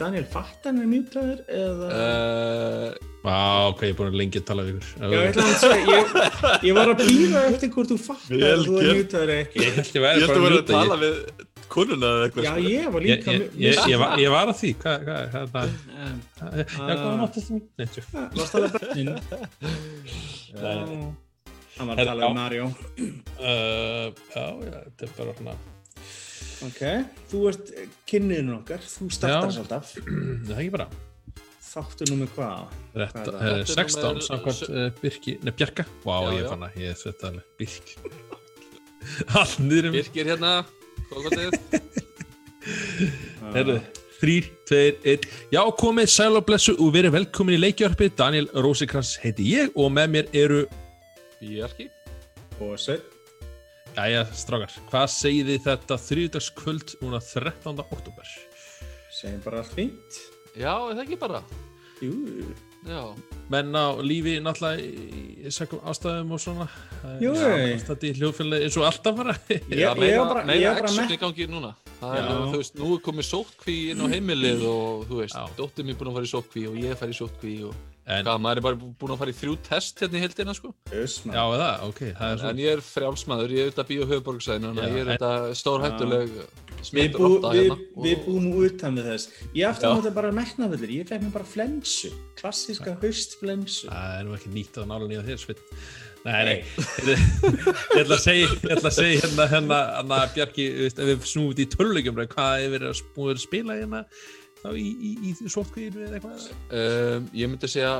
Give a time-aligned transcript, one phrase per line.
[0.00, 1.88] Daniel, fattar hann er mjútaður eða?
[1.92, 3.36] Uh, Vá,
[3.68, 4.90] ok, ég er búin að lengi að tala við ykkur.
[4.96, 6.04] Já, ég, ætla að segja, ég,
[6.70, 9.60] ég var að býða eftir hvort þú fattar að þú er mjútaður ekki.
[9.60, 11.00] Ég held að vera að að tala mjúta.
[11.04, 11.14] við
[11.70, 12.62] konuna eða eitthvað Já, sko.
[12.66, 15.66] ég var líka ég, ég, ég, var, ég var að því, hvað, hvað, hvað, hvað,
[16.50, 17.58] já, hvað var náttúrulega því?
[17.80, 18.02] Nei, tjú.
[18.38, 19.10] Varst það að börnin?
[21.80, 22.40] Hann var að tala um.
[22.40, 22.64] Mario.
[23.40, 25.54] Uh, já, já, þetta er bara svona,
[26.66, 26.80] Ok,
[27.30, 27.70] þú ert
[28.10, 29.62] kynniðin okkar, þú startar Já.
[29.62, 29.94] alltaf.
[30.48, 30.88] það er ekki bara.
[31.70, 32.74] Þáttu nú með hvað?
[32.98, 33.58] Rétt, Hvað er uh, það?
[33.60, 36.98] Þetta er 16 númer- samkvæmt uh, Birki, nei Bjarka Vá, Já, ég fann að ég
[36.98, 37.92] þetta alveg Birk
[39.38, 40.50] Allt niður um Birkir hérna
[41.12, 41.80] þetta?
[43.54, 43.76] Herðu,
[44.18, 49.14] þrýr, tveir, einn Já, komið, sæl og blessu og verið velkomin í leikjörpi Daniel Rósikrans
[49.22, 50.64] heiti ég og með mér eru
[51.38, 51.86] Bjarki
[52.60, 53.06] Og Sveinn.
[54.00, 57.82] Jæja, strákar, hvað segið þið þetta þriðdagskvöld núna 13.
[57.84, 58.30] oktober?
[59.12, 60.20] Segjum bara allt fínt.
[60.56, 61.42] Já, er það ekki bara?
[62.00, 62.14] Jú,
[62.88, 63.02] Já,
[63.52, 66.66] Menn á lífi náttúrulega í, í sökum ástæðum og svona.
[67.20, 69.34] Jú, er Þetta í hljóðfélagi eins og alltaf bara.
[69.52, 70.44] Ég- Já, var bara
[70.86, 71.74] action í gangi núna.
[72.00, 75.84] Það er, þú veist, nú er komið sótkví inn á heimilið og þú veist, dóttir
[75.84, 77.76] mér búin að fara í sótkví og ég fær í sótkví og
[78.10, 80.72] En, hvað, maður er bara búin að fara í þrjú test hérna í heldina, sko
[80.98, 84.08] öss já, það, ok, það er En svona ég er frjálsmaður, ég er auðvitað bíó
[84.10, 86.32] höfuborgsæðin þannig að ég er en- þetta stórhættuleg
[86.80, 89.28] Við, smittur bú, átta við, hérna við og- búum utan við þess.
[89.54, 89.92] Ég aftur Já.
[89.92, 90.94] á þetta bara metnaðvöldur.
[90.96, 92.10] Ég fekk mér bara flensu.
[92.40, 93.90] Klassíska haustflensu.
[93.92, 95.60] Það er nú ekki nýtt að nála nýja þér, Svinn.
[96.20, 96.56] Nei, nei,
[97.08, 101.08] ég ætla að segja, ég ætla að segja hérna, hérna, hérna, Bjarki, þú veist, ef
[101.08, 104.02] við snúum út í tölulegjum, hvað er verið að, búið að spila hérna,
[104.62, 106.48] þá í, í, í, sótkvíðinu eða eitthvað?
[106.80, 107.94] Um, ég myndi segja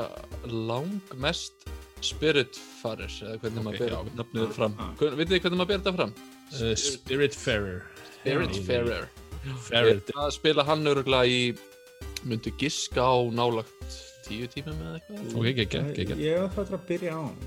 [0.51, 1.69] langmest
[2.01, 3.99] Spiritfarer eða hvernig Ok, maður ber já.
[4.21, 4.93] nafnið fram Ah.
[5.01, 6.15] Hvern- vitið þið hvernig maður ber þetta fram?
[6.51, 7.83] Uh, Spiritfarer.
[8.21, 9.09] Spiritfarer
[9.65, 9.91] Farer.
[9.97, 11.59] Ég er að spila hann öruglega í
[12.29, 13.95] myndi giska á nálagt
[14.27, 16.17] tíu tímum eða eitthvað Ok, geggja, geggja.
[16.21, 17.41] Ég var það að byrja á hann.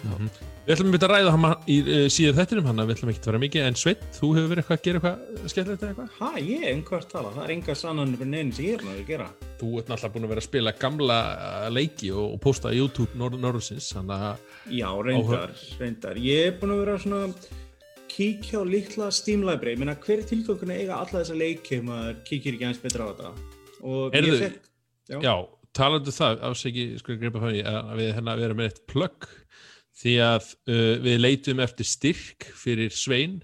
[0.00, 3.40] Við ætlum að ræða hann í uh, síðan þettinum, hann við ætlum ekki að vera
[3.42, 6.10] mikið, en Sveit, þú hefur verið eitthvað að gera eitthvað skemmtilegt eða eitthvað?
[6.18, 7.32] Hæ, ég er einhvert tala.
[7.36, 9.28] Það er enga sannanir fyrir neins ég er náttúrulega að gera.
[9.60, 12.76] Þú ert náttúrulega búin að vera að spila gamla uh, leiki og, og posta á
[12.76, 13.90] YouTube Nor Norðursins,
[14.70, 16.20] Já, reyndar, reyndar.
[16.22, 17.22] Ég er búin að vera svona
[18.10, 19.76] kíkja á litla Steam Library.
[19.76, 22.84] Ég meina, hver er tilgangurinn að eiga alla þessa leiki ef maður kíkir ekki aðeins
[22.84, 23.32] betra á þetta?
[24.44, 24.60] Fekk...
[25.24, 25.34] Já.
[25.70, 29.28] Talandu það, ásæki, sko ég greipa fæni, að við hérna erum með eitt plugg
[30.00, 33.38] því að uh, við leitum eftir styrk fyrir Svein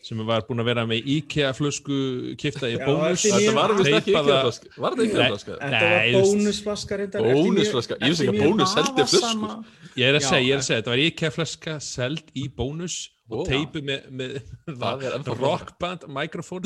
[0.00, 1.96] sem var búinn að vera með IKEA flösku
[2.40, 5.26] kifta í Já, bónus eftir Þetta var vist ekki Teipaða- ekki Var þetta Nei.
[5.28, 5.56] flaska?
[5.60, 6.98] Þetta Nei, var veist- bónusflaska.
[7.20, 7.98] Bónusflaska?
[8.00, 9.52] Ég vissi ekki að Bónus seldi flöskur.
[10.00, 12.32] Ég er að Já, segja, ég er en- að segja, þetta var IKEA flaska seld
[12.32, 12.96] í bónus
[13.30, 14.40] og teipu með, með
[15.44, 16.64] rockband mikrofón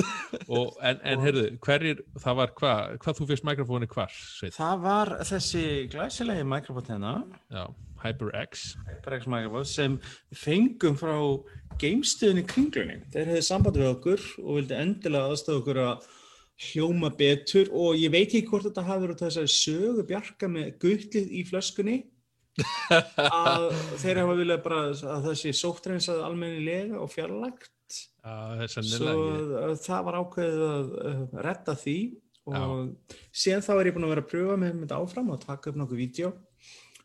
[0.49, 4.55] og en, en heyrðu, hverjir, það var hvað, hvað þú fyrst mikrofóni hvar, Sveit?
[4.56, 7.12] Það var þessi glæsilegi mikrofón hérna,
[7.53, 7.66] Já,
[8.04, 8.75] HyperX.
[8.88, 9.97] HyperX mikrofón, sem
[10.37, 11.15] fengum frá
[11.81, 13.00] geimstöðinni kringlunni.
[13.15, 16.09] Þeir hefði samband við okkur og vildi endilega aðstöða okkur að
[16.69, 20.50] hljóma betur og ég veit ekki hvort þetta hafi verið út af þessari sögu bjarga
[20.50, 21.97] með gullið í flöskunni.
[23.19, 23.65] Að
[23.98, 27.72] þeir hafa viljað bara að það sé sóttreinsað almennilega og fjarlægt.
[28.22, 31.97] Já, það er svo uh, það var ákveðið að uh, redda því
[32.44, 35.71] og síðan þá er ég búin að vera að pröfa með þetta áfram og taka
[35.71, 36.31] upp nokkuð vídeo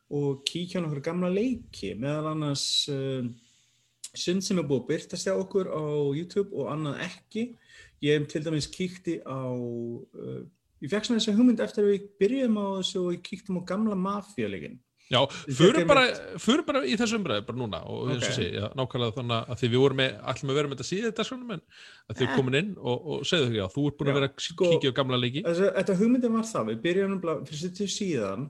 [0.10, 3.22] og kíkja á nokkur gamla leiki meðal annars uh,
[4.18, 5.82] sund sem er búið að byrtast hjá okkur á
[6.18, 7.44] YouTube og annað ekki.
[8.02, 10.42] Ég hef til dæmis kíkti á uh,
[10.82, 13.68] ég fekk svona þessi hugmynd eftir að við byrjum á þessu og ég kíktum á
[13.74, 14.80] gamla mafíuleikin.
[15.10, 16.04] Já, fékk bara,
[16.38, 19.58] förum bara í þessu umræðu bara núna og eins og sé, já, nákvæmlega þannig að
[19.64, 21.64] því við vorum með, ætlum að vera með þetta síðan þetta svona, en
[22.14, 22.36] að þau Eh.
[22.36, 24.70] komin inn og, og segðu þau, já, þú ert búin að Já, vera að sko-
[24.76, 25.44] kíkja á gamla leiki.
[25.50, 28.46] Þetta hugmyndin var það, við byrjum nefnilega fyrir sittu síðan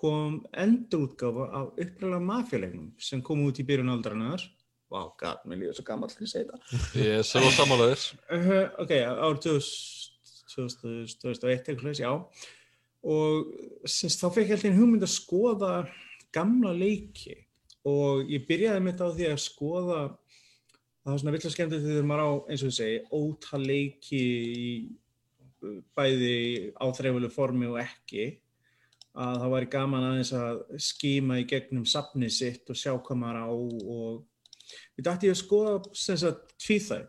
[0.00, 4.46] kom endurútgáfa af uppræðlega mafjuleiknum sem kom út í byrjun aldrarinnar
[4.90, 8.06] Vá, wow, gæt, mér líður svo gammal til að segja þetta Ég er svo sammálaður.
[8.26, 10.10] Uh, Ok, árið 2000
[10.50, 12.10] 2001 eitthvað já.
[13.06, 13.52] Og
[13.86, 15.70] syns, þá fekk ég alltaf hugmynd að skoða
[16.34, 17.36] gamla leiki.
[17.86, 20.00] Og ég byrjaði mitt á því að skoða
[21.00, 24.20] það var svona vill að skemmtilegt þegar maður á, eins og þú segi, ótal leiki
[24.20, 24.66] í
[25.62, 26.34] uh, bæði
[26.82, 28.26] áþreifulu formi og ekki
[29.20, 33.40] að það væri gaman aðeins að skíma í gegnum safnið sitt og sjá hvað maður
[33.44, 37.08] á og við dætti ég að skoða sem sagt tvíþæg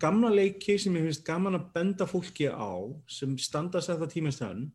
[0.00, 2.72] gamla leiki sem ég finnst gaman að benda fólki á
[3.10, 4.70] sem standast þetta tímast hann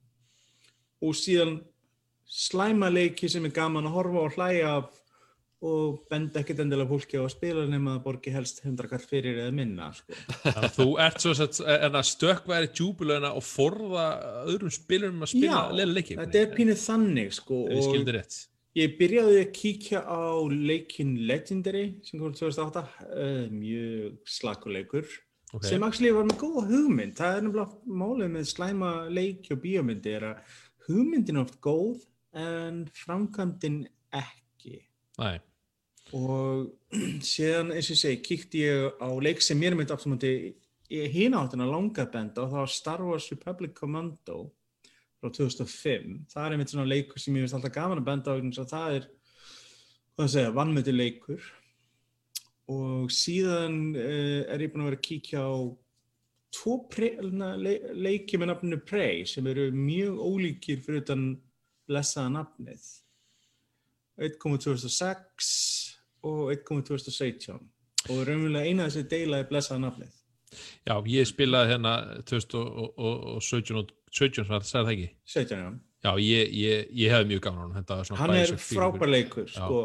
[1.04, 1.58] og síðan
[2.26, 5.02] slæma leiki sem er gaman að horfa og hlæja af
[5.66, 9.42] og benda ekkert endilega fólki á að spila nema að borgi helst 100 kall fyrir
[9.44, 10.18] eða minna sko.
[10.78, 14.08] Þú ert svo sett en að stökkværi djúbulöðina og forða
[14.46, 18.00] öðrum spilum að spila Já, leila leiki þetta er pínuð þannig sko, og
[18.76, 25.08] ég byrjaði að kíkja á leikin Legendary sem kom 2008 uh, mjög slakuleikur
[25.56, 25.70] okay.
[25.70, 27.16] sem actually var með góða hugmynd.
[27.18, 30.60] Það er nefnilega málið með slæma leiki og bíómyndi er að
[30.90, 32.04] hugmyndin er oft góð
[32.36, 33.84] en framkvæmdin
[34.16, 34.82] ekki.
[35.22, 35.38] Nei,
[36.14, 36.70] og
[37.34, 40.20] síðan eins og ég segi kíkti ég á leik sem mér myndi aftur
[40.86, 44.52] í hínáttina langa benda og það var Star Wars Republic Commando
[45.18, 48.66] frá 2005 það er einmitt svona leikur sem ég finnst alltaf gaman að benda á
[48.70, 49.08] það er
[50.16, 51.48] hvað að segja, vannmöti leikur.
[52.72, 55.56] Og síðan uh, er ég búin að vera að kíkja á
[56.56, 56.76] tvo
[57.60, 61.26] le, leiki með nafninu Prey sem eru mjög ólíkir fyrir utan
[61.90, 62.86] blessaða nafnið.
[64.16, 65.52] Einn komið 2006
[66.26, 67.58] og einn komið 2017
[68.06, 70.14] og raunverulega eina þessi deila er blessaða nafnið.
[70.86, 71.94] Já, ég spilaði hérna
[72.30, 75.10] 2017 og 17 var það sagði það ekki?
[75.34, 75.70] 17 já.
[76.06, 79.80] Já, ég, ég, ég hefði mjög gaman á hann hann er frábær leikur sko.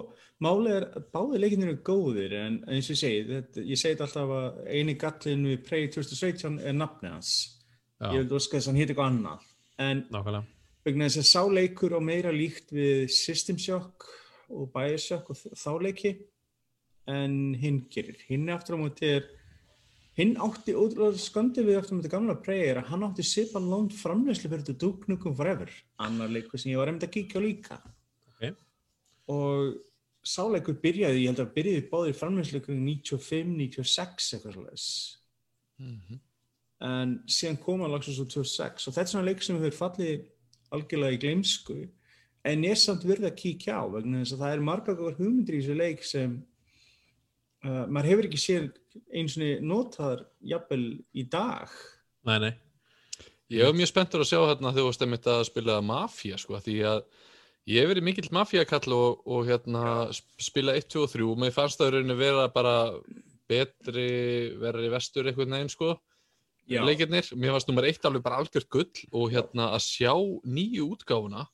[0.45, 3.97] málið er að báði leikinir eru góðir en eins og ég segi, þetta, ég segi
[3.97, 7.33] þetta alltaf að eini gallin við Prey 2017 er nafnið hans.
[8.01, 9.47] Já, ég vil óska þess að hann hétt eitthvað annað.
[9.81, 10.45] En nákvæmlega.
[10.85, 14.11] vegna þess að sá leikur á meira líkt við System Shock
[14.51, 16.13] og Bioshock og þ- þá leiki
[17.09, 18.17] en hinn gerir.
[18.29, 19.29] Hinn aftur á móti er
[20.19, 23.59] hinn átti ótrúlega skandi við aftur á móti gamla Prey er að hann átti sipa
[23.63, 25.71] lónt framleyslu fyrir þetta Duke Nukem Forever.
[25.99, 27.81] Annar leikur sem ég var reynd að kíkja á líka.
[28.35, 28.57] Ok.
[29.31, 29.77] og
[30.27, 35.17] sáleikur byrjaði, ég held að byrjaði báðir framleyslu 95, 96 eitthvað svolítið
[35.81, 36.19] Mhm.
[36.83, 40.27] en síðan kom hann lagsum svo 2006 og þetta er svona leik sem hefur fallið
[40.73, 41.89] algjörlega í gleymsku
[42.45, 45.59] en er samt verið að kíkja á vegna þess að það er marga góðar hugmyndir
[45.59, 46.39] í þessu leik sem
[47.67, 48.71] uh, maður hefur ekki séð
[49.15, 51.73] eins og notaðar jafnvel í dag.
[52.27, 52.53] Nei, nei,
[53.51, 56.59] Ég hef mjög spenntur að sjá hérna þegar þú varst einmitt að spila Mafia sko,
[56.63, 57.01] því að
[57.67, 59.83] ég hef verið mikill Mafia-kall og, og hérna
[60.15, 62.75] sp- spila 1, 2 og 3 og mér fannst það í rauninni vera bara
[63.51, 64.07] betri,
[64.61, 65.97] verri vestur einhvern veginn sko,
[66.71, 67.27] leikirnir.
[67.35, 70.13] Mér fannst nummer 1 alveg bara algjört gull og hérna að sjá
[70.47, 71.49] nýju útgáfuna,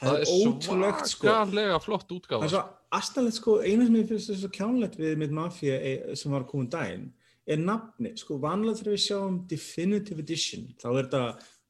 [0.00, 2.44] það er ótrúlegt sko svakalega flott það útgáfa.
[2.44, 2.62] er svo
[3.00, 6.70] astanlegt sko eina sem ég finnst þessu kjánlegt við með Mafia eh, sem var komin
[6.72, 7.08] daginn
[7.50, 11.22] er nafni, sko vanlega þegar við sjáum Definitive Edition, þá er þetta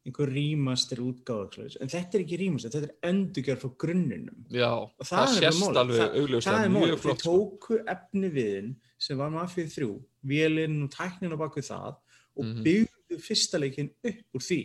[0.07, 5.05] einhver remaster útgáfa en þetta er ekki remaster, þetta er endurgjörð frá grunninum Já, Og
[5.05, 5.81] það, er sést málið.
[5.83, 7.35] alveg Það- það er flott þeir sko.
[7.37, 11.97] tóku efni viðin sem var Mafia 3 vélinn og tæknin á baku það
[12.37, 12.63] og Mhm.
[12.65, 14.61] byggðu fyrsta leikin upp úr því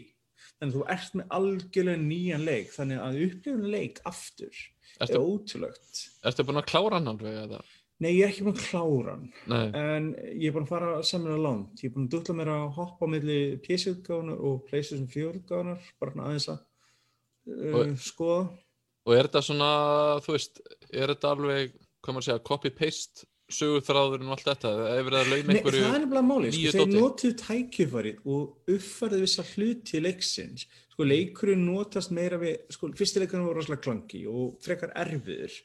[0.60, 4.54] þannig að þú ert með algjörlega nýjan leik þannig að upplifun leik aftur
[4.96, 6.04] er Ertu, ótrúlegt.
[6.24, 7.60] Ertu búin að klára hann alveg eða?
[8.04, 10.92] Nei, ég er ekki búin að klára hann Nei, en ég er búin að fara
[11.08, 11.84] saman á langt.
[11.84, 16.28] Ég er búin að dutla mér að hoppa á milli PC-utgáðunar og PlayStation 4-utgáðunar bara
[16.30, 16.62] aðeins að
[17.52, 18.44] uh, skoða.
[19.06, 19.72] Og er þetta svona,
[20.26, 25.08] þú veist, er þetta alveg, hvað maður segja, copy-paste sögurþráðurinn og allt þetta, eða er
[25.08, 29.20] verið að lauma Nei, einhverju það er nefnilega máli, sko, þeir notuðu tækifærið og uppfærðu
[29.24, 30.68] vissa hluti leiksins.
[30.94, 35.60] Sko, leikurinn notast meira við sko, fyrsti leikurinn var rosalega klangi og frekar erfiður.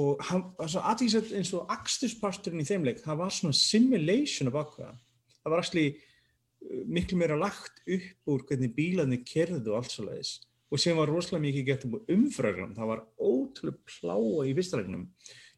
[0.00, 4.58] Og hann svo aðtíðsett eins og akstusparturinn í þeim leik, það var svona simulation af
[4.62, 4.96] ákveða,
[5.36, 10.08] það var actually uh, miklu meira lagt upp úr hvernig bílarnir kerðu og allt svo
[10.08, 10.40] leiðis
[10.74, 14.80] og sem var rosalega mikið gett um umfröglan, það var ótrúlega pláa í fyrsta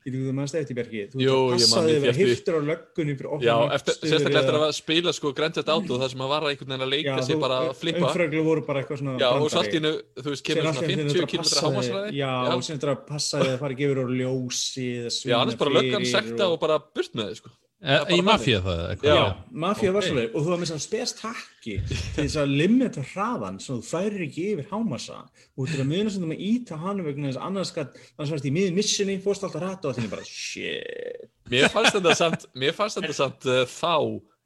[0.07, 2.27] veit ekki þú mannst eftir Bjarki, þú passaði að því.
[2.31, 5.99] hirtur á löggunni fyrir opnum Já, eftir, sérstaklega eftir að spila sko Grand Theft Auto
[6.03, 8.07] þar sem að vara einhvern veginn að leika sig bara að flippa.
[8.07, 9.59] umfröglu voru bara eitthvað svona Já, og brandari.
[9.61, 12.65] allt í hennu, þú veist, kemur svona í einu 50 þetta km hámasræði já, og
[12.67, 16.07] sem þetta passaði að fara ekki yfir á ljósi eða Já, svína annars bara löggan
[16.15, 17.51] sekta og bara burt með þið, sko
[17.87, 19.19] í mafíu það Já.
[19.51, 23.61] mafía var svolítið og þú var með svona spes takki til þess að limita hraðan
[23.63, 26.81] svo þú færir ekki yfir hámassa og þú er að muna sem þú með íta
[26.83, 29.99] hann vegna þess að annars skatt, annars varst í miðin missinni fórst alltaf hratt og
[29.99, 31.29] þannig bara shit.
[31.53, 33.95] Mér fannst þetta samt, mér fannst þetta samt uh, þá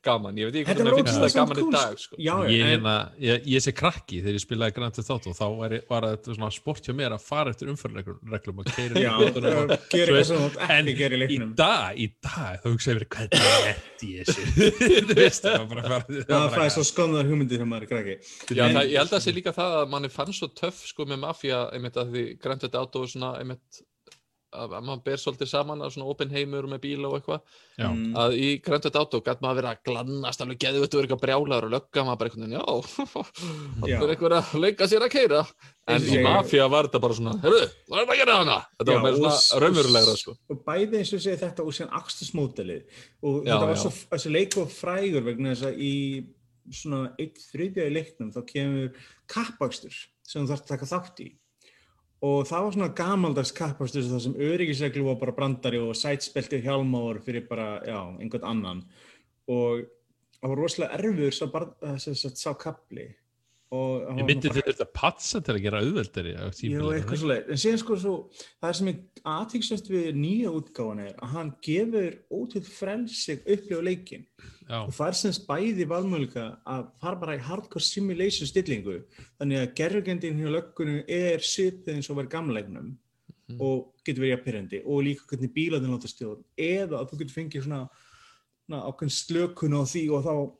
[0.06, 2.16] gaman, ég veit ekki Þetta hvernig mér finnst þetta gaman í dag, sko.
[2.20, 5.44] Já, Ég, en, hérna, ég, ég sé krakki þegar ég spilaði Grand Theft Auto þá
[5.58, 10.58] var, ég, var þetta svona sport hjá mér að fara eftir umförreglum og keira átt
[10.70, 10.94] En í
[11.58, 14.42] dag, í dag, þá hugsaði ég verið hvernig er þessu?
[15.10, 17.86] Þú veist, það var bara að fara Það er fræðist svo skonðar hugmyndir þegar maður
[17.86, 18.16] er krakki.
[18.56, 20.82] Já, En- það, ég held að það sé líka það að manni fannst svo töff
[20.90, 23.82] sko með Mafia einmitt að því Grand Theft Auto er svona einmitt
[24.50, 27.42] að, að maður ber svolítið saman að svona open heimur með bíla og eitthvað.
[27.80, 28.16] Mm.
[28.18, 31.22] að í Grand Theft Auto gæti maður verið að glannast alveg geðu þetta verið eitthvað
[31.24, 32.64] brjálaður og lögga maður bara einhvern veginn, já,
[33.80, 35.42] það er eitthvað að leika sér að keira
[35.90, 38.58] en og í Mafia var þetta bara svona herru, hvað er þetta að gera hana?
[38.80, 40.34] Þetta Já, var meira og s- svona raunverulegra sko.
[40.54, 44.34] og bæði eins og segja þetta og síðan axtusmódelið og Já, þetta var svo, þessi
[44.34, 45.94] leik var frægur vegna þess að í
[46.80, 48.90] svona eitt þriðja í leiknum þá kemur
[49.32, 49.94] kappakstur
[50.30, 51.30] sem þú þarf að taka þátt í
[52.20, 57.22] og það var svona gamaldags kappakstur það sem öryggisreglu var bara brandari og sætspelti hjálmáður
[57.24, 58.82] fyrir bara, já, einhvern annan.
[59.48, 59.86] Og
[60.36, 63.29] það var rosalega erfiður sá, bara, sá, sá kapli og það
[63.70, 67.18] ég myndi bara- þetta patsa til að gera auðveldari Jú, eitthvað ekki?
[67.20, 67.50] svo leið.
[67.50, 68.14] En síðan sko svo,
[68.62, 74.26] það sem er aðtíksvæmt við nýja útgáfan er að hann gefur ótil frelsi upplifa leikin.
[74.68, 79.02] Já, Og það er semst bæði valmöðuleika að fara bara í hardcore simulation stillingu.
[79.40, 82.96] Þannig að gerðugendin hjá löggunum er svipið eins og var í gamleiknum
[83.50, 83.60] Mhm.
[83.60, 86.42] og getur verið jafnpyrrandi og líka hvernig bílaðin láta stjórn.
[86.58, 87.88] Eða að þú getur fengið svona,
[88.68, 90.52] svona ákveðin slökun á því og þá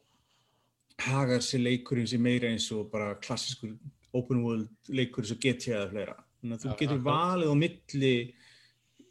[1.07, 3.77] hagar sér leikurinn sér meira eins og bara klassiskur
[4.17, 6.19] open world leikur eins og GTA eða fleira.
[6.41, 8.15] Þannig að þú Já, getur valið á milli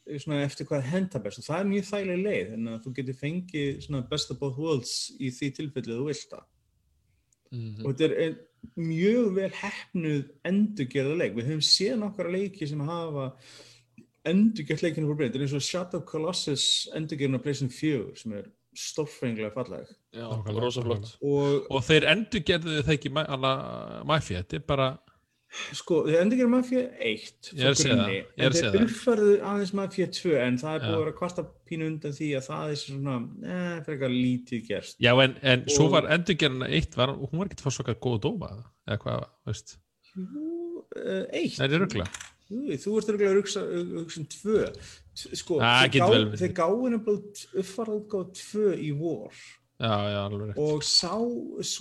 [0.10, 1.42] eh, eftir hvað henda best.
[1.42, 4.96] Og það er mjög þægileg leið þannig að þú getur fengið best of both worlds
[5.20, 6.48] í því tilfellið þú vilt það.
[7.50, 7.82] Mhm.
[7.82, 8.36] og þetta er ein,
[8.78, 11.36] mjög vel hefnuð endurgerða leik.
[11.38, 13.32] Við höfum séð nokkara leiki sem hafa
[14.30, 16.66] endurgerð leikinu fyrir breynd þetta er eins og Shadow Colossus
[16.98, 19.92] endurgerðin á Playstation 4 sem er stórfenglega falleg.
[20.16, 21.14] Já, rosaflott.
[21.22, 24.90] og, og þeir endur gerðu þeir ekki mafja, þetta er bara
[25.74, 29.74] sko, þeir endur gerðu mafja 1 ég er að segja það en þeir uppfærðu aðeins
[29.80, 32.82] mafja 2 en það er búið að vera kvarta pínu undan því að það er
[32.84, 36.72] svona, eh, eða, fyrir eitthvað lítið gerst Já, en, en og, svo var endur gerðuna
[36.80, 38.52] 1 og hún var ekki fórst okkar góð að dóma
[38.86, 39.76] eða hvað, veist?
[40.14, 40.50] Jú,
[41.00, 42.10] eh, 1 Nei, þetta er ruggla
[42.50, 43.66] Þú ert ruggla ruggsun
[44.02, 44.62] um 2
[45.40, 46.68] Sko, Ah, þeir getur gá- nefnilega
[47.64, 49.32] uppfara útgáð tvö í vor.
[49.80, 51.14] Já, já, og sá,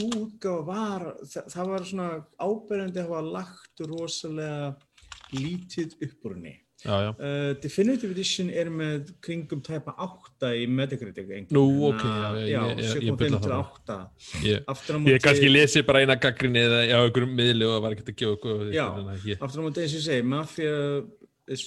[0.07, 4.77] útgáð var það, það var svona áberandi að hafa lagt rosalega
[5.35, 6.57] lítið upp úr henni.
[6.85, 11.27] Já, já, uh, Definitive Edition er með kringum tæpa átta í Metacritic.
[11.51, 13.97] Nú, ok, já, ég- já, ég- ég 7.5 bulla til það 8
[14.47, 18.15] ég, ég kannski lesi bara eina gaggrinni eða á einhverjum miðli og var ekki að
[18.15, 18.37] gefa
[19.27, 21.03] ég- aftur á móti eins og ég segi Mafia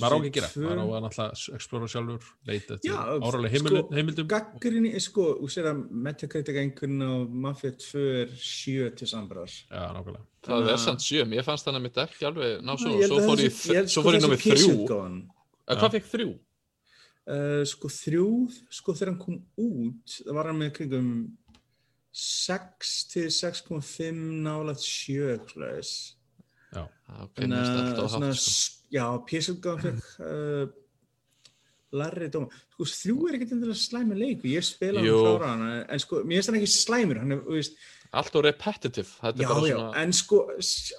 [0.02, 3.26] maður á ekki að gera, tvö- maður á að náttúrulega explora sjálfur, leita Já, eftir
[3.28, 4.28] áralega heimildum, sko, heimildum.
[4.32, 7.12] gaggrinni, sko, þú sér að Metacritic einhvern á
[7.46, 10.26] Mafia 2 er 7 til sambrás Já, nákvæmlega.
[10.46, 13.28] Það er samt sjö, ég fannst þannig að mitt ekki alveg ná svo, svo að
[13.30, 14.72] fór ég, þessi- ég svo sko, fór ég þessi námið þrjú.
[14.72, 15.20] PC-útgáfan,
[15.72, 16.30] En Hvað fekk þrjú?
[17.32, 18.28] uh, sko þrjú
[18.70, 21.12] sko þegar hann kom út það var hann með kringum
[22.14, 24.12] 6 til 6,5
[24.44, 25.92] nálægt 7 eitthvað svoleiðis.
[26.72, 26.84] Já,
[27.36, 28.86] finnst alltaf svona, hátt sko.
[28.96, 30.68] já, PC-útgáfan fekk uh,
[32.00, 36.00] larri dóma sko þrjú er ekkert endilega slæmi leiku ég spila hann klára hann en
[36.04, 39.48] sko mér finnst hann ekki slæmur hann er, þú veist, Allt og repetitive, Já, er
[39.48, 40.40] bara já, svona en sko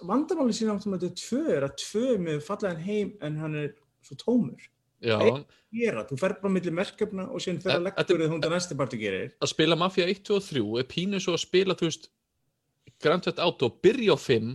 [0.08, 3.56] vandamáli síðan áttum að þetta er tvö er að tvö með fallegan heim en hann
[3.60, 4.62] er svo tómur.
[5.02, 5.18] Já,
[5.72, 8.54] Gera, þú fer bara millir merkefna og síðan fer að En- lektur eða hún það
[8.56, 9.30] næsti parti gerir.
[9.44, 12.08] að spila Mafia 1, 2 og 3 er pínu svo að spila, þú veist
[13.02, 14.52] Grand Theft Auto, byrja á 5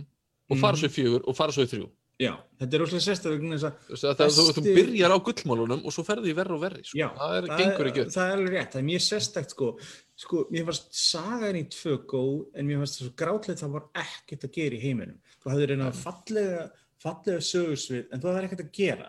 [0.50, 0.80] og fara Mhm.
[0.80, 1.88] svo í 4 og fara svo í 3
[2.18, 5.92] Já, þetta er óslega sérstaklega vegna þess að Þú það, Besti- byrjar á gullmálunum og
[5.94, 6.98] svo ferði í verri og verri sko.
[6.98, 8.08] Já, það er, gengur ekki upp.
[8.10, 9.68] það er alveg rétt, það er mjög sérstakt sko,
[10.16, 13.84] sko, mér fannst sagan í tvö góð en mér fannst það svo grátlegt það var
[13.94, 15.18] ekkert að gera í heiminum.
[15.44, 19.08] Þú hafði reynað fallega, fallega sögursvið en það er ekkert að gera.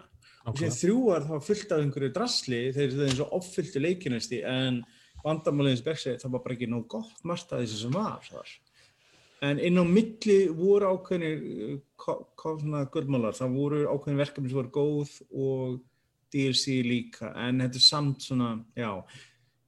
[0.53, 4.43] Síðan þrjúar það var fullt af einhverju drasli þegar það er eins og offylltu leikinasti
[4.45, 4.85] en
[5.25, 8.49] vandamáliðins bergsi það var bara ekki nóg gott margt að þessu sem var þar.
[9.41, 11.79] En inn á milli voru ákveðinir
[12.39, 15.79] svona gullmálar, það voru ákveðin verkefni sem voru góð og
[16.33, 18.91] DLC líka, en þetta er samt svona, já,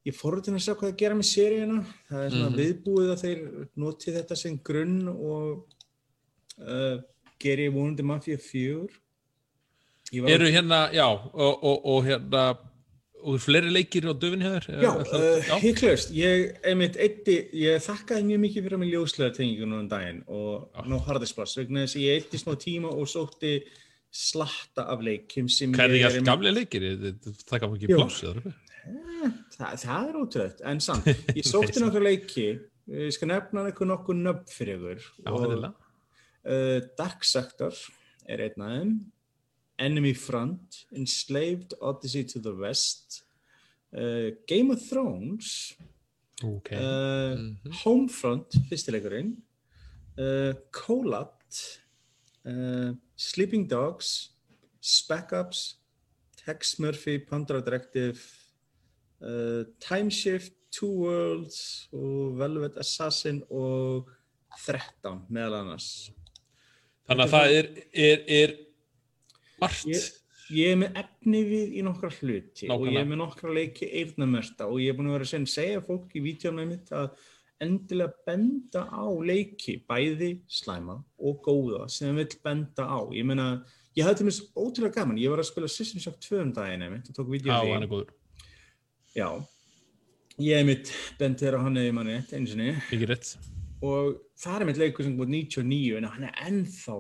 [0.06, 2.60] ég fóruð til að sjá hvað það gera með seríuna, það er svona Mhm.
[2.62, 5.66] viðbúið að þeir noti þetta sem grunn og
[6.62, 6.98] uh,
[7.40, 8.88] geri vonandi Mafia 4
[10.12, 12.58] Ég var- Eru hérna, já, og, og, og hérna
[13.24, 16.56] og fleiri leikir á döfin hér Já, uh, hygglust, ég,
[17.54, 20.82] ég þakkaði mjög mikið fyrir að mér ljóslega tengingu nú um daginn og Já.
[20.90, 23.54] ná hardisplass, vegna þess að ég eitti smá tíma og sótti
[24.12, 26.88] slatta af leikjum sem Hvað er ég ekki allt einmitt- gamlega leikir?
[27.48, 28.60] Það gaf ekki pláss eða eitthvað?
[29.56, 32.46] Það, það er ótrúlega, en samt, ég sótti nokkur leiki,
[32.90, 35.04] ég skal nefna eitthvað nokkur nöfn fyrir ykkur.
[35.22, 35.74] Já, Og, endilega.
[36.50, 37.78] uh, Dark Sector
[38.28, 38.96] er einn af þeim,
[39.82, 43.24] Enemy Front, Enslaved Odyssey to the West,
[43.98, 45.74] uh, Game of Thrones,
[46.44, 46.72] Ok.
[46.76, 47.72] uh, Mhm.
[47.84, 49.36] Homefront, fyrstileikurinn,
[50.18, 51.80] uh, Colat,
[52.46, 54.30] uh, Sleeping Dogs,
[54.80, 55.76] Spec Ops,
[56.46, 58.20] Tex Murphy, Pandora Directive,
[59.22, 64.08] uh, Timeshift, Two Worlds og Velvet Assassin og
[64.58, 66.12] 13 meðal annars.
[67.10, 68.54] Þannig að það er, er, er
[69.62, 69.92] margt.
[69.92, 70.08] Ég,
[70.52, 74.68] ég er með efni við í nokkra hluti og ég er með nokkra leiki eirnamerta
[74.68, 77.14] og ég er búin að vera að segja, fólk í vítjónu mitt að
[77.62, 83.00] endilega benda á leiki, bæði slæma og góða sem vill benda á.
[83.14, 83.48] Ég meina,
[83.98, 86.88] ég hafði til mér ótrúlega gaman, ég var að spila System Shock 2 um daginn
[86.90, 88.06] og tók vídeo
[89.12, 89.28] Já,
[90.40, 90.90] ég er mitt
[91.20, 93.34] bent þér á hann eða manni sinni Ekki rétt.
[93.84, 96.96] og það er mitt leikur sem búið 99 en hann er ennþá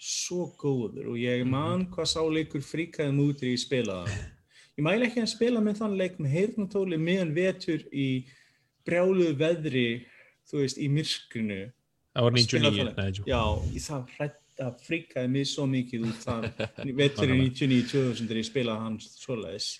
[0.00, 4.10] svo góður og ég man hvað sá leikur fríkaði mútur í spilaða.
[4.74, 8.08] Ég mæli ekki að spila með þann leik með heyrnatóli meðan vetur í
[8.84, 9.88] brjáluðu veðri,
[10.50, 11.60] þú veist, í myrkrinu.
[12.14, 12.74] Það var Spila 99.
[12.78, 12.98] þannig.
[12.98, 13.26] Nei, jú.
[13.30, 16.44] Já, það hrætt að fríkaði mig svo mikið út það
[17.00, 19.70] vetur í 99-2000 þegar ég spilaði hans svoleiðis.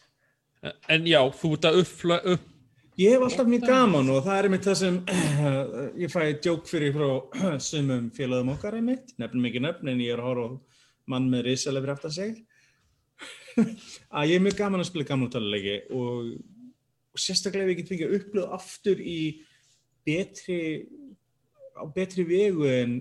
[0.90, 2.48] En já, þú ert að uppfla, upp,
[2.94, 4.98] Ég hef alltaf mjög gaman og það er einmitt það sem
[6.04, 7.08] ég fæ djók fyrir frá
[7.68, 10.50] sumum félagum okkar einmitt, nefnum ekki nefn en ég er að horfa á
[11.10, 12.36] mann með risalefri aftan sig
[14.14, 16.30] að ég er mjög gaman að spila gamla töluleiki og,
[17.10, 19.18] og sérstaklega ef ég get fengið að upplöða aftur í
[20.06, 20.60] betri
[21.74, 22.98] á betri vegu en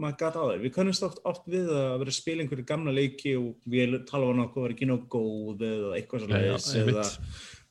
[0.00, 0.60] maður gæti á þeir.
[0.62, 4.30] Við kannumst oft, oft við að vera að spila einhverju gamla leiki og við tala
[4.30, 6.42] um okkur að vera ekki nóg góð eða eitthvað svona
[6.84, 7.08] eða.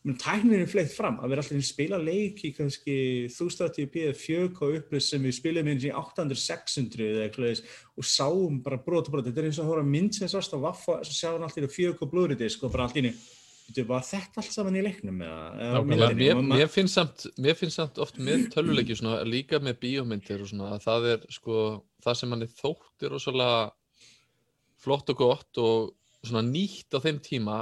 [0.08, 2.94] Menn tæknin er fleitt fram að vera alltaf að spila leiki kannski
[3.27, 7.63] 1080p eða 4K upplýs sem við spilum eins í 800-600 eða eitthvað
[8.00, 10.56] og sáum bara brot og brot þetta er eins og að hóra mynd sem sást
[10.56, 13.13] á Vaffa sem sjáum allt í 4K blúridisk og bara allt í einu
[13.70, 16.15] Veitu, var þetta allt saman í leiknum eða, myndinni?
[16.18, 20.50] mér, mér, finnst samt, mér finnst samt oft með tölvuleiki svona, líka með bíómyndir og
[20.50, 21.58] svona að það er sko
[22.01, 23.75] það sem manni þóttir og svolítið
[24.79, 25.91] flott og gott og
[26.24, 27.60] svona nýtt á þeim tíma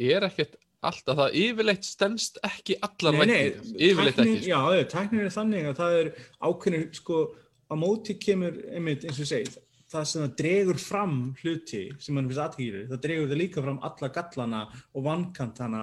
[0.00, 4.50] er ekkert alltaf það yfirleitt stendst ekki allar væntingar, yfirleitt tæknin, ekki.
[4.52, 6.10] Já, tæknin er þannig að það er
[6.48, 7.22] ákveðin, sko,
[7.68, 9.56] á móti kemur, einmitt, eins og segið,
[9.90, 13.80] það sem það dregur fram hluti sem mann finnst aðtýri, það dregur það líka fram
[13.88, 14.62] alla gallana
[14.94, 15.82] og vankantana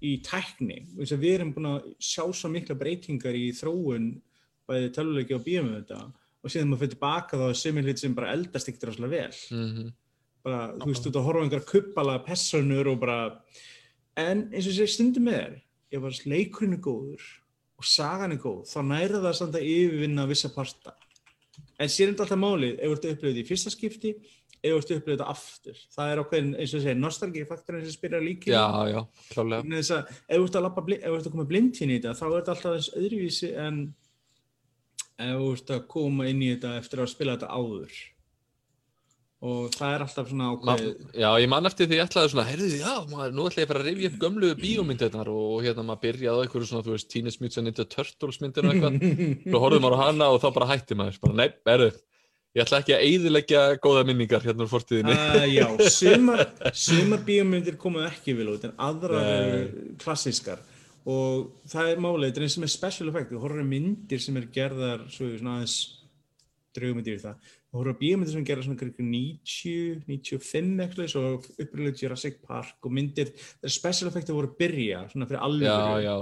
[0.00, 0.78] í tækni.
[1.04, 4.14] Að við erum búin að sjá svo mikla breytingar í þróun
[4.70, 5.98] bæði töluleiki og bíum með þetta
[6.40, 9.58] og síðan maður fyrir tilbaka þá er sömur hlut sem bara eldast ekkert rosalega vel
[9.58, 9.90] Mhm.
[10.42, 13.18] bara, þú veist, þú að horfa á einhverja kuppala personur og bara
[14.20, 15.60] en eins og sé stundum með þér
[15.96, 17.28] ef að leikurinn er góður
[17.80, 20.92] og sagan er góð, þá næra það samt að yfirvinna vissa parta.
[21.80, 24.12] En sér er þetta alltaf málið, ef þú ert þetta í fyrsta skipti
[24.60, 25.78] ef þú ert upplifa þetta aftur.
[25.94, 29.00] Það er ákveðin, eins og segja, nostalgifaktorinn sem spyrir líkið já, já,
[29.32, 32.76] klálega að ef þú ert að, koma blind inn í þetta þá er þetta alltaf
[32.76, 33.80] eins öðruvísi en
[35.20, 38.02] ef þú ert að koma inn í þetta eftir að spila þetta áður
[39.40, 40.82] og það er alltaf svona ákveð
[41.16, 43.70] já, ég man eftir því ég ætlaði svona, heyrðu, já, maður, nú ætla ég að
[43.70, 46.92] fara að rifja upp gömlu bíómyndirnar og, og hérna maður byrjaði á einhverju svona, þú
[46.92, 48.98] veist, Teenage Mutant Ninja Turtles myndir og eitthvað.
[49.46, 51.88] Svo horfðum maður á hana og þá bara hætti maður, bara, nei, erðu,
[52.58, 55.14] ég ætla ekki að eyðileggja góða minningar hérna úr fortíðinni.
[55.16, 56.42] Uh, já, sumar,
[56.76, 59.94] sumar bíómyndir komu ekki vel út en aðrar Nei.
[60.02, 60.60] klassískar.
[61.08, 64.36] Og það er málið, þetta er eins og með special effect, þú horfður myndir sem
[64.36, 65.78] er gerðar svo svona aðeins
[67.70, 72.40] það, þú á bíómyndir sem er gerðar svona kringum 90, 95 eitthvað, svo uppröðlega Jurassic
[72.42, 76.16] Park og myndir, það er special effecti voru að byrja, svona fyrir alveg Já, já,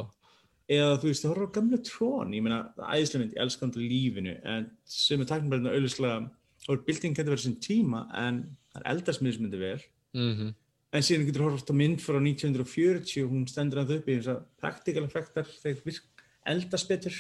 [0.79, 3.77] eða þú veist, þú horfður á gamla trón ég meina, æðislega mynd, ég elska hann
[3.77, 6.29] til lífinu en sem er tæknibærið auðvitað
[6.69, 8.43] þá er bilding getur verið sin tíma en
[8.75, 9.81] það er eldarsmiðismyndi vel.
[10.19, 10.53] Mhm,
[10.93, 14.17] en síðan getur horft á mynd frá 1940 og hún stendur að þau upp í
[14.19, 17.19] þess að praktikal effektar þegar virk eldast betur.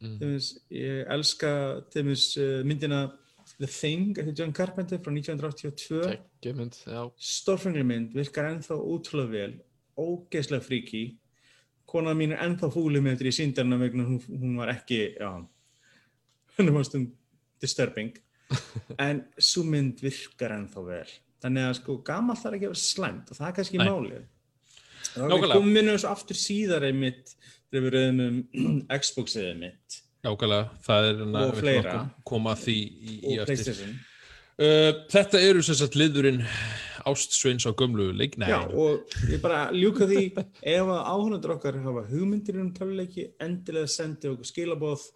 [0.00, 0.38] Mm.
[0.72, 1.50] ég elska
[1.92, 3.02] dæmis, uh, myndina
[3.60, 9.34] The Thing eftir John Carpenter frá 1982 ekki mynd, já, stórfengli mynd, virkar ennþá útrúlega
[9.34, 9.56] vel
[10.00, 11.04] ógeðslega fríki
[11.90, 15.00] konan mín er ennþá fúlið með þetta í síndarna vegna hún, hún var ekki
[16.56, 17.16] henni var stund
[17.60, 18.14] disturbing.
[18.98, 21.08] En svo mynd virkar ennþá vel.
[21.40, 23.86] Þannig að sko gamall þarf ekki að vera slæmt og það er kannski Nei.
[23.86, 24.24] málið.
[25.10, 27.34] Þá við komum inn á þessu aftur síðar einmitt
[27.70, 31.90] þegar við rauðum um Xbox-ið mitt Nákvæmlega, það er hérna, við fleira.
[31.92, 33.36] að kom- koma því í, í.
[33.46, 33.98] Playstation
[34.60, 36.42] Uh, þetta eru sem sagt liðurinn
[37.08, 41.78] Ástsveins á gömlu leik, nei, Já, og ég bara ljúka því ef að áhundur okkar
[41.80, 45.06] hafa hugmyndir um töluleiki, endilega sendi okkur skilabóð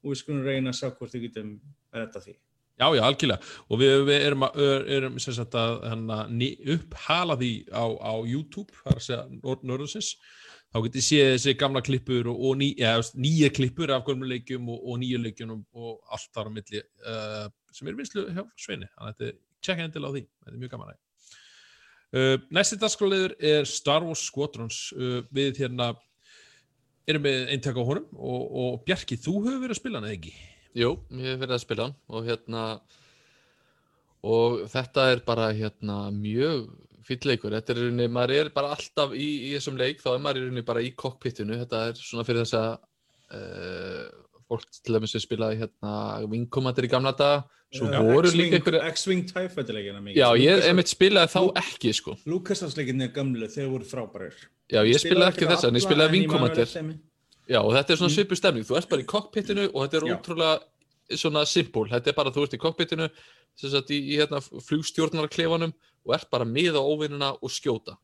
[0.00, 1.50] og við skulum reyna að sjá hvort við getum
[1.92, 2.34] að retta því.
[2.80, 6.18] já, já, algjörlega og við, við erum, að, erum sem sagt að hana,
[6.78, 9.68] upphala því á, á YouTube, það er að segja Nord
[10.76, 14.66] Þá getið séð þessi gamla klippur og, og ný, ja, nýja klippur af gömlu leikjum
[14.68, 18.88] og, og nýja leikjum og allt þar á milli uh, sem er vinslu hjá Sveini,
[18.92, 20.96] þannig að tjekka endilega á því, þetta er mjög gaman
[22.14, 24.76] Uh, næsti dagskráliður er Star Wars Squadrons.
[24.94, 25.88] Uh, við hérna
[27.10, 30.18] erum við eintak á honum og, og Bjarki, þú hefur verið að spila hann eða
[30.20, 30.32] ekki?
[30.76, 32.62] Jú, ég hef verið að spila hann og hérna
[34.26, 36.68] og þetta er bara hérna mjög
[37.06, 40.22] fýll leikur, þetta er rauninni, maður er bara alltaf í, í þessum leik, þá er
[40.24, 42.72] maður rauninni bara í cockpitinu, þetta er svona fyrir þess að
[43.40, 44.06] uh,
[44.50, 45.92] fólk til dæmis sem spilaði hérna
[46.30, 50.20] vinkomandir í gamla daga, svo Já, voru líka einhverju X-Wing leikina mikið.
[50.20, 52.14] Já, ég Lucas- einmitt spilaði þá ekki sko.
[52.30, 54.36] Lucasarts leikinni er gamlu, þeir voru frábærir.
[54.70, 56.70] Já, ég spilaði ekki þessa, en ég spilaði vinkomandir
[57.46, 58.16] Já, og þetta er svona Mm.
[58.18, 60.14] svipu stemning, þú ert bara í cockpitinu og þetta er Já.
[60.18, 60.60] ótrúlega
[61.14, 63.12] svona simpul, þetta er bara þú ert í cockpitinu sem
[63.56, 65.72] sagt í, í hérna flugstjórnarklefanum
[66.06, 67.96] og ert bara með á óvinnuna og skjóta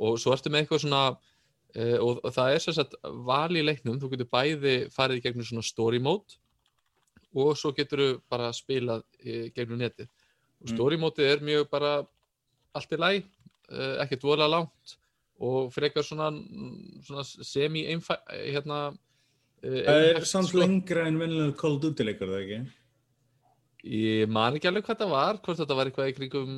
[0.00, 2.94] og svo ertu með eitthvað svona uh, og, það er sagt
[3.26, 6.38] val í leiknum, þú getur bæði farið í gegnum svona story mode
[7.30, 10.18] og svo getur þú bara spilað uh, gegnum netið og
[10.60, 10.74] Mm.
[10.74, 12.06] story mode er mjög bara
[12.76, 13.28] allt í læg,
[13.72, 14.96] uh, ekkert voðalega langt
[15.40, 16.28] og frekar svona,
[17.00, 18.90] svona semi-einfæ hérna
[19.60, 22.60] Það er samt lengra en vennilega Call of Duty leikur, það ekki?
[23.84, 26.54] Ég man ekki alveg hvað það var, hvort þetta var eitthvað í kringum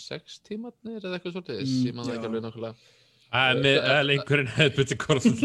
[0.00, 2.74] sex tímatnir eða eitthvað svolítið, Mm, ég man það ekki alveg nákvæmlega.
[3.38, 5.36] En það er lengurinn hefðbuti korðum.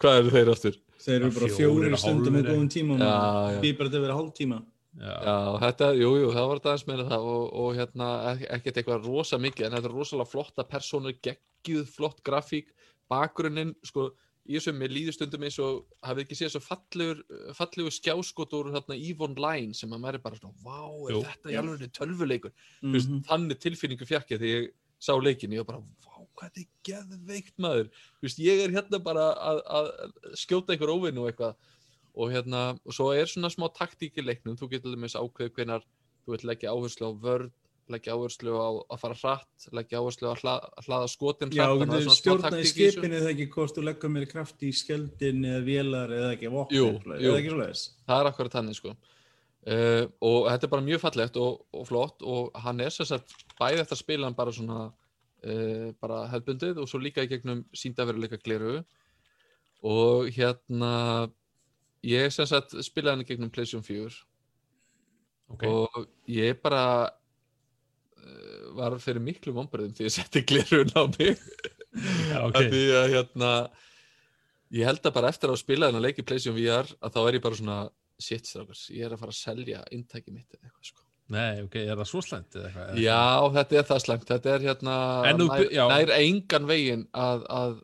[0.00, 0.76] hvað eru þeir áttur?
[1.00, 4.60] Þeir eru bara og stundum hálfur, góðum tíma og við bara þetta verið hálf tíma.
[5.00, 5.14] Já.
[5.22, 8.80] Já, þetta, jú, jú, það var þetta aðeins meira það og, og hérna, ek- ekkert
[8.80, 12.72] eitthvað rosa mikið, en þetta er rosalega flotta personur, geggjuð, flott grafík,
[13.10, 14.08] bakgrunnin, sko,
[14.48, 17.18] í þessu mér líður stundum eins og hafið ekki séð svo fallegur,
[17.58, 21.22] fallegur skjáskot úr hérna Eve Online sem að maður er bara svona, vá, er Jú.
[21.28, 22.54] þetta í alveg tölvuleikur?
[22.82, 22.94] Mhm.
[22.96, 26.66] veist, þannig tilfinningu fjakk ég þegar ég sá leikin ég var bara, vá, hvað er
[26.88, 27.90] geðveikt maður
[28.24, 31.54] veist, ég er hérna bara að, að skjóta einhver óvinn og eitthvað
[32.20, 35.52] og hérna, og svo er svona smá taktík í leiknum, þú getur með þess ákveð
[35.54, 35.84] hvenar
[36.24, 37.52] þú vilt leggja áherslu á vörn
[37.94, 40.54] leggja áherslu á að fara hratt leggja áherslu á að hla,
[40.86, 42.60] hlaða skotin Já, hratt þú þannig að það er getur svona smá stjórnað í taktík
[42.60, 42.92] í þessu.
[42.96, 46.76] skipinu eða ekki hvort þú leggur meiri kraft í skjöldin eða vélar eða ekki vopn
[46.78, 47.34] Jú, eða jú.
[47.40, 47.82] ekki svoleiðis.
[48.10, 52.24] það er akkurat þannig sko uh, og þetta er bara mjög fallegt og, og flott
[52.36, 56.80] og hann er sem sagt bæði eftir að spila hann bara svona uh, bara hefbundið
[56.82, 58.80] og svo líka í gegnum síndaveruleika gleru
[59.82, 61.28] og hérna
[62.04, 64.10] ég sem sagt spilaði hann í gegnum PlayStation 4
[65.50, 65.64] Ok.
[65.66, 67.10] og ég bara
[68.78, 71.36] var fyrir miklu vombriðum því ég setti glerun á mig
[72.30, 72.54] Já, ok.
[72.54, 72.68] okay.
[72.70, 73.52] því að hérna
[74.78, 77.38] ég held að bara eftir að spila þennan leik í PlayStation VR að þá er
[77.38, 77.78] ég bara svona
[78.20, 81.76] shit strákars, ég er að fara að selja inntæki mitt eða eitthvað sko Nei, ok,
[81.78, 82.96] er það svo slæmt eða eitthvað?
[82.98, 83.18] Já,
[83.54, 84.94] þetta er það slæmt, þetta er hérna
[85.30, 87.76] En þú- nær, nær engan veginn að, að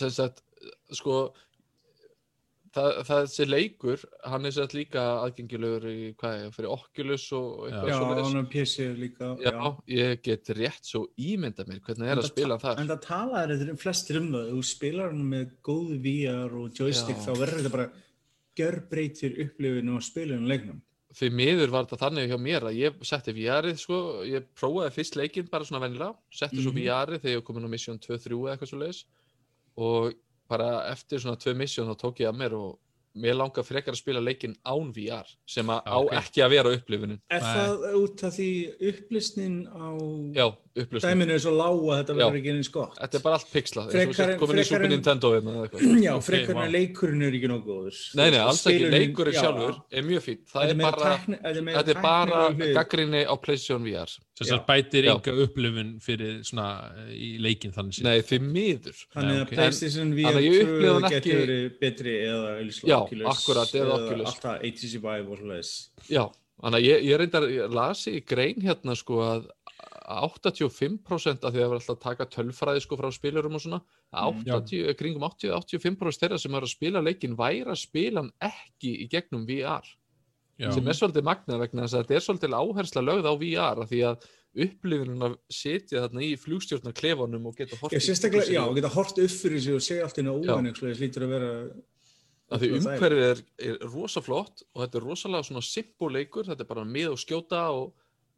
[0.00, 0.42] sem sagt,
[0.98, 1.20] sko
[2.78, 7.66] það, það þessi leikur hann er sett líka aðgengilegur í hvað er, fyrir Oculus og
[7.68, 8.26] eitthvað Já, svoleiðis.
[8.30, 9.30] hann er PC líka.
[9.42, 9.54] Já,
[9.98, 13.78] ég get rétt svo ímynda mér hvernig er að spila þar En það talaður þetta
[13.84, 14.50] flestir um það.
[14.54, 17.24] Þú spilar hann með góð VR og joystick Já.
[17.28, 17.88] þá verður þetta bara
[18.58, 20.80] gjörbreytir upplifinu og spilinu leiknum.
[21.18, 23.96] því miður var þetta þannig hjá mér að ég setti VR-ið sko,
[24.28, 26.82] ég prófaði fyrst leikinn bara svona vennilega, setti svo Mhm.
[26.84, 29.00] VR-ið þegar ég kom inn á Mission 2-3 eða eitthvað svo leiðis
[29.78, 30.12] og
[30.48, 32.78] bara eftir svona tvö mission þá tók ég að mér og
[33.18, 36.72] mér langar frekar að spila leikinn án VR sem að Já, á ekki að vera
[36.76, 37.20] upplifunin.
[37.32, 38.50] Er það út af því
[38.90, 39.88] upplýsnin á
[40.38, 40.46] já,
[40.82, 42.94] upplifun, dæminu er svo lág að þetta verður ekki eins gott?
[42.98, 45.54] þetta er bara allt pixlað eins og Frekar sett komin í Super en- Nintendo hérna
[45.56, 46.64] eða eitthvað Já, Ok, frekar en vá.
[46.68, 47.98] að leikurinn er ekki nóg góður.
[48.18, 51.88] Nei, nei, alls ekki, leikurinn já, sjálfur er mjög fínt, það er bara þetta er
[51.88, 52.40] er bara
[52.78, 54.50] gaggrinni á PlayStation VR Sem Já.
[54.54, 58.04] sagt bætir enga upplifun fyrir svona eh, í leikinn þannig séð.
[58.06, 59.48] nei, því miður Þannig að.
[59.50, 62.98] PlayStation að VR ég 2 upplifði hann getur ekki- verið betri eða Oculus Já,
[63.32, 64.28] akkurat, eða Oculus.
[64.30, 65.72] alltaf HTC Vive og svoleiðis
[66.08, 66.22] Já,
[66.62, 69.48] þannig að ég, ég reyndar, ég lasi í grein hérna sko að
[70.08, 73.80] 85% af því að það var alltaf að taka tölfræði sko frá spilurum og svona.
[74.08, 78.94] Mm, 80, kringum 80-85% þeirra sem er að spila leikinn væri að spila hann ekki
[79.04, 79.84] í gegnum VR
[80.58, 80.72] Já.
[80.74, 83.92] sem er svolítið magnað vegna þess að þetta er svolítið áhersla lögð á VR af
[83.92, 84.24] því að
[84.64, 89.36] upplifunum að sitja þarna í flugstjórnar klefanum og geta hort Já, og- geta hort upp
[89.44, 91.52] fyrir sig og segja allt inn á óvæn eitthvað, lítur að vera
[92.48, 96.64] að því umhverfið er, er rosa flott og þetta er rosalega svona simpul leikur þetta
[96.64, 97.92] er bara mið og skjóta og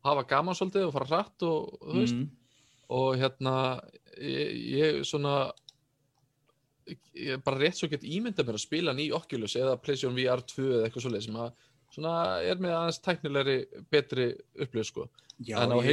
[0.07, 2.21] hafa gaman svolítið og fara hratt og þú veist.
[2.21, 2.29] Mm,
[2.97, 3.55] og hérna
[4.19, 5.35] ég, ég svona
[7.15, 10.43] ég bara rétt svo get ímynda mér að spila hann í Oculus eða PlayStation VR
[10.43, 11.51] 2 eða eitthvað svoleið sem að
[11.95, 12.15] svona
[12.47, 13.57] er með aðeins tæknilegri
[13.91, 14.29] betri
[14.63, 15.09] upplöð sko.
[15.41, 15.85] Já, ég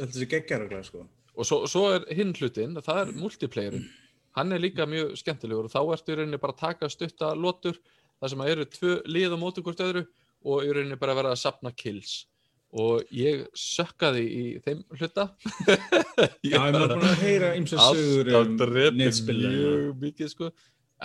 [0.00, 1.04] held þessi geggjar sko.
[1.36, 3.88] og svo, svo er hinn hlutin, það er multiplayerin
[4.36, 7.78] hann er líka mjög skemmtilegur og þá ertu í rauninni bara að taka stutta lotur
[8.20, 10.04] þar sem að eru tvö lið á móti hvort öðru
[10.46, 12.26] og í rauninni bara að vera að sapna kills
[12.76, 15.28] og ég sökkaði í þeim hluta
[16.44, 19.54] Já, ég maður búin að heyra ymsa sögur alltaf um netspilin.
[19.56, 20.50] mjög mikið sko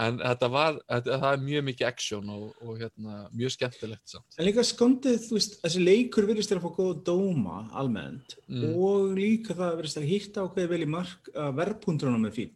[0.02, 4.38] en þetta var, þetta, það er mjög mikið action og, og hérna, mjög skemmtilegt samt
[4.40, 8.74] En líka skondið, þú veist, þessi leikur virðist þér að fá góða dóma almennt Mm.
[8.84, 12.50] og líka það virðist þér að hitta ákveði vel í mark að verðpunturunum er fín.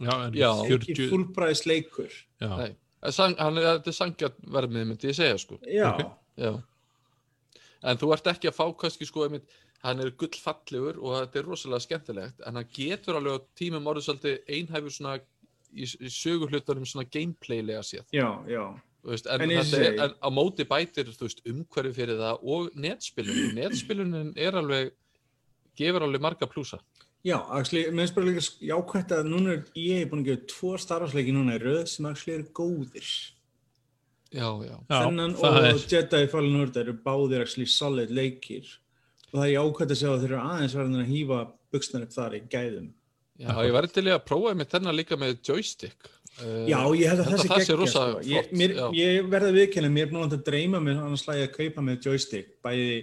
[0.00, 0.46] Já, en Já.
[0.64, 2.14] Ekki 40 fullbræðis leikur.
[2.40, 2.70] Já, Nei,
[3.04, 6.06] er- þetta er sangjart verðmið myndi ég segja sko Já, Ok.
[6.40, 6.52] Já.
[7.84, 9.48] En þú ert ekki að fá kannski sko einmitt,
[9.84, 14.06] hann er gullfallegur og þetta er rosalega skemmtilegt en hann getur alveg á tímum orðið
[14.08, 18.64] svolítið einhæfur svona í, í söguhlutunum svona gameplaylega séð já, já.
[19.04, 24.56] Veist, en, er, en á móti bætir veist, umhverfi fyrir það og netspilunin netspilunin er
[24.60, 24.94] alveg
[25.76, 26.80] gefur alveg marga plúsa
[27.24, 31.54] Já, finnst bara líka jákvæmt að núna er ég búin að gefa tvo starfsleiki núna
[31.56, 33.12] í röð sem eru góðir.
[34.34, 38.66] Já, já, já Þennan og er Jedi Fallen Order eru báðir actually solid leikir
[39.30, 41.38] og það er jákvæmt að sjá að þeir eru aðeins verðin að hýfa
[41.74, 42.90] buksnar upp þar í gæðum.
[43.38, 46.10] já ég væri til í að prófa með þennan líka með joystick
[46.42, 48.20] Eh, Já, ég held að það það sé geggja rosa sko.
[48.26, 48.86] ég, flott, mér, já.
[48.98, 52.08] ég verði að viðkynna, mér er búin að dreyma mér annars slæði að kaupa með
[52.08, 52.96] joystick bæði,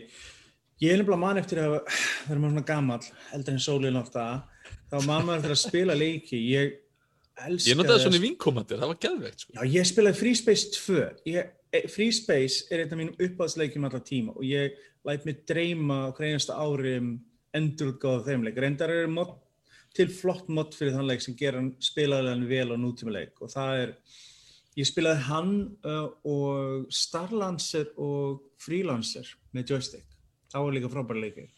[0.83, 4.97] ég er nefnilega mann eftir að þegar maður svona gamall, heldur en sólinn alltaf, þá
[5.07, 6.75] mann maður eftir að spila leiki, ég
[7.39, 9.55] elska Ég notaði svona í vinkomandir, það var geðveikt sko.
[9.57, 13.87] Já, ég spilaði Free Space 2 ég, eh, Free Space er einn af mínum uppáðsleikjum
[13.87, 17.13] allar tíma og ég læt mig dreyma á hverjasta ári um
[17.57, 18.59] endurutgáða þeim leik.
[18.63, 19.33] Reyndar er mod,
[19.95, 23.51] til flott mod fyrir þann leik sem gera hann spilaðilegan vel á nútíma leik og
[23.51, 23.95] það er
[24.79, 30.07] ég spilaði hann uh, og Starlancer og Freelancer með joystick.
[30.51, 31.51] Það var líka frábæra leikir.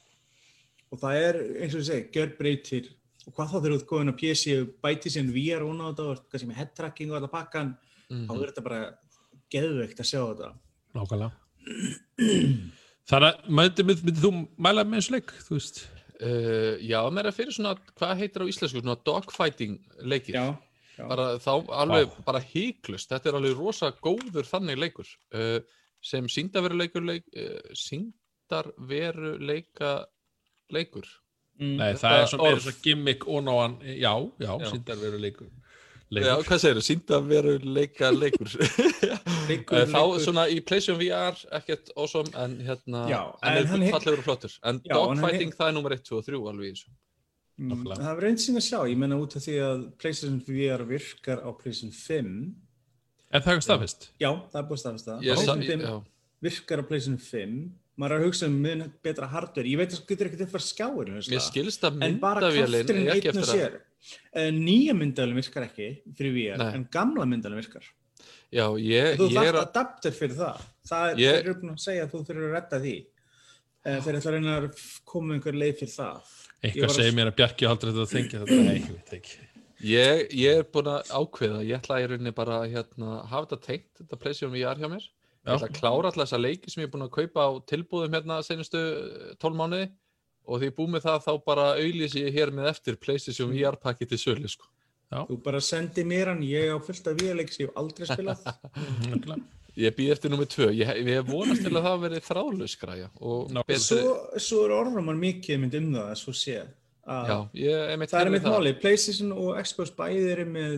[0.93, 2.89] Og það er eins og ég segi, gjör breytir
[3.27, 5.81] og hvað þá þegar þú ert góðin á PC og bæti síðan VR og á
[5.89, 7.69] þetta og kannski með head tracking og þetta pakkan
[8.11, 8.25] Mhm.
[8.27, 8.81] þá er þetta bara
[9.49, 10.47] geðveikt að sjá þetta
[10.93, 11.31] nákvæmlega
[13.09, 14.29] Þannig að myndi, myndi, þú
[14.63, 15.77] mæla með þessu leik, þú veist
[16.23, 19.73] Uh, já, mér er fyrir svona, hvað heitir á íslensku, svona dogfighting
[20.07, 20.35] leikir.
[20.37, 20.43] já,
[20.95, 21.03] já.
[21.09, 22.19] Bara þá alveg Vá.
[22.29, 25.59] bara híklust, þetta er alveg rosa góður þannig leikur uh,
[25.99, 30.05] sem síndarveruleikur leik, uh, síndarveruleika
[30.71, 31.03] leikur.
[31.59, 31.75] Mm.
[31.77, 34.69] Nei, það er svona meira svona gimmick og náan, já, já, Já.
[34.71, 35.49] síndar veru leikur
[36.13, 36.81] Já, hvað segir þú?
[36.85, 38.49] Síndarveruleika leikur.
[39.49, 40.19] Leikur, Uh, þá leikur.
[40.23, 44.27] svona í PlayStation VR ekkert awesome en hérna Já, en er hann he- fallegur og
[44.27, 46.73] flottur en Já, en dogfighting he- það er nummer 1, 2 og 3 alveg í
[46.75, 46.91] þessu
[47.53, 50.81] Mm, það verður einn sín að sjá, ég menna út af því að PlayStation VR
[50.89, 52.55] virkar á PlayStation 5
[53.31, 54.07] Er það eitthvað staðfist?
[54.19, 56.03] já, það er búið staðfist það sa- PlayStation 5 já.
[56.41, 59.99] virkar á PlayStation 5 maður er að hugsa um mun betra hardware ég veit að
[59.99, 63.75] það getur ekkert upp að skjáir Mér skilst að krafturinn er ekki eftir að sér.
[64.35, 66.73] Eh, nýja myndavélinn virkar ekki fyrir VR, Nei.
[66.75, 67.85] en gamla myndavélinn virkar.
[68.53, 70.65] Já, ég, þú ég er að adapter fyrir það.
[70.89, 72.95] Það er, Ég- eru búin að segja að þú fyrir að redda því.
[73.85, 76.19] Eh, þeir ætla að reyna að koma einhver leið fyrir það.
[76.63, 78.59] Ég Eitthvað að- segir mér að Bjarki haldur þetta að þengja þetta.
[78.63, 79.37] Nei, ég veit ekki.
[79.83, 83.65] Ég, ég er búin að ákveða, ég ætla í rauninni bara að hérna, hafa þetta
[83.65, 85.07] tengt, þetta PlayStation VR hjá mér.
[85.43, 88.13] Ég ætla að klára alltaf þessa leiki sem ég er búin að kaupa á tilbúðum
[88.15, 88.79] hérna senustu
[89.43, 89.89] 12 mánuði.
[90.43, 93.51] Og því ég er búið með það þá bara auðlýsi ég hér með eftir PlayStation
[93.51, 94.67] VR pakki til sölu sko.
[95.13, 98.47] þú bara sendi mér hann, ég á fullt af VR-leik sem ég hef aldrei spilað.
[99.73, 103.07] Ég býð eftir nummið 2, ég, ég hef vonast til að það verði þráðlaus græja.
[103.25, 106.59] Og Ná, betri, svo, svo er orðramar mikið mynd um það, svo sé
[107.09, 110.75] að já, ég er mitt það er mitt máli, Playstation og Xbox bæði eru með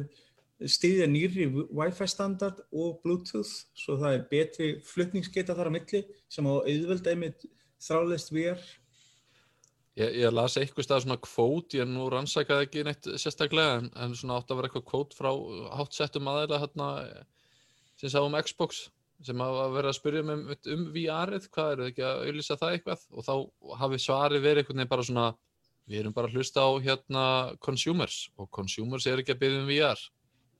[0.63, 6.47] stíðja nýri Wi-Fi standard og Bluetooth, svo það er betri flutningsgeta þar á milli sem
[6.47, 7.47] á auðvelda einmitt
[7.83, 8.61] þráðlist VR
[9.95, 14.15] Ég, ég las eitthvað stað svona kvót, ég nú rannsakaði ekki neitt sérstaklega en, en
[14.19, 15.29] svona átt að vera eitthvað kvót frá
[15.79, 16.89] hátsettum aðeila hérna
[17.95, 18.89] sem sá um Xbox
[19.23, 22.75] sem hafa verið að spyrja um, um VR-ið, hvað eru þið ekki að auðlýsa það
[22.75, 23.35] eitthvað og þá
[23.85, 25.29] hafi svari verið einhvern veginn bara svona
[25.85, 27.25] við erum bara að hlusta á hérna
[27.63, 30.05] consumers og consumers er ekki að byrja um VR.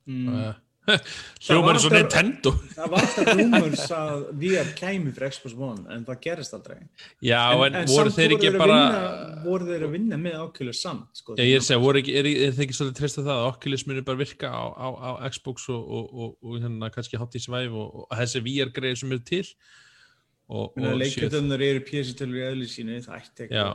[1.46, 2.52] Hljómar er svo Nintendo.
[2.76, 6.78] það var alltaf rumors að VR kæmi fyrir Xbox One en það gerist aldrei.
[7.26, 11.22] Já, en, voru samt þeir ekki bara vinna, voru þeir að vinna með ákjölu samt
[11.22, 13.30] sko, Já, ég er að segja, voru ekki, er, er það ekki svolítið treyst að
[13.32, 16.92] það að Oculus muni bara virka á, á, á Xbox og, og, og, og hérna
[16.94, 19.46] kannski HTC Vive og, og þessi VR-greið sem eru til
[20.46, 23.66] leikjöndunir eru PC-tölur í eðli sínu það ætti ekki Já.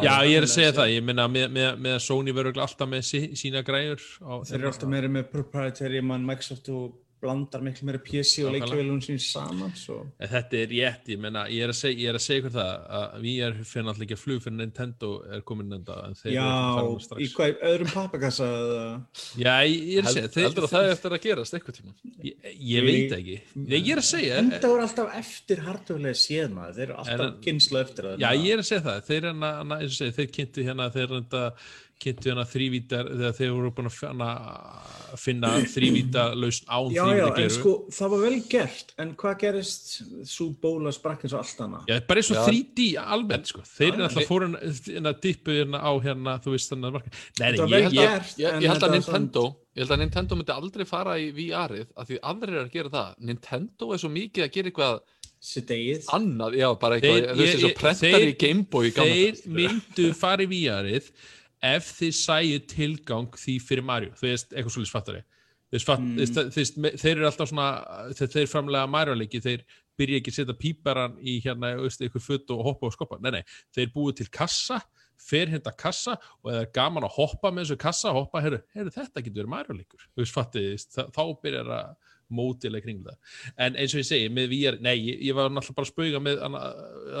[0.00, 0.14] Já.
[0.24, 3.02] ég er að segja það ég minna með, með, með að Sony verður alltaf með
[3.10, 6.94] sí, sína græjur á, Þeir eru alltaf meira með proprietary mann Microsoft og
[7.26, 9.98] blandar miklu meira PC og leikjavélum sín saman svo.
[10.22, 12.54] En þetta er rétt, ég menna, ég er að segja, ég er að segja ykkur
[12.56, 16.32] það að VR fyrir náttúrulega ekki að flug fyrir Nintendo er komin enda, en þeir
[16.36, 17.34] Já, eru farin í strax.
[17.36, 18.84] hvað, öðrum pappakassa eða
[19.42, 21.76] Já, ég ég er að segja, Held, heldur að það er eftir að gerast eitthvað
[21.80, 21.92] tíma
[22.26, 22.34] ég,
[22.70, 23.36] ég veit ekki.
[23.62, 27.30] Nei, ég er að segja, Enda voru alltaf eftir hardware séð maður, þeir eru alltaf
[27.46, 29.24] kynslu eftir það já, ég er að segja það, þeir,
[32.02, 33.94] kynntu hérna, þrývítar, þegar þeir voru búin að
[35.16, 39.38] finna, þrývíta lausn án Já, já, þrývíta en sko, það var vel gert, en hvað
[39.40, 39.86] gerist
[40.28, 41.86] svo bóla sprakk eins og allt annað?
[41.90, 42.44] Já, bara eins og Já.
[42.50, 43.64] 3D almennt, sko.
[43.70, 47.14] Þeir eru alltaf fóru hérna að dippu hérna á hérna, þú veist, þannig að marka.
[47.40, 48.34] Nei, ég að, gert.
[48.42, 49.44] ég, en ég held að Nintendo
[49.76, 52.92] ég held að Nintendo myndi aldrei fara í VR-ið af því aðrir eru að gera
[52.94, 55.00] það Nintendo er svo mikið að gera eitthvað
[56.16, 60.48] annað, já, bara eitthvað, Þeir- ég- ég- prentar þeir- í Gameboy þeir myndu fara í
[60.50, 61.10] VR-ið
[61.62, 64.94] ef þið sæju tilgang því fyrir Mario, þú veist, eitthvað svolítið
[65.86, 66.16] fatt, Mm.
[66.96, 67.68] þeir eru alltaf svona
[68.14, 69.64] þeir, framlega Mario-leiki, þeir
[69.98, 73.42] byrja ekki að setja píparan í hérna, eitthvað futt og hoppa og skoppa, nei, nei,
[73.74, 74.80] þeir búið til kassa
[75.16, 78.92] fer hérna kassa og eða er gaman að hoppa með þessu kassa, hoppa, heyrðu, heyrðu
[78.94, 83.18] þetta getur verið Mario-leikur, þú veist, fattið þá byrjar að mótilega kring það.
[83.56, 86.22] En eins og ég segi, með VR, nei, ég, ég var náttúrulega bara að spauga
[86.26, 86.62] með hana,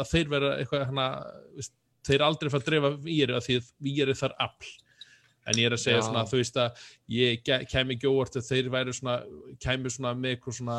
[0.02, 1.06] að þeir vera eitthvað hana,
[1.54, 1.74] veist,
[2.06, 4.72] þeir aldrei fara að drefa VR að því að VR er þar afl.
[5.46, 6.06] En ég er að segja Já.
[6.08, 6.80] svona, þú veist að
[7.14, 9.16] ég ke- kæmi ekki óvart að þeir væri svona
[9.62, 10.78] kæmi svona með eitthvað svona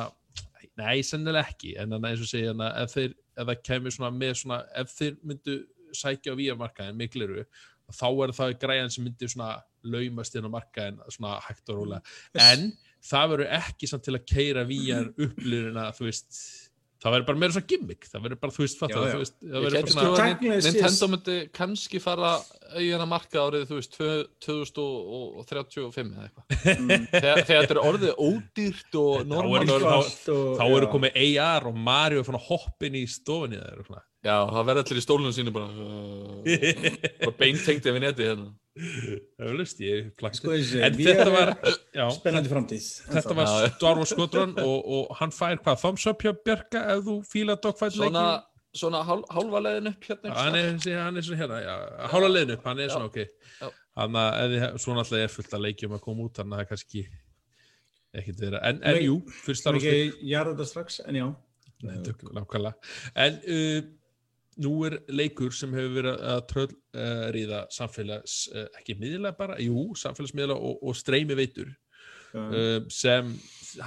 [0.78, 4.12] nei, sennilega ekki, en þannig eins og segja hana, ef þeir, ef það kæmi svona
[4.18, 5.56] með svona, ef þeir myndu
[5.96, 7.46] sækja á VR-markaðin mikliru,
[7.96, 9.50] þá er það græðan sem myndi svona
[9.88, 12.02] laumast inn á markaðin svona hægt og rólega.
[12.36, 12.74] En
[13.08, 16.42] það verður ekki samt til að keira VR upplýrina, þú veist
[16.98, 18.88] það verður bara meira svona gimmick það verður bara, þú veist, já.
[18.98, 22.32] þú veist það verður bara sko svona Nintendo myndi kannski fara
[22.74, 26.46] hennar marka árið, þú veist, tvö- 2035 eða eitthvað.
[26.78, 27.08] Mm.
[27.14, 29.66] Þegar, þetta er orðið ódýrt og normal.
[29.68, 33.74] þá- þá eru komið AR og Mario er fann að hoppa inn í stofinni það
[33.74, 38.26] er svona Já, það verður allir í stólunum sínu bara, uh, bara beintengt yfir neti
[38.28, 38.50] hérna.
[38.78, 40.54] Það er lust, ég plakti Sko
[40.88, 41.52] en þetta var,
[41.98, 42.90] já, spennandi framtíð.
[43.16, 43.50] þetta var
[44.02, 47.96] Wars Squadron og, og hann fær hvað, thumbs up hjá Bjarka ef þú fíla dogfight
[47.98, 50.34] Svona, leiki svona hál, hálfa leiðin upp hérna.
[50.38, 51.76] Hann er, sé- hann er svona hérna, já,
[52.13, 52.94] hála leiðin upp, hann er Já.
[52.94, 53.72] svona ok.
[53.98, 56.70] Hann að, svona alltaf er fullt að leikjum að koma út, þannig að það er
[56.76, 57.06] kannski
[58.18, 59.16] ekkert vera, en, en jú
[59.58, 61.26] Star Það Wars er þetta strax, en já.
[61.86, 61.96] Nei,
[62.34, 62.72] nákvæmlega.
[63.22, 63.82] En uh,
[64.63, 69.60] nú er leikur sem hefur verið að tröll uh, ríða samfélags, uh, ekki miðla bara,
[69.63, 71.76] jú, samfélagsmiðla og, og streymi veitur
[72.36, 73.30] Uh, uh, sem,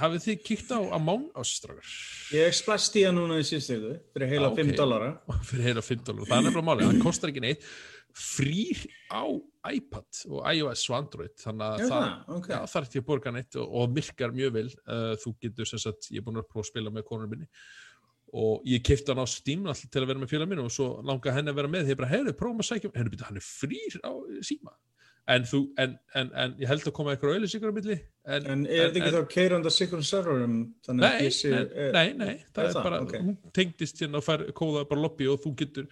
[0.01, 1.89] hafið þið kíkt á Among Us, strákar?
[2.33, 4.77] ég splæst í það núna í síðustu ykkur, fyrir heila Já, 5 ok.
[4.79, 5.09] dollara.
[5.51, 7.67] fyrir heila 5 dólar, það er nefnilega málið, hann kostar ekki neitt
[8.17, 8.81] frýr
[9.13, 9.23] á
[9.71, 12.49] iPad og iOS og Android þannig að það, það, ok.
[12.49, 15.69] já, það er ekki að borga neitt og, og virkar mjög vel uh, þú getur
[15.69, 17.47] sem sagt, ég er búin að prófa að spila með konur minni
[18.33, 21.01] og ég kefti hann á Steam alltaf til að vera með félag minn og svo
[21.03, 23.41] langaði henni að vera með því ég bara, heyrðu, prófum að sækja henni byrja, hann
[23.41, 24.11] er frýr á
[24.47, 24.77] síma
[25.31, 28.87] en, þú, en, en, en ég held að koma eitthvað auðlýsingur á milli en, er
[28.89, 30.55] þetta ekki þá keiranda sikur serverum?
[30.87, 31.27] Að Nei,
[31.93, 33.13] nei, nei, það er bara, Ok.
[33.21, 35.87] hún tengdist hérna og fær kóða bara lobby og þú getur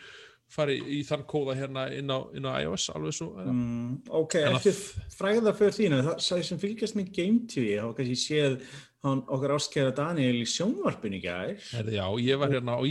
[0.50, 4.00] farið í þann kóða hérna inn á, inn á iOS alveg svo, mm.
[4.18, 4.80] Ok, að- eftir
[5.14, 8.56] fræða fyrir þínu, það sem fylgjast með Game TV, þá kannski séð
[9.06, 11.56] hann okkar ástkæra Daniel í sjónvarpinu gær.
[11.72, 12.82] herði, já, ég var hérna á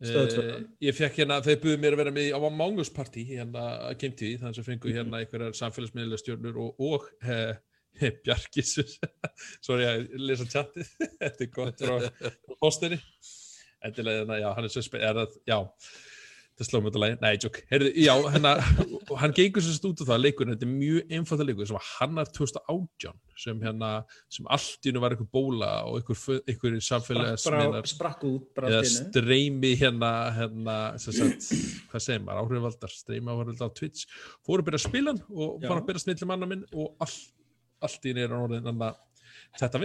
[0.00, 0.44] stöð tvö.
[0.44, 3.66] uh, ég fekk hérna, þeir buðu mér að vera með á Among Us Party hérna
[3.90, 7.52] að TV, þannig sem fengu hérna einhverjar samfélagsmiðlega stjórnur og, og uh,
[8.24, 8.78] Bjarkis
[9.66, 10.94] sorry að lesa chatið.
[11.20, 12.30] Þetta er gott frá
[12.62, 13.00] postinni
[13.84, 15.58] endilega, hérna, já, hann er svo spenn það, já,
[16.60, 18.12] það sló mér þetta lagi nei, jók, heyrðu, já,
[19.08, 22.32] og hann gengur sem stútu það leikur, þetta er mjög einfalda leikur sem var hannar
[22.36, 23.90] 2018 sem hérna,
[24.32, 26.76] sem allt í hennu var einhver bóla og einhver, einhver
[27.48, 31.48] bara, sprakk út bara eða streymi hérna, hérna sem sagt,
[31.92, 34.04] hvað segir maður, áhrifaldar streymi áhrifaldar á Twitch.
[34.44, 37.06] Fóru að byrja að spila hann og fara að byrja að snilli manna minn og
[37.06, 37.16] all,
[37.88, 38.92] allt í nýra orðin anna,
[39.56, 39.80] þetta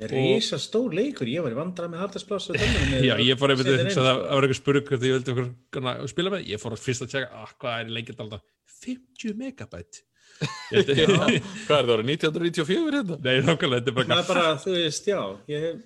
[0.00, 2.50] vinsell Rísa stór leikur, ég var í vandrað með hartaspláss
[3.08, 5.34] já, ég fór einmitt, Setja inn, svo það það var eitthvað spurning hvort ég vildi
[5.34, 8.46] okkur gana, spila með, ég fór að fyrst að tjekka ah, hvað er lengjart alltaf,
[8.84, 10.00] 50 megabæt
[10.40, 11.34] Ég held Já, að-
[11.66, 13.18] hvað er það árið, 1994 hérna?
[13.26, 15.20] Nei, nákvæmlega, þetta er bara Það er bara, þú veist, já,
[15.52, 15.82] ég hef,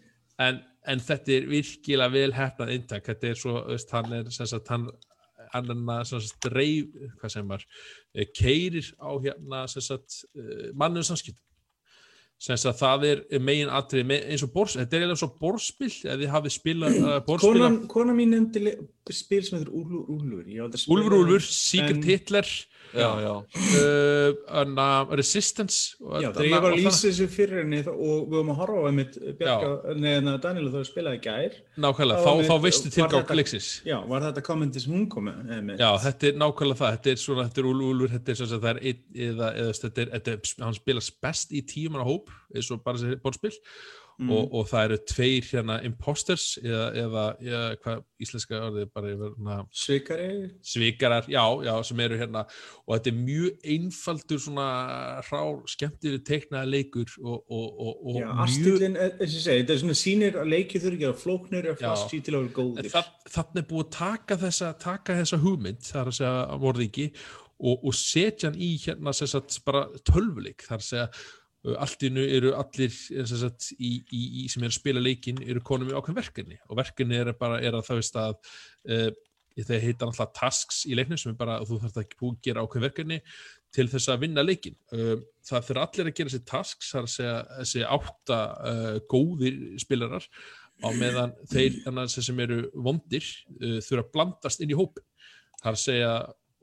[0.47, 0.61] en,
[0.95, 4.71] en þetta er virkilega vel hefnað inntak, þetta er svo, veist, hann er sem sagt,
[4.71, 4.87] hann
[5.55, 7.65] hann er að sem sagt, dreif, hvað sem var
[8.35, 10.21] keirir á hérna sem sagt,
[10.75, 11.44] mannum samskiptum
[12.39, 16.19] sem sagt, það er megin atrið eins og bors, þetta er eiginlega svo borspil ef
[16.21, 18.75] þið hafið spilað uh, borspila konan, konan mín nefndi
[19.15, 20.43] spil sem heitir Úlfur Úlfur,
[20.97, 21.19] Úlfur.
[21.23, 22.51] Úlfur, Secret en- Hitler
[22.95, 23.33] já, já.
[23.35, 28.35] uh, anna, Resistance og, Já, þegar ég var að lýsa þessu fyrir henni og við
[28.37, 29.19] vorum að horfa á einmitt
[30.05, 34.81] neðan að Daniel þá spilaði gær nákvæmlega, þá veistu þetta- leiksins Já, var þetta kommenti
[34.85, 35.83] sem hún kom með einmitt?
[35.83, 38.71] Já, þetta er nákvæmlega það, þetta er svona, þetta er Úlfur, þetta er svona, það
[38.71, 38.81] er
[39.29, 43.17] eða, eða, þetta er, þetta hann spilast best í tíman á hóp, eins og bara
[43.25, 43.53] bórspil
[44.15, 44.29] Mm.
[44.31, 49.33] og, og það eru tveir hérna imposters, eða, eða, eða hvað íslenska orðið bara yfir,
[49.35, 50.29] hérna, Svikari
[50.63, 52.45] svikarar, já, já, sem eru hérna
[52.85, 54.69] og þetta er mjög einfaldur svona
[55.27, 60.39] rár, skemmtileg teiknaða leikur og, og, og, og Já, ég segi, þetta er svona sýnir
[60.39, 61.89] að leikið þurfi ekki að flóknir og Já.
[61.89, 65.87] flasky til að vera góðir það, þannig er búið að taka þessa, taka þessa hugmynd,
[65.91, 67.09] það er að segja morðingi
[67.59, 71.09] og, og setja hann í hérna sagt bara tölvuleik, það er að segja
[71.81, 75.63] allt innu eru allir eh, sagt, í, í, í, sem er að spila leikin eru
[75.65, 76.59] konum í ákveðin verkefni.
[76.69, 78.35] Og verkefni er bara er að það veist að
[78.93, 79.07] uh,
[79.55, 82.49] þeir heita alltaf tasks í leiknum sem er bara að þú þarf ekki búið að
[82.49, 83.19] gera ákveðin verkefni
[83.75, 87.09] til þess að vinna leikin uh, það þurfa allir að gera þessi tasks það er
[87.09, 88.41] að segja þessi átta
[88.73, 90.29] uh, góðir spilarar
[90.83, 93.23] á meðan þeir annars, sem eru vondir
[93.57, 95.07] þurfa að blandast inn í hópin
[95.61, 96.15] það er að segja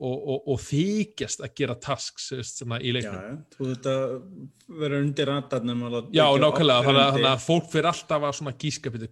[0.02, 3.14] og, og, og þykjast að gera tasks veist, svona, í leiknum.
[3.22, 3.94] Já, þú þetta
[4.82, 5.84] vera undir ratarnum
[6.14, 8.36] Já, nákvæmlega, þannig að, að fólk fyrir alltaf að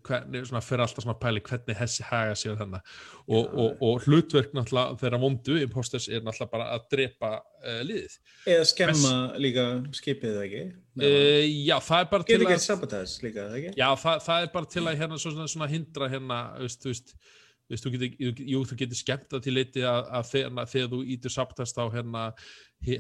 [0.09, 2.83] hvernig, svona fyrir alltaf svona pæli hvernig þessi haga sér þarna.
[3.31, 8.17] Og, og, og hlutverk náttúrulega þeirra vondu imposters er náttúrulega bara að drepa uh, liðið.
[8.51, 9.67] Eða skemma líka
[10.01, 10.65] skipið ekki?
[11.01, 13.77] Uh, já, það er bara til Getur ekki að sabotage líka, ekki?
[13.79, 17.15] Já, það, það er bara til að hérna svona, svona hindra hérna, veist,
[17.71, 21.01] þú veist, þú getur, jú, þú getur skemmt það til leiti að, að þegar, þú
[21.15, 22.25] ítur saptast á hérna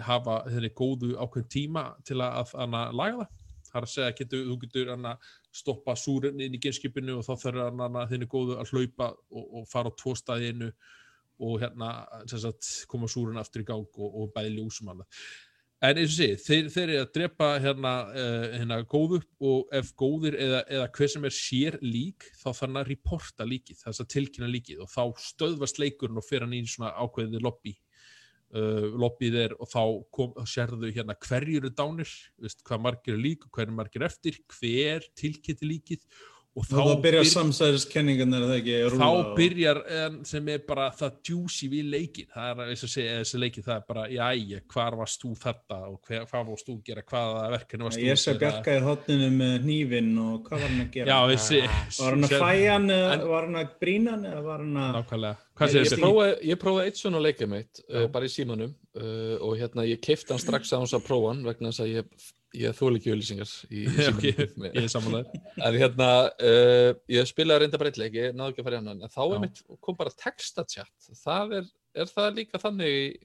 [0.06, 3.46] hafa þeirri góðu ákveðin tíma til að, að, að laga það.
[3.70, 5.16] Það er að segja, getur, þú getur hana,
[5.54, 9.90] stoppa súrunni inn í genskipinu og þá þarf þeirri góðu að hlaupa og, og fara
[9.90, 10.70] á tvo staði einu
[11.40, 11.90] og hérna
[12.30, 15.06] sagt, koma súrun aftur í gang og, og bæði ljósum hana.
[15.80, 19.94] En eins og sé, þeir, þeir eru að drepa hérna, uh, hérna góðu og ef
[19.96, 24.02] góðir eða, eða hver sem er sér lík þá þarf hann að reporta líkið, þess
[24.04, 27.72] að tilkynna líkið og þá stöðvast leikurinn og fer hann í svona ákveðið lobby
[28.52, 29.80] uh, lobbyið er og þá
[30.18, 34.36] kom, sérðu hérna hverjir eru dánir veist, hvað margir eru lík og hverjir margir eftir
[34.58, 36.04] hver tilkynnti líkið
[36.50, 40.62] og Þá, þá byrja byr- samsæðiskenningarnar það ekki að rúlla þá byrjar en, sem er
[40.66, 45.22] bara það juicy við leikin það er þessi leikin það er bara jæja, hvar varst
[45.22, 48.34] þú þetta og hver, hvað varst þú að gera, hvaða verkefni varst þú Ég sé
[48.40, 51.14] Bjarka í hotninu með hnífin og hvað var hann að gera?
[51.14, 51.62] já, þessi
[52.00, 52.90] Var hann að fæja hann
[53.30, 54.90] var hann að brína hann eða var hann að...
[54.98, 58.10] nákvæmlega, hvað Ég, prófaði, ég prófaði eitt svona leikið mitt uh, Já.
[58.18, 61.46] bara í símanum uh, og hérna ég keipti hann strax á hans að prófa hann
[61.46, 62.28] vegna þess að ég,
[62.58, 64.66] ég þól ekki auðlýsingar í, símanum.
[64.66, 68.64] ég er samanlega en hérna uh, ég spilaði reynda bara eitt leik, ég náðu ekki
[68.64, 71.70] að fara í annan en þá er mitt, kom bara textatchat það er,
[72.04, 73.16] er það líka þannig í-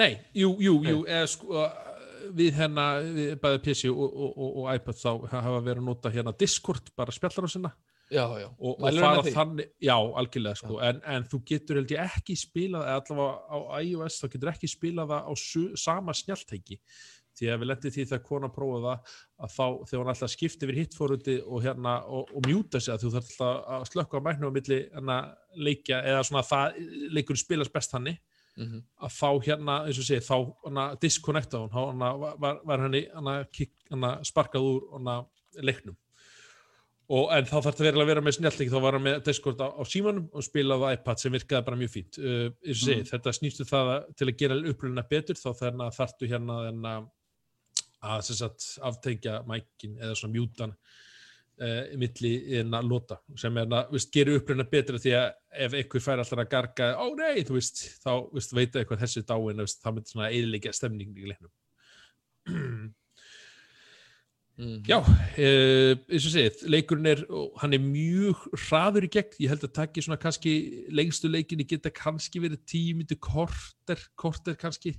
[0.00, 1.68] nei, jú, jú, jú eða, sko,
[2.36, 6.12] við hérna við bæði PC og, og, og, og iPad þá hafa verið að nota
[6.14, 7.70] hérna Discord bara spjallar á sinna.
[8.10, 12.34] Já, já, og, fara þannig, já, algjörlega sko, en, en þú getur held ég ekki
[12.34, 16.80] spilað eða allavega á iOS þá getur ekki spilað það á su, sama snjáltæki
[17.40, 19.14] því að við lendið því þegar kona prófaði það
[19.46, 23.04] að þá þegar hann alltaf skipti yfir hittfórundi og hérna og, og mjúta sig að
[23.06, 25.18] þú þarf alltaf að slökka á mæknu á milli hérna
[25.56, 26.80] leikja eða svona það
[27.18, 28.18] leikur spilast best hanni
[28.60, 28.80] Mhm.
[29.06, 30.34] að þá hérna, eins og sé, þá
[30.66, 35.14] hana, disconnecta hún, hana, var, var henni hana, kick, hana, sparkað úr hana,
[35.62, 35.94] leiknum
[37.10, 39.62] og en þá þarf þetta verið að vera með snjallleiki þá var hann með Discord
[39.64, 43.08] á, á símanum og spilaði á iPad sem virkaði bara mjög fínt uh, segi, Mm.
[43.14, 46.58] þetta snýstu það að, til að gera upplunina betur þá þarna þarftu hérna
[48.00, 50.74] að sagt, aftengja mækin eða svona mjútan
[51.60, 55.26] uh, milli en að lota sem er að gera upplunina betur því að
[55.66, 59.26] ef einhver fær alltaf að garga ó nei, þú veist, þá veist, veit eitthvað þessi
[59.26, 61.52] dáin, það myndi svona eðilegja stemning í leiknum.
[62.48, 62.88] Mhm.
[64.60, 67.20] Já, uh, eins og segið, leikurinn er,
[67.62, 70.52] hann er mjög hraður í gegn, ég held að takki svona kannski
[70.92, 74.92] lengstu leikinni geta kannski verið tíu myndu korter, korter kannski,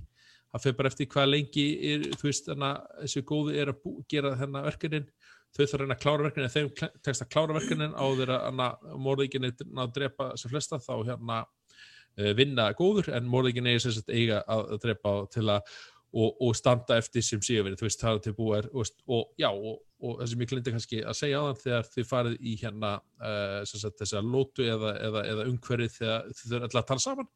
[0.52, 3.86] það fyrir bara eftir hvað lengi er, þú veist, þannig að þessi góði er að
[4.12, 5.08] gera þennan verkefnin,
[5.52, 8.68] þau þarf að reyna að klára verkefnin, ef þeim tekst að klára verkefnin á þeirra
[9.06, 13.96] morðingin er að drepa sem flesta, þá hérna uh, vinna góður, en morðingin er sem
[13.96, 15.74] sagt eiga að, drepa til að
[16.12, 19.48] og, og standa eftir sem sigurveri þú veist, það er til búið og, og já,
[19.48, 22.56] og, og það sem ég glindi kannski að segja á þann þegar þið farið í
[22.60, 27.04] hérna uh, sagt, þessa lótu eða, eða, eða umhverfið þegar þið þurfum alltaf að tala
[27.06, 27.30] saman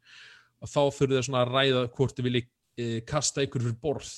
[0.57, 2.43] og þá þurfum þið svona að ræða hvort þið vilji
[2.77, 4.11] uh, kasta ykkur fyrir borð.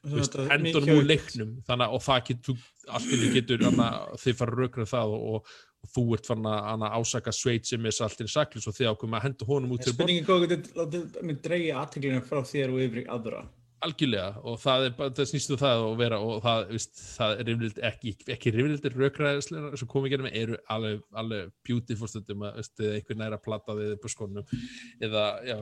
[0.00, 3.80] Veist, Þetta hendunum úr leiknum þannig að og það getur, allt inni getur að
[4.22, 5.50] þið fara að rökra það og, og,
[5.84, 9.26] og þú ert farin að ásaka sveit sem er saltin saklus og þið ákveðum að
[9.26, 10.14] henda honum út fyrir borð.
[10.22, 13.44] Spurningin látið mig dreigja aðteglina frá þér og yfir aðra.
[13.84, 17.84] algjörlega og það, er, það snýstu það og vera og það, veist, það er rifnild
[17.90, 22.98] ekki, ekki rifnildir rökræðislega sem komið gerum eru alveg, alveg beautiful stundum að veist, eða
[22.98, 24.60] einhver næra plata við upp á skónum.
[25.00, 25.58] Eða, já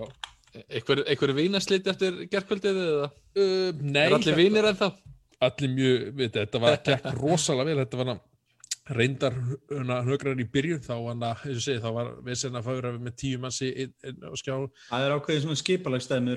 [0.56, 3.10] Einhver, einhver vínarslit eftir gerkvöldið eða?
[3.36, 4.88] uh, nei, Er allir vínir en þá?
[5.44, 8.22] allir mjög, veit, þetta var gekk rosalega vel, þetta var hana,
[8.96, 9.34] reyndar
[10.08, 12.92] högrar í byrjun þá var hana, eins og segi, þá var við senna að fára
[12.96, 14.54] með tíu manns í inn- inn á skjá
[14.88, 16.36] Það er ákveðið svona skipalagstæmi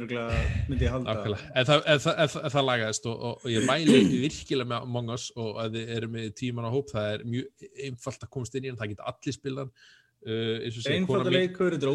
[0.68, 1.16] myndi ég halda.
[1.16, 4.70] En það, en, það, en, það, en það lagaðist og, og, og ég mæli virkilega
[4.74, 8.28] með Among Us og að þið eru með tíman á hóp, það er mjög einfalt
[8.28, 9.74] að komast inn í hann, það geta allir spilan
[10.22, 11.88] kona mín Einfaldaleikur, þetta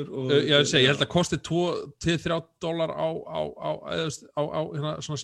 [0.00, 0.06] er.
[0.08, 4.92] Uh, já, ég, held að kosti 2-3 dólar á, á, á, á, á, á hérna,
[5.04, 5.20] svona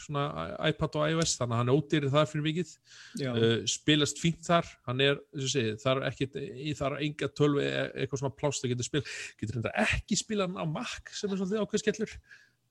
[0.00, 0.24] svona
[0.70, 2.72] iPad og iOS, þannig að hann er ódýrið það fyrir vikið.
[3.20, 7.30] Já, uh, spilast fínt þar hann er, segi, það er ekkit í þar er enga
[7.36, 9.04] tölvi, e- eitthvað svona plást að getur spil,
[9.36, 12.16] getur þetta ekki spila hann á Mac sem er svolítið ákveð skellur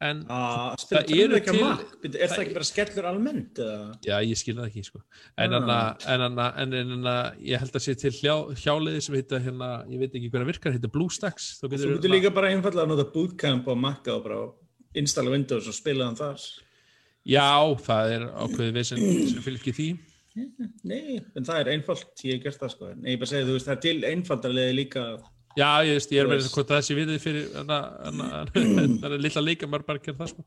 [0.09, 1.61] en að spila það eru til-.
[2.05, 3.61] Bíddu, Er það ekki bara skellur almennt?
[4.05, 5.01] Já, ég skil það ekki, sko.
[5.37, 5.57] En, Ah.
[5.59, 5.79] anna,
[6.15, 9.71] en, anna, en, en anna, ég held að sé til hljá, hjáliði sem heita hérna,
[9.89, 11.59] ég veit ekki hvernig virkar, heita BlueStacks.
[11.61, 14.41] Þú getur, líka bara einfallega að nota bootcamp á Mac og bara
[14.95, 16.39] installa Windows og spila hann þar.
[17.25, 17.47] Já,
[17.81, 18.99] það er ákveðið við sem,
[19.31, 19.87] sem fylgir því.
[20.83, 22.89] Nei, en það er einfalt, ég hef gert það sko.
[22.99, 25.03] Nei, ég bara segi, þú veist, það er til einfaldarlega líka.
[25.55, 29.43] Já, ég veist, ég er með þess að það sé virðið fyrir hana, hana, lilla
[29.71, 30.43] bara gerir það, sko.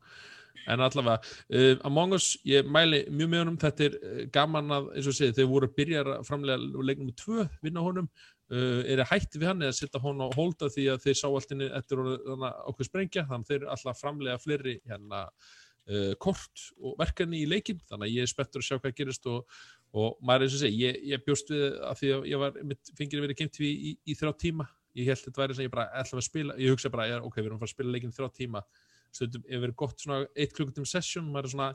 [0.69, 4.89] En allavega, uh, Among Us, ég mæli mjög með honum, þetta er uh, gaman að,
[4.97, 8.09] eins og segið, þeir voru að byrja að framlega leiknum með tvö, vinna honum,
[8.53, 11.25] uh, er það hætti við hann eða setja hon á holda því að þeir sá
[11.31, 17.43] alltinni eftir okkur sprengja, þannig að þeir alltaf framlega fleiri hérna uh, kort og verkefni
[17.43, 19.61] í leikin, þannig að ég er spettur að sjá hvað gerist og,
[19.97, 22.93] og maður eins og segi, ég, ég bjóst við að því að ég var, mitt
[22.99, 25.73] fengir að vera geimt við í, í þrjá tíma, ég held þetta væri sem ég
[25.73, 27.95] bara ætla að spila, ég hugsa bara, ja, ok, við erum að fara að spila
[27.95, 28.63] leikin í þrjá tíma,
[29.09, 31.71] stundum ef verið gott svona eitt klukkutum session, maður er svona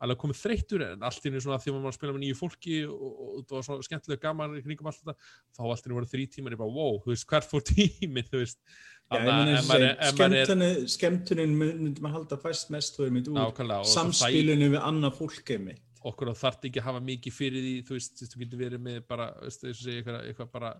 [0.00, 2.22] alveg komið þreyttur en allt í einu svona því að maður var að spila með
[2.22, 5.82] nýju fólki og, og, það var svona skemmtilega gaman í kringum allt þetta, þá allt
[5.84, 8.30] í einu voru þrý tímar ég bara, wow, þú veist, hvert fór tíminn?
[8.30, 8.60] Þú veist,
[9.10, 9.28] ég
[10.16, 15.52] Þannig að skemmtunin, myndi maður halda fæst mest þú mynd úr samspilinu við annað fólk
[15.56, 15.84] einmitt.
[16.00, 19.02] okkur og þarf ekki að hafa mikið fyrir því þú veist, þú getur verið með
[19.10, 20.70] bara veist, eitthvað, eitthvað bara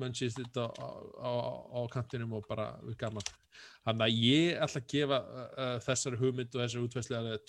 [0.00, 0.88] munchist þetta á,
[1.20, 1.32] á,
[1.76, 3.26] á kantinum og bara við gaman
[3.86, 7.44] þannig að ég ætla að gefa uh, uh, þessari hugmynd og þessari útvæslega alveg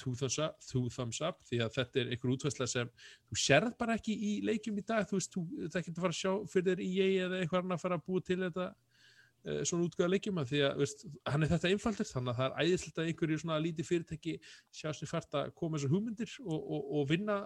[0.70, 2.92] two thumbs up, því að þetta er einhver útvæslega sem
[3.28, 5.08] þú sérð bara ekki í leikjum í dag.
[5.10, 7.64] Þú veist, þú þetta ekki að fara að sjá fyrir þér í ég eða eitthvað
[7.64, 11.06] annað að fara að búa til þetta uh, svona útgöða leikjum að því að veist,
[11.32, 14.36] hann er þetta einfaldur þannig að það er æðislegt að einhverju svona lítið fyrirtæki
[14.82, 17.40] sjá sér fært að koma þessar hugmyndir og, og, og vinna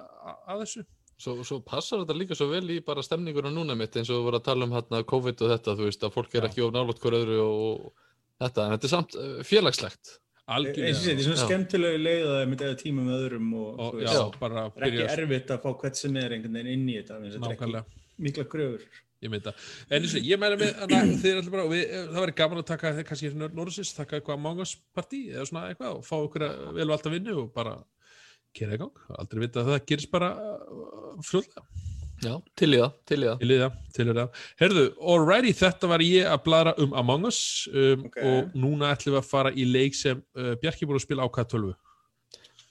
[0.52, 0.86] að þessu
[1.22, 4.28] Svo, svo passar þetta líka svo vel í bara stemninguna núna mitt eins og við
[4.28, 6.74] vorum að tala um hérna COVID og þetta, þú veist, að fólk er ekki of
[6.74, 8.08] nálátt hver öðru og, og
[8.42, 10.16] þetta, en þetta er samt uh, félagslegt.
[10.52, 13.20] Eins og sé, þetta er algjörlega svona skemmtilegu leið að það myndi eða tíma með
[13.20, 16.36] öðrum og, og þú já, bara það er ekki erfitt að fá hvert sem er
[16.36, 19.00] einhvern veginn inn í þetta, að þetta er ekki mikla gröfur.
[19.22, 22.38] ég það, en eins og ég mæla með hana, þeir allir bara, við, það væri
[22.42, 26.48] gaman að taka kannski Norðsins, taka eitthvað partí eða svona eitthvað og fá ykkur
[26.80, 27.78] vel og alltaf vinnu og bara
[28.58, 31.66] gera í gang, aldrei vita að það gerist bara uh, fljóðlega
[32.22, 33.38] Já, til í það, til í það.
[33.42, 34.82] til í það, til í það Herðu,
[35.14, 37.40] alrighty, þetta var ég að bladra um Among Us
[37.74, 38.20] um, Ok.
[38.30, 41.30] og núna ætlum við að fara í leik sem uh, Bjarki búin að spila á
[41.34, 41.72] K12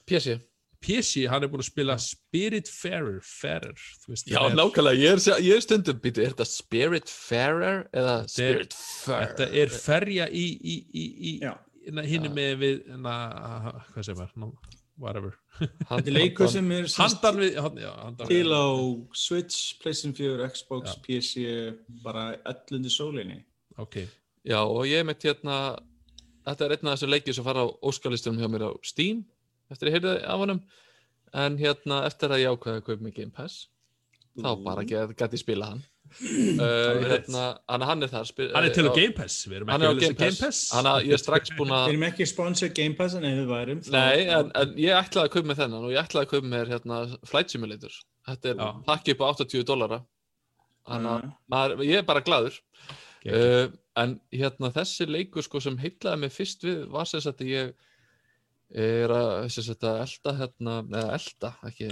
[0.07, 0.37] PC.
[0.81, 5.59] PC, hann er búin að spila Spiritfarer Farer, þú veist Já, nákvæmlega, ég er, ég
[5.59, 9.35] er stundum, býtu, er þetta Spiritfarer eða er- Spiritfarer?
[9.35, 11.53] Þetta er ferja í, í, í, í Já.
[12.07, 13.19] hinn með við na,
[13.91, 14.53] hvað segir maður, no,
[15.01, 18.67] whatever er leikur sem er sem handan við hann, já, handan til við á
[19.17, 21.03] Switch, PlayStation 4, Xbox, Já.
[21.07, 21.45] PC,
[22.05, 23.41] bara ellundi sólinni.
[23.81, 24.03] ok,
[24.47, 25.57] Já, og ég mitt hérna,
[26.49, 29.25] þetta er einn af þessu leikið sem fara á óskalistunum hjá mér á Steam,
[29.73, 30.63] eftir að ég heyrði af honum,
[31.45, 33.67] en hérna, eftir að ég ákveði að kaupa mig Game Pass,
[34.41, 35.85] þá bara get ég spila hann.
[36.11, 38.31] Uh, hérna, hann, hann er þar.
[38.51, 40.39] Hann er til á uh, Game Pass við erum Hann ekki er á að Game
[40.41, 40.63] Pass.
[40.75, 41.91] Að ég er strax búin Við að...
[41.93, 43.83] erum ekki sponsor Game Pass en ef við værum.
[43.95, 46.73] Nei, en, en ég ætlaði að kaupa með þennan og ég ætlaði að kaupa með
[46.75, 48.01] hérna Flight Simulator.
[48.31, 50.01] Þetta er pakki upp á 80 dollara.
[50.91, 51.29] Þannig
[51.61, 52.59] að ég er bara gladur.
[53.21, 53.69] Uh,
[54.01, 57.73] en hérna þessi leikur sko sem heitlaði mig fyrst við var sem sagt að ég
[58.71, 61.91] er að að elda hérna, eða elda, ekki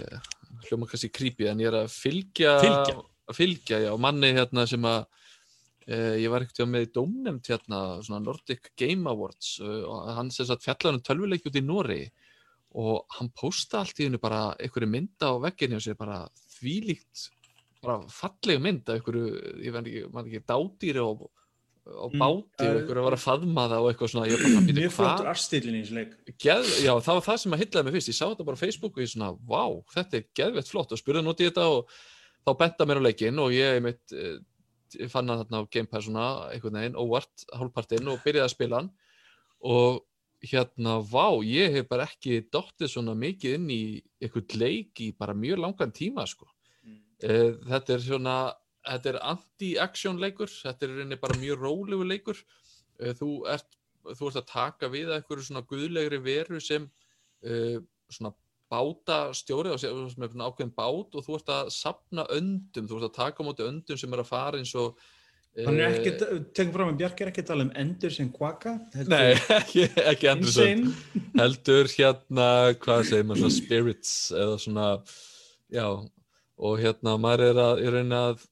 [0.68, 2.98] hljóma kannski creepy en ég er að fylgja Fylgja.
[3.28, 7.80] Að fylgja, já, manni hérna sem að uh, ég var ekkert með í dómnefnd hérna,
[8.06, 12.02] svona Nordic Game Awards uh, og hann sem sagt fjallar um tölvuleiki út í Nóri
[12.78, 16.22] og hann posta allt í hennu bara einhverju mynda á vegginu og sér bara
[16.58, 17.28] þvílíkt
[17.84, 19.28] bara falleg mynd af einhverju,
[19.64, 21.28] ég veit ekki, man ekki dádýri og
[21.88, 24.42] á Mm, báti og það- einhverju að vera að faðma það og eitthvað svona, ég
[24.42, 26.10] bara, býtu, Mjög flottur artstillin í þessu leik.
[26.44, 28.62] Geð, já, það var það sem að hyllaði mig fyrst, ég sá þetta bara á
[28.64, 29.62] Facebook og ég svona, vá,
[29.94, 31.88] þetta er geðvett flott og spurði nút í þetta og
[32.48, 36.08] þá benta mér á leikinn og ég mitt, eh, fann hann þarna á Game Pass
[36.08, 38.92] einhvern veginn, óvart, hálfpartinn og byrjaði að spila hann
[39.60, 40.04] og
[40.44, 43.82] hérna, vá, ég hef bara ekki dottið svona mikið inn í
[44.22, 46.46] einhvern leik í bara mjög langan tíma, sko.
[47.18, 48.36] Eh, Þetta er svona,
[48.86, 52.42] þetta er anti-action leikur, þetta er rauninni bara mjög rólegur leikur.
[53.00, 53.66] Eh, Þú ert,
[54.06, 56.86] þú ert að taka við að einhverju svona guðlegri veru sem
[57.44, 58.30] uh, svona
[58.72, 63.16] bátastjóri sem er svona ákveðin bát og þú ert að sapna öndum, þú ert að
[63.16, 64.98] taka á móti öndum sem er að fara eins og
[65.58, 66.10] Hann er eh, ekki,
[66.54, 68.76] tegum fram að Bjarki er ekki að tala um endur sem kvaka.
[69.10, 71.24] Nei, ekki, ekki Anderson Insane.
[71.40, 72.46] heldur hérna,
[72.84, 74.86] hvað segir maður, svona spirits eða svona,
[75.74, 78.46] já og hérna maður er að, er að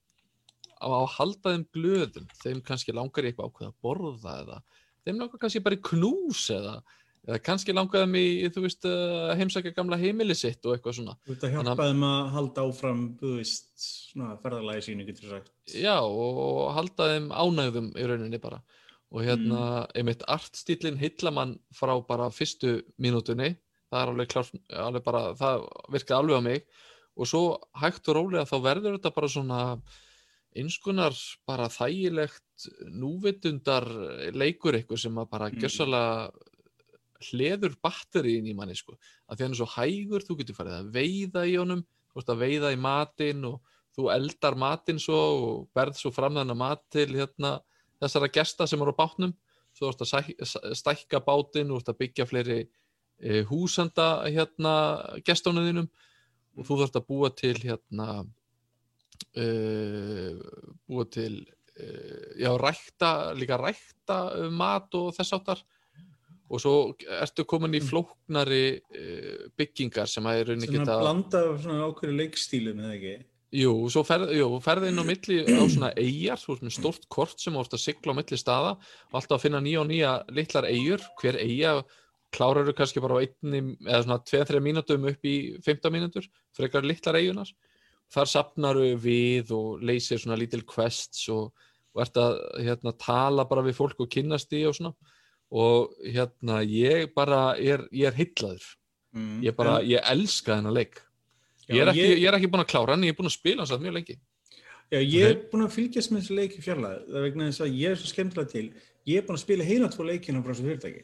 [0.77, 4.59] á að halda þeim glöðum, þeim kannski langar í eitthvað ákveð að borða eða
[5.07, 6.75] þeim langar kannski bara í knús eða,
[7.27, 8.25] eða kannski langar þeim í,
[8.55, 11.17] þú veist, að heimsækja gamla heimili sitt og eitthvað svona.
[11.27, 15.33] Þú ert að hjálpa þeim að halda áfram, þú veist, svona ferðalagi sínu, getur þú
[15.35, 15.53] sagt.
[15.75, 18.63] Já, og halda þeim ánægðum í rauninni bara.
[19.15, 23.53] Og hérna, einmitt artstílinn heilla mann frá bara fyrstu mínútunni,
[23.91, 24.57] það er alveg klart,
[24.87, 26.65] alveg bara, það virkaði alveg á mig.
[27.17, 27.43] Og svo
[27.81, 29.61] hægt og rólega þá verður þetta bara svona
[30.57, 31.15] einskunar
[31.47, 32.67] bara þægilegt
[32.97, 33.87] núvitundar
[34.37, 35.61] leikur eitthvað sem að bara Mm.
[35.63, 36.31] gjössalega
[37.31, 38.97] hleður batterín í manni sko.
[39.27, 42.35] Að því hann er svo hægur, þú getur farið að veiða í honum, þú ert
[42.35, 43.61] að veiða í matinn og
[43.97, 47.57] þú eldar matinn svo og berð svo fram þennan mat til hérna,
[48.03, 49.33] þessara gesta sem eru á bátnum
[49.77, 54.75] þú ert að stækka bátinn þú ert að byggja fleiri e, húsanda hérna
[55.27, 55.89] gestónu þínum
[56.57, 58.09] og þú þarft að búa til hérna
[59.37, 59.47] e,
[60.89, 61.33] búa til
[61.77, 61.87] e,
[62.41, 65.65] já, rækta líka rækta uh, mat og þess áttar
[66.47, 66.75] og svo
[67.21, 69.07] ertu komin í flóknari e,
[69.59, 73.17] byggingar sem að er rauninni Svona geta blanda af svona ákveður leikstílum, eða ekki?
[73.57, 77.07] Jú, svo ferð, jú, ferð inn á milli á svona eigjar, þú ert með stórt
[77.13, 80.17] kort sem ert að sigla á milli staða og alltaf að finna nýja og nýja
[80.35, 81.77] litlar eigur, hver eigja
[82.35, 86.27] klárar þú kannski bara á einni eða svona 2-3 mínútum upp í 15 mínútur,
[86.59, 87.53] frekar litlar eigunar
[88.13, 91.51] þar sapnar við og leysir svona lítil quests og,
[91.95, 94.95] og ert að hérna, tala bara við fólk og kynnast í og svona
[95.51, 98.65] og hérna ég bara er, ég er heillaður.
[99.17, 99.41] Mm.
[99.43, 100.95] ég bara, En- ég elska þennan leik.
[101.69, 103.59] Ég er, ekki, ég er ekki búin að klára hann, ég er búin að spila
[103.63, 104.17] hann satt mjög lengi.
[104.93, 107.75] Já, ég er búin að fylgjast með þessu leiki fjarlæð, það er vegna þess að
[107.81, 108.67] ég er svo skemmtilega til.
[109.07, 111.03] Ég er búin að spila heina tvo leikina frá þessu fyrirtæki.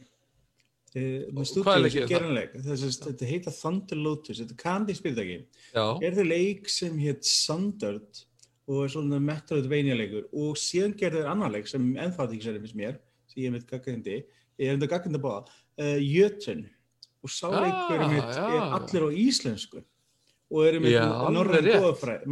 [0.92, 4.92] Þetta heita Thunder Lotus, þetta er Candy.
[5.72, 8.20] Já, Er það leik sem hétt Sundered
[8.68, 10.26] og er svona Metroidvania leikur.
[10.36, 12.98] Og síðan gerði þeir annan leik sem ennþá ekki sér finnst mér,
[13.32, 14.18] sem ég með gaggandi,
[14.60, 15.48] ég er með gaggandi báða,
[15.80, 16.64] uh, Jötun.
[17.22, 18.46] Og sá Ah, leikur mitt já.
[18.50, 19.82] er allir á íslensku
[20.50, 21.78] og er norræn rétt.
[21.80, 22.24] góðafræð.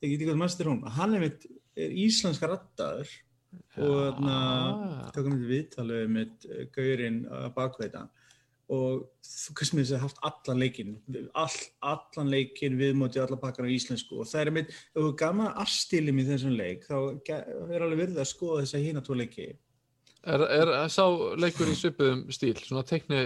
[0.00, 0.84] Ég get ekki hvað mannst er hún.
[0.94, 1.46] Hann er mitt
[1.76, 3.08] er íslenska rattaður
[3.78, 5.10] og þarna, Ah.
[5.10, 8.08] hvað komið viðtalið með gaurinn að baku þetta
[8.70, 10.90] og þú kannski með þess að haft allan leikin
[11.34, 15.54] all, allan leikin viðmótið alla pakkar á íslensku og það er mitt ef þú gaman
[15.56, 16.94] arstilum í þessum leik þá
[17.30, 19.46] er alveg verið að skoða þess að hína tvo leiki
[20.28, 21.04] Er, er sá
[21.40, 23.20] leikur í svipuðum stíl, svona teikni,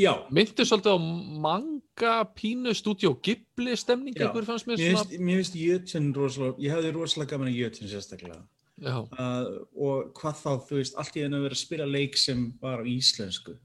[0.00, 0.98] já, myndi svolítið á
[1.44, 4.28] manga pínu stúdíó Ghibli stemning, Já.
[4.30, 8.38] einhver fannst mér svona, mér finnst Jötun rosalega, ég hefði rosalega gaman að Jötun sérstaklega
[8.40, 12.46] uh, og hvað þá, þú veist, allt í enn að vera að spila leik sem
[12.62, 13.58] var á íslensku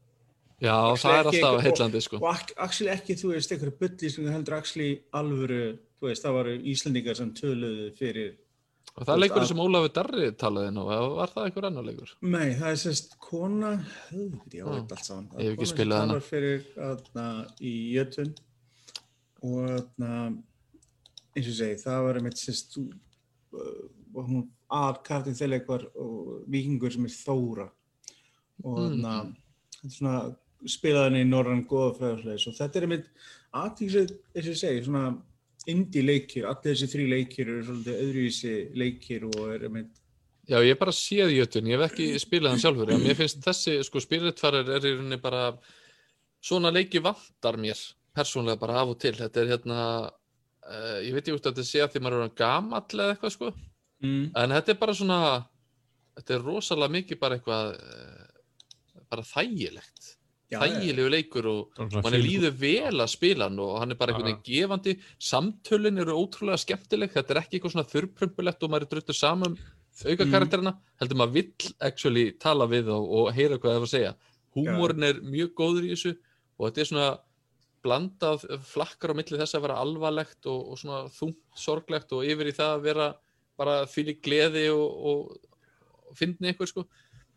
[0.64, 2.20] já, Actually það er alltaf og- heillandi, sko.
[2.20, 5.64] og ak- actually ekki, þú veist, einhverju bulli íslensku heldur actually alvöru,
[6.02, 8.34] þú veist, það varu Íslendingar sem töluðu fyrir
[8.94, 12.12] Og það er leikur sem Ólafur Darri talaði nú, var það einhver annar leikur?
[12.22, 13.72] Nei, það er sérst kona,
[14.14, 14.66] ég Já.
[14.70, 15.30] veit allt saman.
[15.40, 16.14] Ég hef ekki Kona sem spilað hana.
[16.14, 16.60] talar fyrir
[17.58, 18.34] í Jötun
[19.44, 20.04] og
[21.34, 23.82] eins og segi, það var einmitt sérst, uh,
[24.14, 25.88] hún að kartinn þeirra eitthvað
[26.54, 27.68] vikingur sem er Þóra
[28.64, 29.18] og aðna,
[29.80, 30.16] þetta er svona
[30.70, 33.10] spilaði henni í Norrann góðafræðarleis og þetta er einmitt
[33.58, 35.06] aðtíksið, eins og segi, svona
[35.72, 40.02] indie leikir, allir þessi þrý leikir eru svolítið öðruvísi leikir og er einmitt
[40.44, 43.78] Já, ég bara séð Jötun, ég hef ekki spilað hann sjálfur, en mér finnst þessi,
[43.88, 45.54] sko, Spiritfarer er í rauninni bara,
[46.44, 47.80] svona leiki vantar mér,
[48.12, 49.78] persónlega bara af og til, þetta er hérna,
[50.68, 53.36] uh, ég veit ekki út að þetta sé að því maður er gamall eða eitthvað,
[53.38, 53.54] sko,
[54.04, 54.26] mm.
[54.44, 55.22] En þetta er bara svona,
[56.20, 60.12] þetta er rosalega mikið bara eitthvað, eh, bara þægilegt.
[60.52, 64.28] Þægilegu leikur og manni feel- líður vel að spila hann og hann er bara einhvern
[64.30, 64.94] veginn gefandi.
[65.18, 69.58] Samtölin eru ótrúlega skemmtileg þetta er ekki eitthvað svona þurrprumpulegt og maður er druttur saman
[70.06, 70.76] auka karakterina.
[71.02, 74.14] Heldur maður vill actually tala við og, og heyra hvað það er að segja.
[74.54, 76.14] Húmórin er mjög góður í þessu
[76.60, 77.08] og þetta er svona
[77.84, 82.52] blandað flakkar á milli þess að vera alvarlegt og, og svona þungt sorglegt og yfir
[82.52, 83.08] í það að vera
[83.60, 85.50] bara fyrir gleði og, og,
[86.08, 86.86] og fyndni eitthvað sko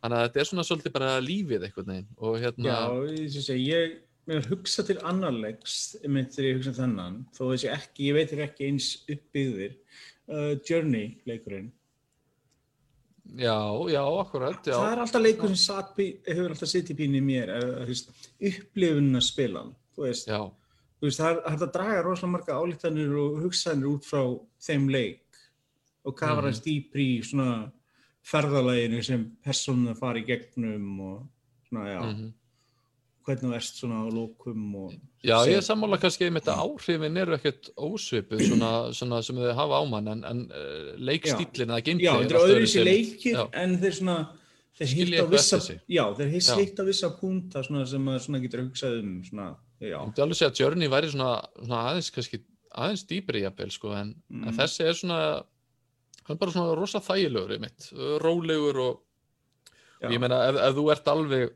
[0.07, 3.49] þannig að þetta er svona svolítið bara lífið eitthvað neginn og hérna Já, ég, ég,
[3.51, 3.97] ég, ég
[4.27, 8.45] mér hugsa til annarlegs þegar ég hugsa um þennan þó þessi ekki, ég veit þér
[8.49, 9.77] ekki eins uppbyggðir.
[10.27, 11.69] Uh, Journey leikurinn.
[13.37, 13.55] Já,
[13.91, 14.75] já, akkurat, já.
[14.79, 17.51] það er alltaf leikur sem satt, pí- hefur alltaf sitt í pínu í mér
[17.87, 20.39] upplifun að spila hann, þú veist, Já,
[21.01, 24.23] þú veist það er hægt að draga rosalega marga álíktanir og hugsanir út frá
[24.69, 25.23] þeim leik.
[26.07, 26.45] Og kafa Mhm.
[26.47, 27.73] hans dýpri í svona
[28.27, 31.19] ferðalæginu sem persónu fara í gegnum og
[31.69, 32.33] svona, já, mhm.
[33.27, 34.95] hvernig þú erst svona á lókum og
[35.27, 39.53] já ég er sammála kannski með þetta áhrifin eru ekkert ósvipuð svona, svona sem þau
[39.59, 43.39] hafa á mann en, en uh, leikstílinn eða Já, gameplay þetta er öðruvísi sem- leikir
[43.41, 43.45] já.
[43.63, 44.17] en þeir svona
[44.77, 45.59] þeir hitta á vissa,
[45.89, 46.55] já, þeir Já.
[46.61, 49.47] hitta á vissa púnta svona sem maður svona getur hugsað um svona,
[49.81, 51.31] já, Ég myndi alveg segja að Journey væri svona,
[51.63, 52.43] svona aðeins kannski
[52.77, 54.57] aðeins dýpri jafnvel sko en, en Mm.
[54.59, 55.21] þessi er svona
[56.27, 57.91] hann er bara svona rosa þægilegur einmitt,
[58.23, 59.03] rólegur og,
[60.03, 61.53] og ég meina ef, ef þú ert alveg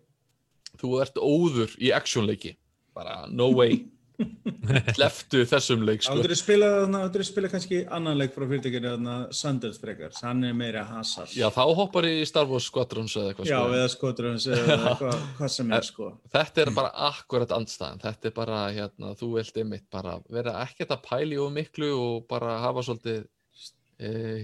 [0.81, 2.57] þú ert óður í actionleiki
[2.95, 3.83] bara no way.
[4.99, 6.19] Hleftu þessum leik sko.
[6.21, 10.53] Að spila, áttur að spila kannski annan leik frá fyrirtækinu þarna Sanders frekar, hann er
[10.57, 11.31] meira hasar.
[11.33, 13.79] Já, þá hoppar í Star Wars Squadrons eða eitthvað Já, sko.
[13.79, 16.11] eða skoturins eða hvað, hvað sem er sko.
[16.37, 18.05] Þetta er bara akkurat andstæðan.
[18.05, 22.29] Þetta er bara, hérna, þú vilt einmitt bara vera ekkert að pæli og miklu og
[22.29, 23.25] bara hafa svolítið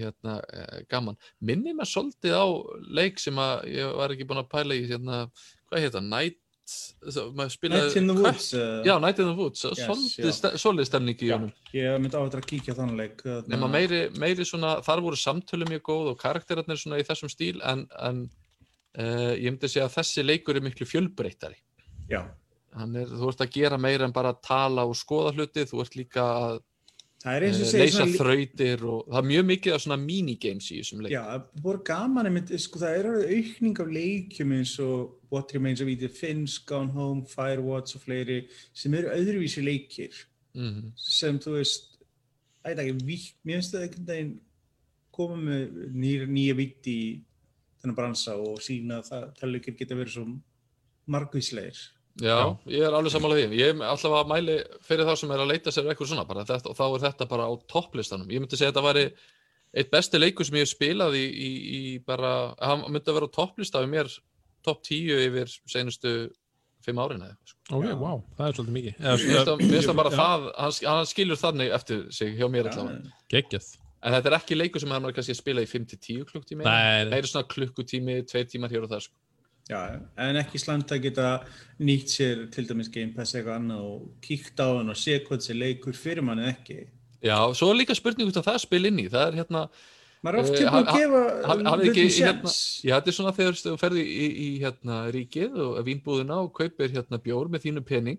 [0.03, 1.17] hérna, e, gaman.
[1.41, 2.47] Minni mig svolítið á
[2.93, 5.31] leik sem að ég var ekki búin að pæla í hérna,
[5.71, 6.37] hvað Night
[6.67, 10.87] það- maður spilaði- Night in the Woods eða- Já, Night in the Woods, Yes, svolítið,
[10.87, 11.53] stemning í honum.
[11.73, 15.65] ég myndi áhuga að kíkja þann leik þarna- nema meiri, meiri svona, þar voru samtölu
[15.67, 18.31] mjög góð og karakterarnir svona í þessum stíl en, en
[18.99, 21.57] uh, ég myndi segja að þessi leikur er miklu fjölbreyttari.
[22.11, 22.23] Já,
[22.97, 25.95] er, þú ert að gera meira en bara að tala og skoða hluti, þú ert
[25.97, 26.61] líka að
[27.25, 29.99] það er eins og uh, segir leysa þrautir og það er mjög mikið af svona
[30.03, 31.13] minigames í þessum leik.
[31.15, 35.53] Já, það voru gaman einmitt, sko, það er alveg aukning af leikjum eins og What
[35.57, 38.41] Remains of Edith Finch, Gone Home, Firewatch og fleiri
[38.73, 40.25] sem eru öðruvísi leikir
[40.57, 40.93] Mhm.
[40.97, 41.99] sem þú veist,
[42.65, 44.31] ætla ekki, vík, mér finnst það einhvern veginn
[45.13, 47.01] koma með nýja, nýja vitt í
[47.83, 50.25] þennan bransa og sína að það talleikir geta verið svo
[51.09, 51.77] margvíslegir.
[52.23, 53.59] Já, ég er alveg sammála því.
[53.61, 54.57] Ég er alltaf að mæli
[54.87, 57.27] fyrir þá sem er að leita sér eitthvað svona, bara þetta, og þá er þetta
[57.29, 58.31] bara á topplistanum.
[58.33, 59.05] Ég myndi segja að þetta væri
[59.77, 63.29] eitt besti leikur sem ég hef spilað í, í, í bara, hann myndi að vera
[63.29, 64.13] á topplista við mér,
[64.65, 66.15] topp 10 yfir senustu
[66.87, 67.59] fimm árin eða sko.
[67.77, 67.97] Ok, Já.
[68.01, 68.97] wow, það er svolítið mikið.
[69.03, 70.17] Mér finnst það- það bara Já.
[70.23, 73.13] það, hann, hann skilur þannig eftir sig hjá mér allavega.
[73.35, 73.69] Geggjað.
[74.07, 76.63] En þetta er ekki leikur sem hann er kannski að spila í 5-10 klukktími.
[76.65, 77.11] Nei, nei.
[77.11, 79.15] Meira svona klukkutími, tveir tímar hér og það sko.
[79.67, 79.81] Já,
[80.23, 81.29] en ekki slæmt að geta
[81.83, 85.41] nýtt sér til dæmis Game Pass eitthvað annað og kíkt á hann og sé hvað
[85.43, 86.77] þessi leikur fyrir mann eða ekki.
[87.27, 89.09] Já, svo er líka spurning út af það spil inn í.
[89.11, 89.65] Það er hérna,
[90.25, 92.85] Maður er oft Eh, tilbúin hann- að gefa ekki hérna- séns.
[92.85, 96.89] Já, þetta er svona þegar þú ferði í, í hérna, ríkið og vínbúðina og kaupir
[96.95, 98.19] hérna bjór með þínu pening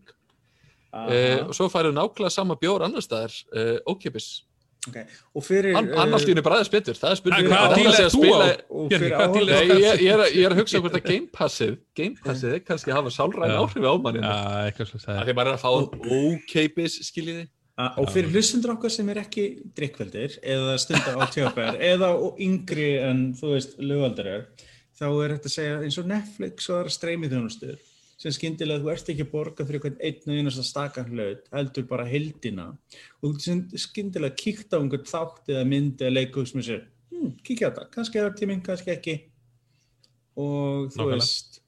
[0.94, 4.44] eh, og svo færðu nákvæmlega sama bjór annar staðar, eh, ókipis.
[4.88, 5.04] Okay.
[5.36, 5.76] Og fyrir...
[5.76, 7.50] Hann eh, allt í henni bræðist betur, það er spurning.
[7.76, 8.48] Díl sé er að þú á?
[9.18, 12.24] hvað til ég, ég, er, að- ég er að hugsa hvort að Game Passið, Game
[12.24, 13.58] Passið er kannski að hafa sálræn Já.
[13.62, 14.24] áhrif á manni.
[14.24, 14.38] Já,
[14.70, 15.70] eitthvað svo Það er er að fá
[16.18, 17.48] ókeipis, skiljiði.
[17.78, 19.44] Og fyrir hlustendur okkar sem er ekki
[19.78, 24.48] drikkveldir eða stundar á tjópar eða og yngri en þú veist lögaldar er,
[24.98, 27.76] þá er þetta að segja eins og Netflix og það er streymið þjónustur
[28.18, 31.86] sem skyndilega þú ert ekki að borga fyrir hvern einn og einasta staka hlut, heldur
[31.90, 32.72] bara heldina
[33.22, 36.84] og þú sem skyndilega kíkt á einhvern þátt eða mynd eða leiku sem er sér,
[37.14, 39.16] hm, kíkja á þetta, kannski er tíminn, kannski ekki.
[40.38, 41.22] Og þú Nákvæmlega.
[41.22, 41.62] veist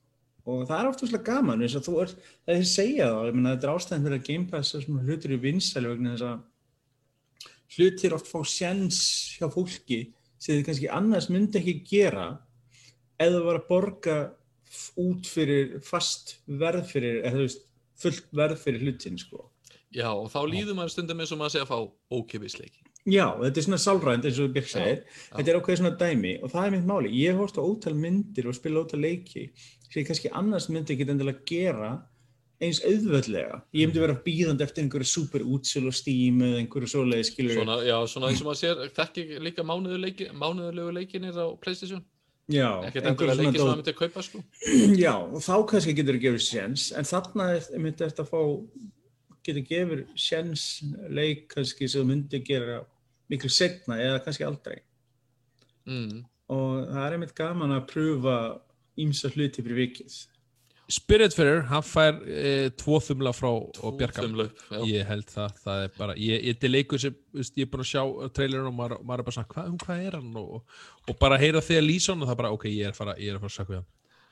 [0.50, 3.20] og það er oft úrslega gaman eins og þú ert, það er að segja þá
[3.28, 6.14] ég meina þetta er ástæðan fyrir að Game Pass er svona hlutur í vinsæli vegna
[6.16, 9.02] þess að hlutir oft fá sjens
[9.38, 10.00] hjá fólki
[10.40, 12.28] sem þið kannski annars myndi ekki gera
[13.20, 14.18] eða það var að borga
[15.02, 17.66] út fyrir fast verð fyrir, eða þú veist
[18.00, 19.48] fullt verð fyrir hlutin sko
[19.90, 21.78] Já, og þá líður maður stundum eins og maður sé að fá
[22.14, 22.84] ókepisleiki.
[23.10, 25.00] Já, þetta er svona sálrænt eins og Björk segir.
[25.32, 27.14] Þetta er ákveðið svona dæmi og það er mitt máli.
[27.18, 29.48] Ég hórt á ótal myndir og spila ótal leiki
[29.88, 31.90] sem ég kannski annars myndi ekki endilega gera
[32.62, 33.64] eins auðvöldlega.
[33.74, 37.58] Ég myndi vera bíðandi eftir einhverju super útsölu og Steam eða einhverju svoleiði skilur.
[37.58, 42.06] Svona, já, svona eins og maður sér, þekki líka mánuðulegu leikinir á Playstation.
[42.50, 44.42] Einhver endilega svona leikir sem það myndi að kaupa sko.
[45.04, 48.42] Já, og þá kannski getur þú gefið séns, en þarna myndi eftir að fá,
[49.46, 50.66] getur gefið séns
[51.14, 52.82] leik kannski sem myndi gera
[53.30, 54.82] miklu setna eða kannski aldrei.
[55.86, 56.26] mm.
[56.50, 58.36] Og það er einmitt gaman að pröfa
[58.98, 60.16] ímsa hluti fyrir vikið.
[60.90, 64.24] Spiritfarer, hann fær e, tvo þumla frá og Bjarka.
[64.26, 64.80] Þumlaup, já.
[64.90, 67.92] ég held það, það er bara ég, ég, er leikur sem, ég er búin að
[67.92, 68.02] sjá
[68.34, 70.32] trailerinn og maður, maður er bara svona, hvað, um hvað er hann?
[70.42, 73.30] Og, og bara heyra þegar hann og það bara, ok, ég er að fara, ég
[73.30, 73.90] er að fara að sakka hann.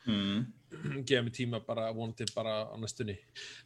[0.07, 0.45] Mm.
[1.07, 3.19] gefa mig tíma bara vonandi bara á næstunni.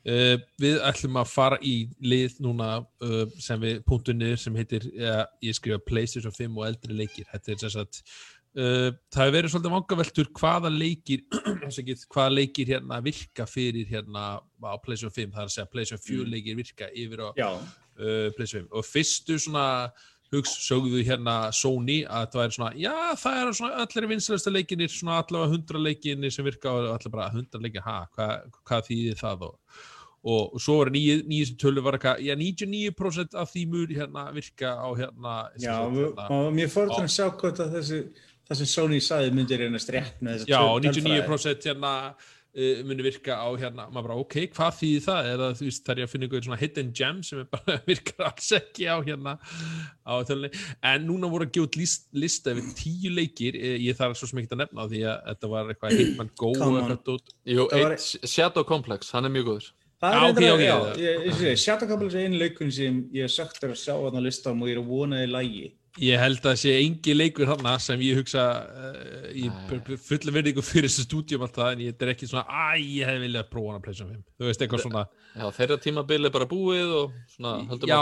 [0.04, 4.92] Uh, við ætlum að fara í lið núna uh, sem við punktum niður sem heitir,
[5.00, 7.30] ja, ég skrifa Playstation 5 og eldri leikir.
[7.32, 11.22] Þetta er Uh, það hefur verið svolítið vangaveltur hvaða leikir
[12.14, 16.32] hvaða leikir hérna virka fyrir hérna á PlayStation 5 það er að segja PlayStation 4
[16.34, 19.68] leikir virka yfir á uh, PlayStation 5 og fyrstu svona
[20.32, 24.91] hugs sögðu hérna Sony að það væri svona já það er svona allir vinsalasta leikinir
[24.91, 29.20] svona allavega 100 leikinir sem virka og allir bara 100 leikir, ha, hvað hva þýðir
[29.20, 29.58] það og,
[30.32, 34.26] og svo var nýju, nýju sem tölu var eitthvað, já 99% af því mur hérna
[34.36, 38.02] virka á hérna já, hérna, og mér fór til að sjá hvort að þessi,
[38.52, 41.18] það sem Sony sagði myndi reynast rétt með þessa Já, töl- tölfræði.
[41.26, 41.91] 99% hérna
[42.52, 45.30] uh, muni virka á hérna, maður bara, ok, hvað þýðir það?
[45.34, 48.28] Eða þú veist, þar ég að finna einhver svona hidden gem sem er bara virkar
[48.28, 49.36] alls ekki á hérna
[50.04, 50.52] á tölunni.
[50.91, 54.28] En núna voru að gefa út list, lista yfir tíu leikir, eh, ég þarf svo
[54.34, 56.52] sem ekki að nefna því að þetta var eitthvað Hitman Go.
[57.47, 58.02] Jú, Það var-
[58.36, 59.72] Shadow Complex, hann er mjög góður
[60.02, 60.62] Það er eitthvað,
[60.97, 64.68] já, sé, Shadowcapel er einu leikun sem ég er sagt að sjá þarna listan og
[64.72, 65.68] ég er að vona í lægi.
[66.00, 69.98] Ég held að það sé engi leikur þarna sem ég hugsa uh, ég Nei.
[70.00, 73.50] fulla verðingu fyrir þessu stúdíum alltaf en ég er ekki svona, æ, ég hefði viljað
[73.52, 74.22] prófa hana PlayStation 5.
[74.39, 75.04] Þú veist, eitthvað svona
[75.36, 78.00] Já, þeirra tímabil er bara búið og svona höldum Já,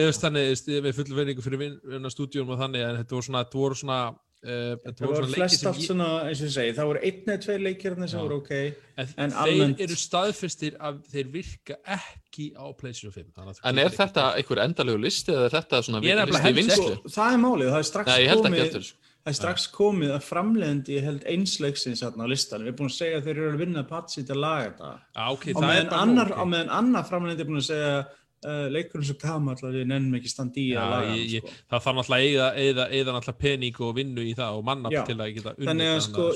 [0.00, 1.64] ég veist þannig, þú veist, með full verðingu fyrir
[1.94, 4.02] vinna stúdíum og þannig, en þetta voru svona, þetta voru svona,
[4.42, 7.34] þetta Það voru flest sem allt ég, svona, eins og ég segi, það voru einn
[7.36, 8.22] eða tveir leikir sem Já.
[8.24, 8.54] voru ok.
[8.98, 13.32] en, en þeir eru staðfestir að þeir virka ekki á PlayStation 5.
[13.36, 16.18] þannig að þú En er ekki- þetta einhver endalegu listi eða er þetta svona Ég
[16.22, 16.88] er listi vinslu?
[16.88, 16.98] ekki.
[16.98, 19.66] Sko, það er málið, það er strax Nei, ég held ekki komið, það er strax
[19.72, 22.60] komið að framleiðandi, ég held einsleiksins á listan.
[22.62, 24.92] Við erum búin að segja að þeir eru að vinna patsi til að laga þetta.
[25.16, 26.48] Já, ok, Og það er meðan annar, nóg, á ok.
[26.52, 28.06] meðan annar framleiðandi er búin að segja
[28.46, 31.54] uh, leikurinn svo gamall að við nennum ekki standi í að laga ég, ég, sko.
[31.72, 35.00] það þarf eyða, eyða, eyða náttúrulega pening og vinnu í það og manna Já.
[35.08, 36.26] til að geta unnið Þannig að þennan sko,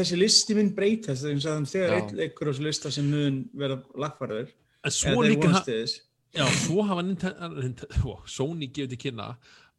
[0.00, 4.48] þessi listi mun breytast þegar einn leikur á þessu lista sem mun vera lagfærður
[4.84, 5.62] En svo líka,
[6.36, 9.28] já, svo hafa Nintendo, Sony gefið til kynna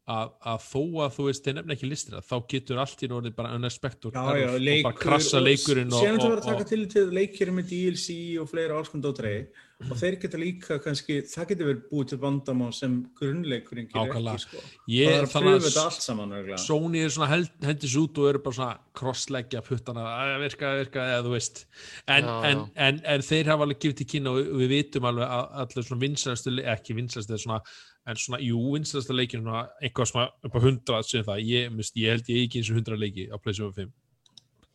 [0.08, 3.38] að, að þó að þú veist, þeir nefna ekki listina, þá getur allt í norðið
[3.38, 6.64] bara unexpected Já, já, og leikur bara krassa leikurinn og, þú og, verður að taka
[6.66, 9.42] og, til til leikir með DLC og fleira álskund og trey
[9.78, 14.40] og þeir geta líka kannski, það getur verið búið til vandamá sem grunnleikurinn gerir Nákvæmlega.
[14.40, 14.62] ekki sko.
[14.90, 16.34] ég, það er að pröfa þetta allt saman.
[16.64, 20.82] Sony er svona held, hendis út og eru bara svona crossleggja puttana að virka, að
[20.82, 21.62] virka, eða þú veist
[22.08, 22.66] en, Já, en, já.
[22.88, 25.88] en, en þeir hafa alveg gefið til kynna og við, við vitum alveg að allir
[25.92, 27.62] svona vinsalastu, ekki vinsalastu svona,
[28.08, 31.98] en svona, jú, vinsalastu leikir svona, eitthvað svona upp á 100 sem það, ég, mist,
[32.00, 33.94] ég held ég ekki eins og 100 leiki á PlayStation 5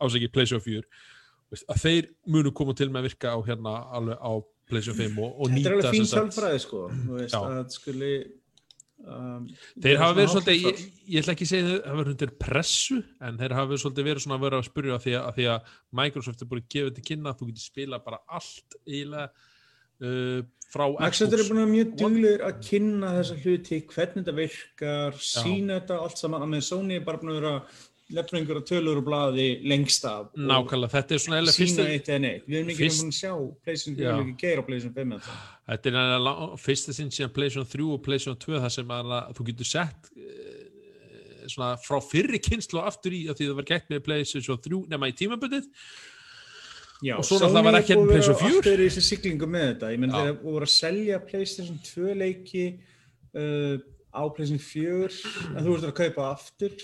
[0.03, 0.83] ásækki PlayStation 4
[1.53, 4.31] veist, að þeir munu koma til með að virka á hérna alveg á
[4.69, 6.81] PlayStation 5 og, og þetta er nýta alveg fín tölfræði sko.
[7.13, 8.11] Veist, að skuli
[9.03, 9.47] um,
[9.85, 10.83] Þeir hafa verið svolítið, ég,
[11.15, 14.09] ég ætla ekki að segja þeir hafa verið undir pressu, en þeir hafa verið svolítið
[14.09, 16.69] verið svona að vera að spyrja því að, að því að Microsoft er búin að
[16.75, 19.51] gefa þetta kynna að þú getur spila bara allt eiginlega
[20.03, 20.43] uh,
[20.73, 21.47] frá eru Xbox.
[21.49, 26.45] búin að mjög duglegir að kynna þessa hluti, hvernig þetta virkar, sína þetta allt saman,
[26.47, 27.55] að með Sony er bara búin að vera
[28.13, 32.09] lefna einhverja tölur og blaði lengst af Nákvæmlega, þetta er svona eiginlega sína fyrsta, eitt
[32.11, 32.43] eða neitt.
[32.49, 33.33] Við erum ekki fyrst- búin að sjá
[33.63, 34.09] PlayStation 4, Já.
[34.09, 35.37] við erum ekki geir á PlayStation 5 þetta.
[35.71, 39.47] þetta er lang- fyrsta sinn síðan PlayStation 3 og PlayStation 2 þar sem að, þú
[39.49, 44.03] getur sett uh, svona frá fyrri kynslu aftur í að því það var gætt með
[44.09, 45.65] PlayStation 3 nema í tímabundið
[47.03, 48.57] Já, Og svo náttúrulega var ekki er að PlayStation vera 4.
[48.57, 49.87] alltaf í þessi siglingu með þetta.
[49.91, 50.19] Ég menn Já.
[50.23, 52.65] þeir voru að selja PlayStation 2 leiki
[53.35, 53.75] uh,
[54.15, 56.77] á PlayStation 4 en þú ert að kaupa aftur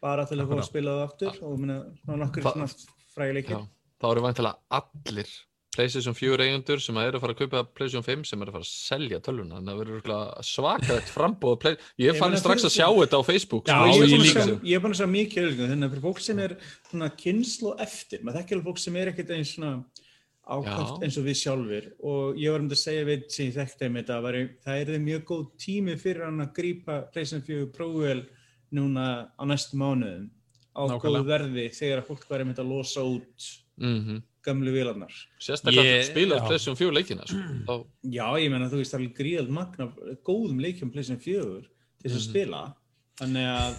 [0.00, 2.68] bara til að að spila það aftur og minna, svona nokkur Þa- svona
[3.16, 3.56] frægi leikir.
[3.56, 3.60] Já,
[4.00, 5.32] þá eru væntilega allir
[5.80, 8.66] PlayStation 4 eigendur sem eru að fara að kaupa PlayStation 5 sem eru að fara
[8.66, 9.56] að selja tölvuna.
[9.56, 11.78] Þannig að það verður svakalegt frambóð Play...
[12.04, 14.76] ég fann strax að sjá þetta á Facebook Já, sko, ég, ég er sjá- ég
[14.76, 16.54] er búin að sjá mikið þannig að fyrir fólk sem er
[16.90, 19.72] svona kynslu eftir, maður þekkir fólk sem er ekkert eins svona
[20.50, 23.86] ákvæmt eins og við sjálfur og ég var um að segja við sem ég þekkti
[23.90, 28.24] um þetta væri, það er mjög góð tími fyrir hann að grípa PlayStation 4 Pro-vel
[28.74, 29.06] núna
[29.36, 30.26] á næstu mánuðum
[30.74, 31.04] á Nákvæmlega.
[31.04, 33.48] góðu verði þegar að fólk væri mynd að losa út
[33.80, 35.12] mm gamlu vélarnar.
[35.40, 36.46] sérstaklega Ég- yeah, spila já.
[36.48, 37.36] PlayStation 4 leikina sko.
[37.68, 37.74] þá,
[38.18, 39.88] Já, ég menna þú veist það er gríðald magna
[40.26, 41.62] góðum leikjum PlayStation 4
[42.00, 42.28] til þess að Mhm.
[42.30, 42.62] spila
[43.20, 43.74] þannig að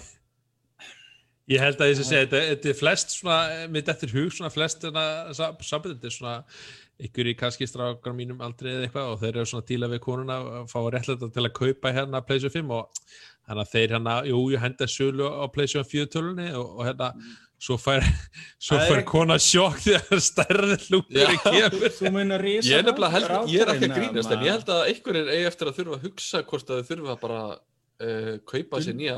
[1.52, 4.30] Ég held að ég sé að segja, þetta, þetta er flest svona, mitt eftir hug,
[4.32, 4.82] svona flest
[5.68, 6.36] sambund, þetta er svona
[7.08, 10.02] ykkur í kannski strákar mínum aldrei eða eitthvað og þeir eru svona að díla við
[10.06, 12.84] konuna og fá réttlega til að kaupa hérna PlayStation 5 og
[13.48, 17.12] þannig að þeir hérna, jú, ég henda sölu á PlayStation 4 tölunni og, og hérna
[17.62, 18.02] svo fær,
[18.66, 20.22] svo er fær ekki- kona sjokk þegar.
[21.98, 24.56] Þú meina risa Ég er nefnilega held, ég er ekki að ráðherrana, grínast en ég
[24.56, 28.34] held að einhverjir eigi eftir að þurfa að hugsa hvort að þau þurfa bara uh,
[28.50, 29.18] kaupa sér nýja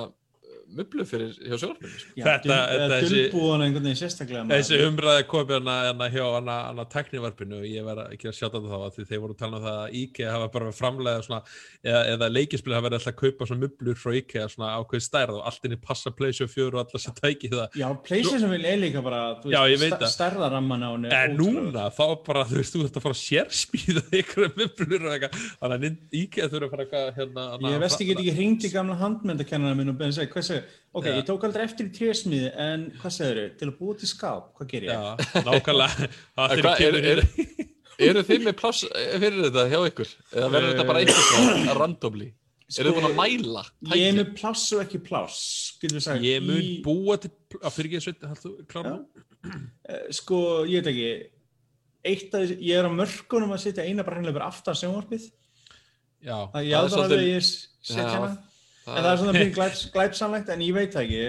[0.78, 2.14] mublu fyrir hjá sjálfinu sko.
[2.18, 4.64] Þetta- þetta eða þessi- dulbúana einhvern veginn sérstaklega maður.
[4.64, 8.92] Þessi umræði komið hérna, hérna hjá hana, teknivarpinu og ég var ekki að sjáta það
[8.98, 11.42] þá þeir voru að tala um það að IKEA hafa bara verið framlega svona,
[11.84, 15.38] eða, eða leikisblið hafa verið alltaf að kaupa svona mublur frá IKEA svona ákveð stærð
[15.40, 18.78] og allt inni passa Playstation 4 og allar sem tæki það Já, PlayStation vil er
[18.78, 20.08] líka bara, það.
[20.14, 21.08] stærðaramman á henni.
[21.12, 25.06] er En núna, þá bara, þú veist, þú ert að fara að sérsmíða ykkur mublur
[25.08, 27.44] og eitthvað Þannig að IKEA þurfa að fara eitthvað hérna
[27.74, 30.63] Ég veist get ekki hringt í gamla handmyndakennara minn og beðið segir,
[30.94, 34.10] ok, ég tók aldrei eftir í trésmiði, en hvað segir þau, til að búa til
[34.12, 34.94] skáp, hvað ger ég?
[34.94, 36.10] Já, nákvæmlega
[36.82, 37.70] kemur er- inn
[38.04, 38.80] Eru þið með pláss
[39.22, 40.14] fyrir þetta hjá ykkur?
[40.34, 42.30] Eða verður þetta bara einhvers randomly?
[42.74, 43.62] Eru þið búin að mæla?
[43.70, 45.42] Sko, Ég er með pláss og ekki pláss.
[46.26, 47.30] Ég mun í- búa til,
[47.62, 48.96] að fyrir ekki sveit, haldu, klára.
[49.86, 51.12] Eh, Sko, ég veit ekki,
[52.14, 55.30] eitt að ég er á mörkunum að setja eina bara hennilega bara aftan sjónvarpið,
[56.24, 58.38] Já, það er svolítið-
[58.86, 58.96] ég.
[58.98, 61.28] En það er svona mjög glæps, glæpsamlegt, en ég veit það ekki.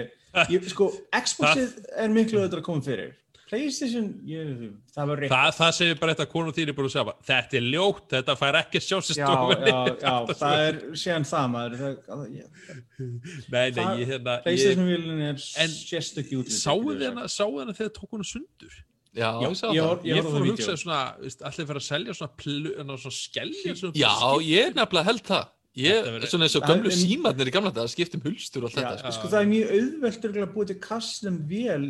[0.51, 3.13] Ég, sko, Xboxið er miklu auðvitað að koma fyrir.
[3.45, 4.47] Playstation, ég,
[4.95, 5.29] það var rétt.
[5.31, 7.67] Það, það segir bara þetta að konu þín er búin að segja bara, þetta er
[7.75, 9.27] ljótt, þetta fær ekki sér Já,
[9.69, 11.75] já, já, það er síðan það maður.
[11.83, 12.47] Það, það, ég,
[12.97, 16.57] Nei, nei, það- ég hérna ég, Playstation-vélun er En sérstökki útlýtt.
[16.65, 18.75] Sáðu hana þegar tók hana sundur
[19.15, 19.85] Já, Já, ég ég það.
[19.85, 20.73] var- Ég, á fór að hugsa
[21.47, 22.33] allir fyrir að selja svona,
[22.81, 25.45] hana, svona skellja svona Já, ég er nefnilega held það.
[25.75, 28.77] Ég, verður- svona eins og Það gömlu símarnir í gamla þetta, skiptum hulstur og allt
[28.79, 28.99] þetta.
[29.11, 29.15] sko.
[29.17, 31.87] sko það er mjög auðvelt örugglega að búið til custom vél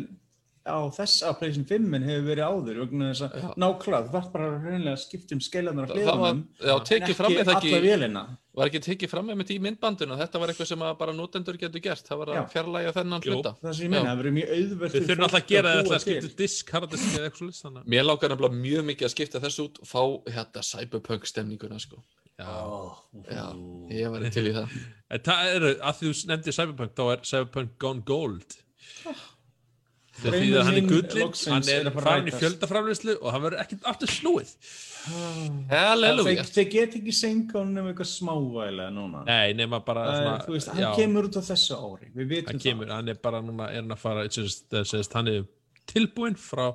[0.66, 4.32] á þess að PlayStation 5 en hefur verið áður vegna þess að nákvæmlega þú þarf
[4.32, 7.52] bara reynilega að skipta um skeilanar á Það var, hliðunum já, tekið fram með það
[7.52, 8.24] alla ekki, vélina
[8.56, 11.58] var ekki tekið fram með þetta í myndbanduna, þetta var eitthvað sem að bara notendur
[11.60, 13.54] getur gert, það var að fjarlæga þennan hluta.
[13.62, 14.10] það sem ég meina, Já.
[14.10, 17.30] það verður mjög auðvelt Við þurfum alltaf að gera þetta að skipta disk, hardisk eða
[17.30, 20.02] eitthvað svo list Mér lákar nefnilega mjög mikið að skipta þessu út og fá
[20.34, 22.00] hérna cyberpunk stemninguna sko.
[22.36, 22.52] Já,
[23.32, 23.44] Já,
[23.96, 24.76] ég var til í það.
[25.06, 28.56] En það eru, að því þú nefndir Cyberpunk, þá er Cyberpunk gone gold.
[30.16, 33.62] Það Draumur þýðir að hann er gullinn, hann er farin í fjöldaframleyslu og hann verður
[33.62, 34.52] ekkert aftur snúið.
[35.70, 36.42] Halleluja.
[36.42, 40.54] þeir, þeir get ekki senkan um eitthvað smávælega núna Nei, nema bara Það svona, þú
[40.56, 43.42] veist, hann já, kemur út á þessu ári við vitum hann kemur, hann er bara
[43.44, 45.44] núna, er hann að fara, sérst, sérst, hann er
[45.90, 46.66] tilbúinn frá,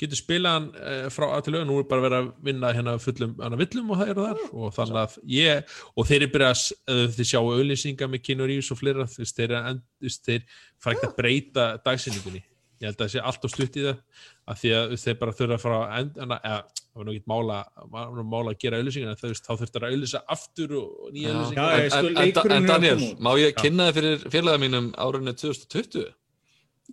[0.00, 2.96] getur spilað hann uh, frá að til auðvitað, nú er bara verið að vinna hérna
[3.02, 4.44] fullum, hann að villum og það eru þar.
[4.52, 8.50] Og þannig að ég, og þeir eru byrjað að, uh, þið sjáu auðlýsingar með Keanu
[8.52, 9.82] Reeves og fleira, þú veist, þeir, að
[10.28, 10.46] þeir
[10.78, 12.44] fara ekkert að breyta dagsinningunni
[12.78, 15.34] ég held að það sé allt og stutt í það af því að þeir bara
[15.38, 17.58] þurfa að fara að end, eða, það var nú ekki mála,
[18.52, 22.08] að gera auðlýsingar en þá þurftur að auðlýsa aftur og, nýja auðlýsingar En, sko, en,
[22.08, 26.06] en, leikurinn en að Daniel, má ég kynna þið fyrir félagða mínum árunni 2020?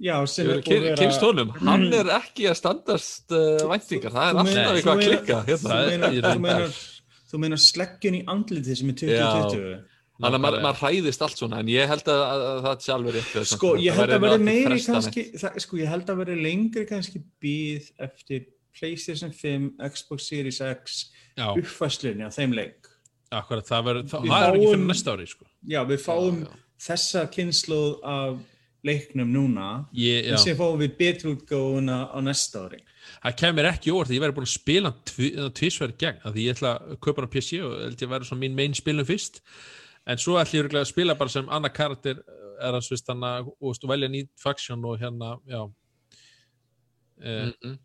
[0.01, 4.29] Já, sem er búið að kynst honum, hann er ekki að standast uh, væntingar, það
[4.29, 6.55] er alltaf eitthvað að klikka þú hérna.
[6.55, 6.79] Er-
[7.25, 9.75] þú meinar sleggjun í andlitið sem er 2020
[10.15, 12.91] Þannig að maður maður hræðist allt svona, en ég held að, að, að það sé
[12.93, 13.25] alveg rétt.
[13.33, 16.83] fyrir Sko, ég held að nú meiri kannski, það, sko, ég held að verði lengri
[16.87, 18.45] kannski býð eftir
[18.79, 20.95] PlayStation 5, Xbox Series X,
[21.35, 22.87] Já, uppfæslunni á þeim leik.
[23.35, 25.49] akkurat, það er ekki fyrir næsta ári, sko.
[25.67, 26.39] Já, við fáum
[26.85, 28.39] þessa kynnslóð af
[28.85, 30.41] leiknum núna, Ég, en já.
[30.43, 32.83] sem fáum við betri útgáfuna á næsta ári.
[33.23, 34.91] Það kemur ekki óvart að ég væri búin að spila
[35.57, 38.13] tvísverð gegn, af því ég ætla að kaupa hann á PC og held ég að
[38.15, 39.41] vera svona mín main spilum fyrst
[40.05, 42.21] en svo ætla ég að spila bara sem annar karakter
[42.61, 43.51] er að svist hann að
[43.89, 45.65] velja nýtt faction og hérna já
[47.15, 47.77] Mm -mm.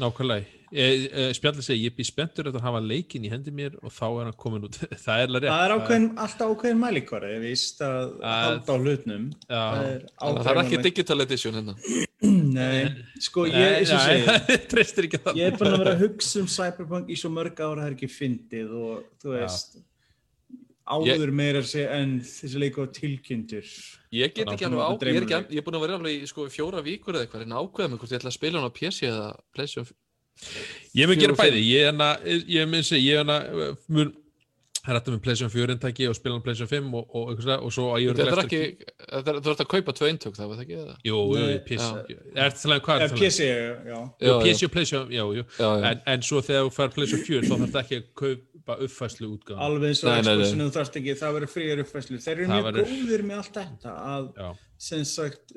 [0.00, 3.92] Nákvæmlega e, e, spjallið segi, ég býð spenntur að hafa leikin í hendi mér og
[3.92, 7.32] þá er hann komin út það er alveg rétt Það er ákveðin, alltaf ákveðin mælikvarði,
[7.34, 9.28] ég víst að halda á hlutnum.
[9.44, 9.60] Já.
[9.60, 11.76] Það er það er ekki digital edition hérna.
[12.56, 12.82] Nei,
[13.22, 13.94] sko, ég,
[14.72, 17.58] treystir ekki það Ég er búin að vera að hugsa um Cyberpunk í svo mörg
[17.58, 19.80] ára það er ekki fyndið og þú veist
[20.92, 23.72] áður meira að segja en þessi leiku á tilkynntur.
[24.12, 26.30] Ég get ekki alveg á, notar ég er, ég er búin að vera alveg í
[26.30, 28.76] sko, fjóra vikur eða eitthvað, en ákveða mig hvort ég ætla að spila hann á
[28.76, 29.94] PC eða PlayStation.
[30.96, 34.12] Ég mun gera bæði, ég hana, ég mun segja, ég er hana, mun,
[34.82, 37.50] það er þetta með PlayStation 4 intæki og spila hann PlayStation 5 og, og, og,
[37.68, 39.94] og svo að ég Þetta er örugglega ekki, eftir- þetta er, þú ert að kaupa
[39.98, 40.96] tvö eintök það, var það ekki það?
[41.06, 41.18] Jú,
[41.68, 41.90] PC?
[43.22, 43.44] PC,
[44.42, 45.12] PC og PlayStation,
[46.16, 49.60] en, svo þegar þú fær PlayStation 4 þá þarf þetta ekki að kaupa uppfæslu útgáðan.
[49.66, 50.22] alveg eins og.
[50.22, 53.36] Xboxinu þú þarft ekki, það verður fríar uppfæslu þeir eru Það mjög verður- góðir með
[53.42, 54.48] allt þetta að Já,
[54.78, 55.52] sem sagt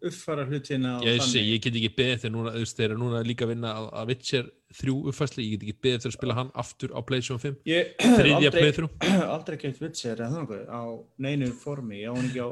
[0.00, 3.52] uppfara hlutina Ég, sé, ég get ekki beðið þegar núna, þeir eru núna líka að
[3.52, 4.46] vinna að, að Witcher
[4.80, 7.94] 3 uppfæsli, ég get ekki beðið þegar að spila hann aftur á PlayStation 5 Ég
[8.40, 8.72] aldrei,
[9.36, 10.82] aldrei keitt Witcher á
[11.20, 12.48] neinu formi, ég á hann ekki á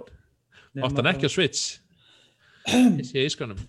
[0.84, 1.78] átt hann ekki á Switch
[3.08, 3.60] sé í skanum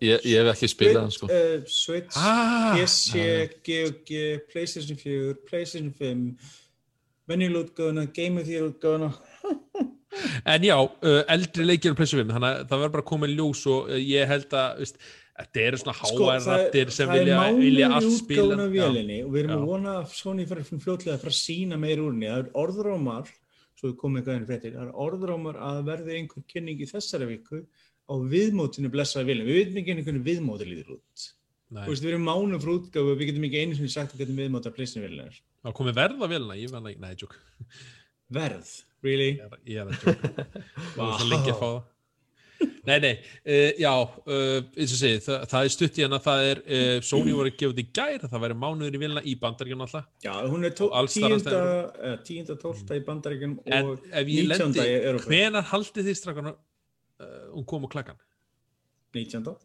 [0.00, 1.30] Ég, ég hef ekki spilað hann sko.
[1.30, 3.26] uh, Switch, ah, PC,
[3.66, 4.14] GOG,
[4.52, 6.54] Playstation 4, Playstation 5
[7.26, 9.12] venjulútgöðuna, Game of the Year útgöðuna
[10.46, 13.28] En já, uh, eldri leikir á PlayStation 5, þannig að það verður bara að koma
[13.28, 15.00] í ljós og uh, ég held að, veist,
[15.36, 18.44] þetta eru svona Sko, háar rattir sem vilja, allt spila.
[18.46, 18.72] útgáfuna Já.
[18.76, 19.56] vélinni og við erum Já.
[19.58, 22.30] að vona að Sony fyrir fljótlega að fara að sína meir úr henni.
[22.30, 23.34] Það er orðrómar,
[23.76, 27.28] svo við komum eitthvað inn fréttir, það er orðrómar að verði einhver kynning í þessari
[27.34, 27.62] viku
[28.06, 29.48] á viðmótinu blessaði vélinni.
[29.50, 31.26] Við veitum ekki einhvern viðmóti líður út.
[31.66, 34.20] Nei, Þú veist, við erum mánum fyrir útgáfu, við getum ekki einu sinni sagt að
[34.22, 35.40] getum viðmóti að pleysinu vélinni er.
[35.66, 37.34] það komið verð á vélina, ég var ekki, nei, tjók,
[38.36, 38.70] Verð,
[39.06, 39.28] really?
[39.34, 40.24] ég er, ég er að tjók,
[40.94, 41.30] það var svo Vá.
[41.32, 41.84] lengi að fá það.
[42.86, 43.10] Nei, nei,
[43.44, 46.92] uh, já, uh, eins og segi, það, það er stutt í hana, það er, uh,
[47.04, 50.64] Sony voru þetta í gær, það væri mánuður í vélina í bandaríkjum alltaf, Já, hún
[50.70, 51.60] er Og tíunda,
[52.30, 54.54] tíunda, tólta í bandaríkjum en og ef ég 19.
[54.54, 55.30] lendi, í Evrópu.
[55.34, 56.56] hvenar haldið þið strakkan uh,
[57.52, 58.18] hún kom á klakkan?
[59.16, 59.56] 19.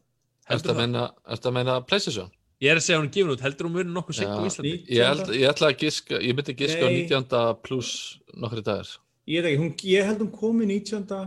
[0.51, 2.31] Ertu að að meina PlayStation?
[2.61, 4.45] Ég er að segja hún er gefin út, heldur hún muni nokkuð sigg á Já.
[4.45, 4.71] Íslandi?
[4.85, 6.97] Ég, held, ég ætla að giska, ég myndi giska á Nei.
[7.09, 7.61] 19.
[7.65, 7.93] pluss
[8.37, 8.89] nokkri dagar.
[9.25, 11.23] Ég, veit ekki, hún, ég held hún komi 19.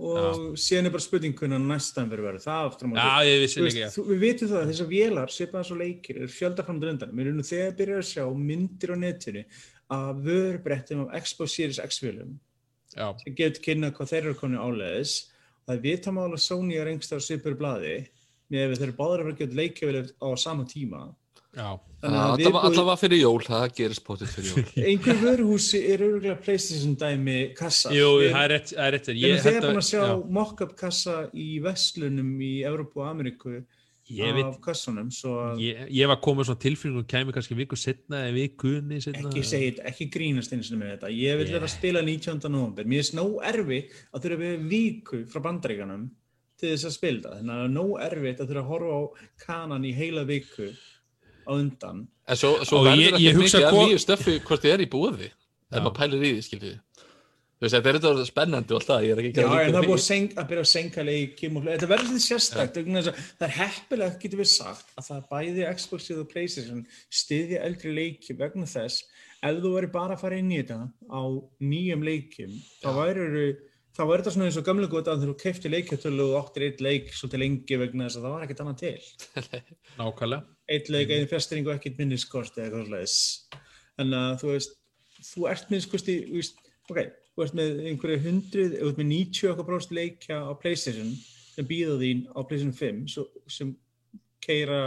[0.00, 3.02] og síðan er bara spurninguna næstan fyrir verið, það aftur á.
[3.02, 3.88] Já, ég vissi líka, já.
[3.96, 7.12] þú, við vitum það að þessar vélar, svipaðan svo leikir, eru fjöldaframdur undan.
[7.16, 9.44] Við erum nú þegar að byrja að sjá myndir á netinu
[9.90, 12.38] af vörbrettum af Xbox Series X vélum
[12.94, 15.16] Já, sem getur kynna hvað þeir eru konu áleiðis.
[15.70, 17.96] Það er vitamál að Sony er á svipur blaði
[18.50, 21.02] með þeir eru báður að vera að geta leikjavélir á sama tíma.
[22.40, 24.64] viðbúið- allavega fyrir jól, það gerist potið fyrir jól.
[24.90, 27.90] einhver vöruhúsi er örgulega PlayStation dæmi kassa.
[27.94, 30.02] jú, það er rétt, það er rétt Við erum Ég þegar held búin að sjá
[30.02, 33.56] já, mock-up kassa í Vestlunum í Evrópu og Ameríku
[34.10, 37.54] Ég veit, af kassunum, svo að ég, ég var komið svona tilfylgjum og kæmi kannski
[37.58, 41.10] viku setna eða vikunni setna ekki þetta, ekki grínast einu sinni með þetta.
[41.14, 41.52] Ég vil Yeah.
[41.58, 42.48] vera að spila 19.
[42.50, 42.84] november.
[42.84, 46.10] Mér er nóg erfitt að þurfa að vera viku frá bandaríkanum
[46.58, 47.34] til þess að spila.
[47.38, 49.02] Þannig að það er nóg erfitt að þurfa að horfa á
[49.46, 50.68] kanan í heila viku
[51.46, 52.06] á undan.
[52.28, 54.74] En svo, svo Og verður ég- ekki ég hugsa mikið að nýju stöffi hvort þið
[54.74, 55.30] er í búði.
[55.70, 56.80] Ef maður pælir í því, skiljið.
[57.60, 59.64] Þú veist, þetta er þetta spennandi og allt það, ég er ekki Já, að gera
[59.66, 61.74] en það er búið seng, að byrja að senka leikim og fleiri.
[61.76, 62.78] Þetta verður þetta sérstækt.
[62.80, 66.80] vegna þess að Það er heppilegt, getur við sagt, að það bæði Xbox og Playstation
[67.20, 69.04] styðja eldri leiki vegna þess
[69.44, 71.20] ef þú verður bara að fara inn í þetta á
[71.60, 73.44] nýjum leikim, þá væri
[73.96, 76.82] þá væri þetta svona eins og gamla góta að þú kefti leikjartölu og áttir eitt
[76.84, 79.54] leik svolítið lengi vegna þess að það var ekkert annað til.
[80.00, 83.16] Nákvæmlega Eitt leik, einn festring og ekkert minniskost eða eitthvað slags.
[83.98, 84.76] Þannig að þú veist,
[85.26, 87.00] þú ert minnskosti, þú veist, ok,
[87.34, 91.12] þú ert með einhverju hundruð, þú ert með 90 okkar próst leikja á Playstation
[91.54, 93.72] sem býða þín á Playstation 5 svo, sem
[94.44, 94.80] keira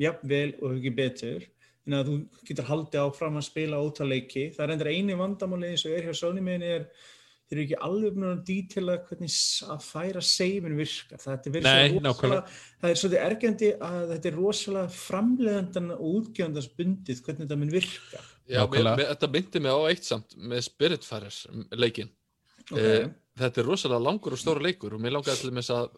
[0.00, 1.48] jafnvel og ekki betur
[1.86, 2.14] en að þú
[2.48, 4.44] getur haldið áfram að spila ótal leiki.
[4.54, 6.84] Það er endur eini vandamáli eins og er hjá Sony megin er
[7.50, 9.34] þeir eru ekki alveg búin að dítela hvernig
[9.74, 11.18] að færa seifin virkar.
[11.20, 12.44] Það er, Nei, rosalega-
[12.80, 17.74] það er svolítið ergjandi að þetta er rosalega framleiðandan og útgjöndans bundið hvernig þetta mun
[17.74, 18.22] virka.
[18.50, 21.36] Já, mér, mér, þetta myndi mig á eitt samt með Spiritfarer
[21.78, 22.10] leikin.
[22.70, 22.82] Okay.
[22.82, 25.90] Eh, þetta er rosalega langur og stóra leikur og mér langaði til þess að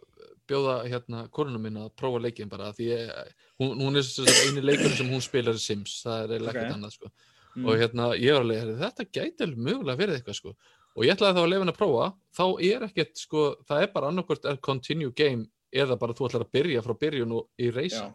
[0.45, 3.31] bjóða hérna konunum mín að prófa leikin bara því ég,
[3.61, 4.09] hún, hún er
[4.45, 6.75] eini leikur sem hún spilar í Sims, það er ekkert Ok.
[6.77, 7.11] annað sko.
[7.55, 7.69] Mm.
[7.69, 10.55] og hérna ég var alveg, "Heyrðu, þetta gæti alveg mögulega verið eitthvað sko
[10.95, 13.91] og ég ætlaði þá að lefa henni að prófa þá er ekkert sko, það er
[13.93, 17.71] bara annarkvort að continue game eða bara þú ætlar að byrja frá byrjun og í
[17.73, 18.13] reys Já.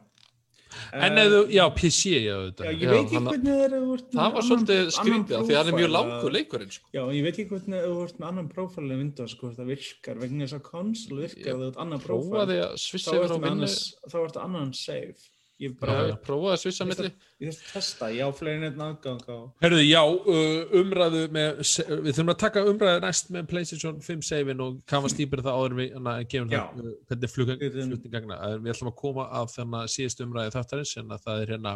[0.92, 3.64] En Eh, ef þú, já, PC, já, Já, þetta ég Já, veit ekki hvernig það
[3.64, 6.70] er að með það var svolítið skrítið af því að það er mjög langur leikurinn
[6.76, 6.86] sko.
[6.94, 10.20] Já, ég veit ekki hvernig þú ert með annan prófæl en Windows, hvort það virkar
[10.22, 13.34] vegna þess að konsol virkar Ég þegar þú ert annan prófæl prófaði að svissa yfir
[13.34, 13.70] á vinnu.
[14.10, 15.14] þá ertu annan save
[15.60, 17.08] Ég Já, bara, já, prófaði að svissa ég milli.
[17.10, 21.20] þarf ég þarf að testa, ég á fleiri neitt aðgang á Herðu, já, uh, umræðu
[21.36, 25.42] með, se- við þurfum að taka umræðu næst með PlayStation 5 save-in og kama stýpir
[25.44, 26.64] það áður en við hana, gefum það Já.
[26.64, 31.24] uh, hvernig erum- flutningagna við ætlum að koma að þennan síðustu umræðu þáttarins en að
[31.28, 31.74] það er hérna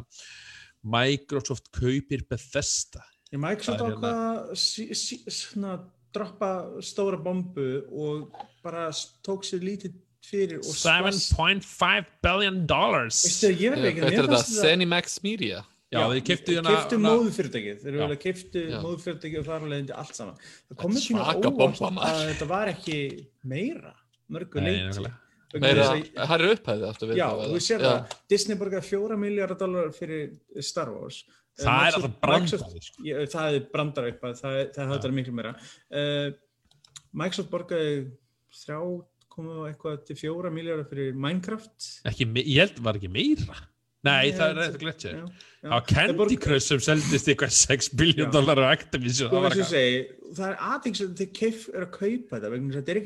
[0.85, 3.05] Microsoft kaupir Bethesda.
[3.33, 5.21] Ég Microsoft Það er hérna- ákvað sí, sí,
[6.15, 6.51] droppa
[6.81, 8.33] stóra bombu og
[8.63, 8.89] bara
[9.27, 9.93] tók sér lítið
[10.31, 14.27] fyrir og splash- 7.5 billion dollars Veistu, ég veit ekki, er þetta?
[14.33, 15.63] fannst þetta Zenimax Media
[15.95, 17.99] Já, þeir keyptu hérna- Keftu hana- móðufyrirtækið, þeir Já.
[18.03, 18.79] vel að keftu Já.
[18.83, 20.35] móðufyrirtækið og þar alveg undir allt saman.
[20.35, 22.97] Það Þetta kom er ekki mjög svaka óvart að þetta var ekki
[23.45, 23.93] meira,
[24.35, 25.13] mörgu Nei, leiti.
[25.63, 25.85] Meira,
[26.19, 27.87] það er upphæðið aftur við Já, það, þú sér Já.
[27.87, 28.17] það.
[28.35, 30.33] Disney borgaði fjóra miljardar dólar fyrir
[30.67, 31.21] Star Wars.
[31.29, 33.03] Eh, Það er Microsoft- alltaf Microsoft- sko.
[33.07, 35.55] Já, það er brandar upp það, það höfðar miklu meira
[35.95, 36.31] uh,
[37.15, 38.11] Microsoft borgaði
[38.51, 41.89] komið á eitthvað til fjóra miljardar fyrir Minecraft.
[42.11, 43.63] Ekki, ég held var ekki meira?
[44.05, 44.75] Nei, Ég það er að
[45.17, 45.23] Já,
[45.65, 45.69] já.
[45.73, 49.31] á Candy Crush sem seldist eitthvað 6 biljón dólar á Activision.
[49.31, 50.03] Sko, það eitthvað segi,
[50.37, 53.01] það er aðeins sem þið keif er að kaupa þetta að þetta er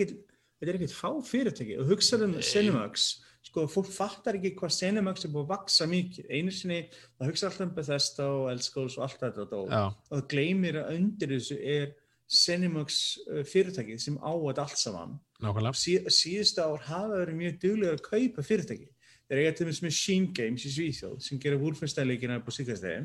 [0.73, 1.77] er ekkit fá fyrirtæki.
[1.79, 3.07] Og hugsaðu um Cinemax.
[3.47, 7.47] Sko, fólk fattar ekki hvað Cinemax er búið að vaksa mikið, einu sinni það hugsa
[7.49, 9.71] alltaf um Bethesda og Elskóls og allt þetta og,
[10.11, 11.95] það gleymir að undir þessu er
[12.29, 12.99] Cinemax
[13.31, 15.79] uh, fyrirtækið sem á þetta allt saman nákvæmlega.
[15.79, 18.89] Sí, síðustu ár hafa verið mjög duglega að kaupa fyrirtæki.
[19.29, 23.05] Þeir eiga til dæmis Machine Games í Svíþjóð sem gerir Wolfenstein-leikina på síkastegi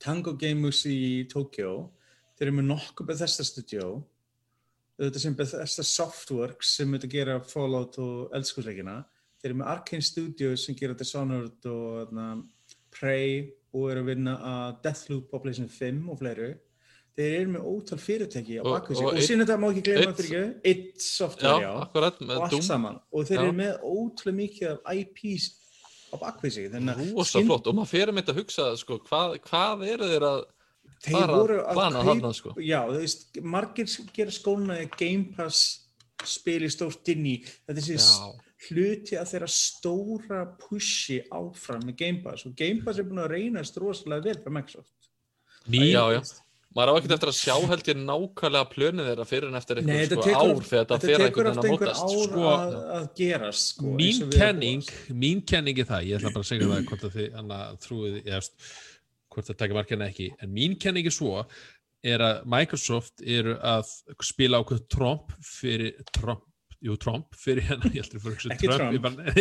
[0.00, 1.90] Tango Games í Tokyo
[2.34, 3.90] þeir eru með nokkuð Bethesda Studio.
[5.00, 8.98] Þetta sem Bethesda Softworks sem þetta gera Fallout og Elskúsleikina
[9.40, 12.32] þeir eru með Arkane Studios sem gera Dishonored og na,
[12.90, 16.50] Prey og eru að vinna að Deathloop Population 5 og fleiru
[17.20, 19.04] þeir eru með ótal fyrirtæki á bakvið sig.
[19.06, 21.70] og og, eitt- síðan þetta má ekki gleyma eitt- fyrir ekki It Já, Software, já,
[21.84, 23.00] akkurat, og allt Doom, saman.
[23.12, 23.42] Og þeir Já.
[23.42, 25.44] eru með ótrúlega mikið af IPs
[26.12, 26.70] á bakvið sig.
[26.72, 27.02] Þannig að
[27.46, 27.66] flott.
[27.66, 30.40] Og maður fyrir með þetta að hugsa sko, hvað, hvað eru þeir að
[31.00, 32.54] þeir voru að að plana kaup- þarna sko?
[32.60, 35.86] Já, veist, margir gera skóna að Game Pass
[36.24, 38.34] spili stórt inn í þetta er þessi
[38.68, 42.44] hluti að þeirra stóra pushi áfram með Game Pass.
[42.44, 45.08] Og Game Pass er búin að reynast rosalega vel fyrir Microsoft.
[45.68, 46.20] Mín, Já, já.
[46.76, 49.94] Maður á ekkert eftir að sjá held ég nákvæmlega plönið þeirra fyrir en eftir Nei,
[49.96, 53.08] eitthvað sko, tekur, ár þegar þetta einhvern alltaf veginn að einhver mótast Sko, að, að
[53.18, 54.92] gerast sko, mín kenning
[55.24, 58.30] mín kenning er það, ég ætla bara að segja það hvort að þið trúið, ég
[58.36, 58.70] veist
[59.30, 61.44] hvort það taka markina ekki, en mín kenning er svo
[62.00, 63.90] er að Microsoft eru að
[64.24, 66.46] spila ákveð Trump fyrir Trump
[66.80, 68.94] Jú, Trump fyrir hérna, ég heldur fyrir Ekki Trump.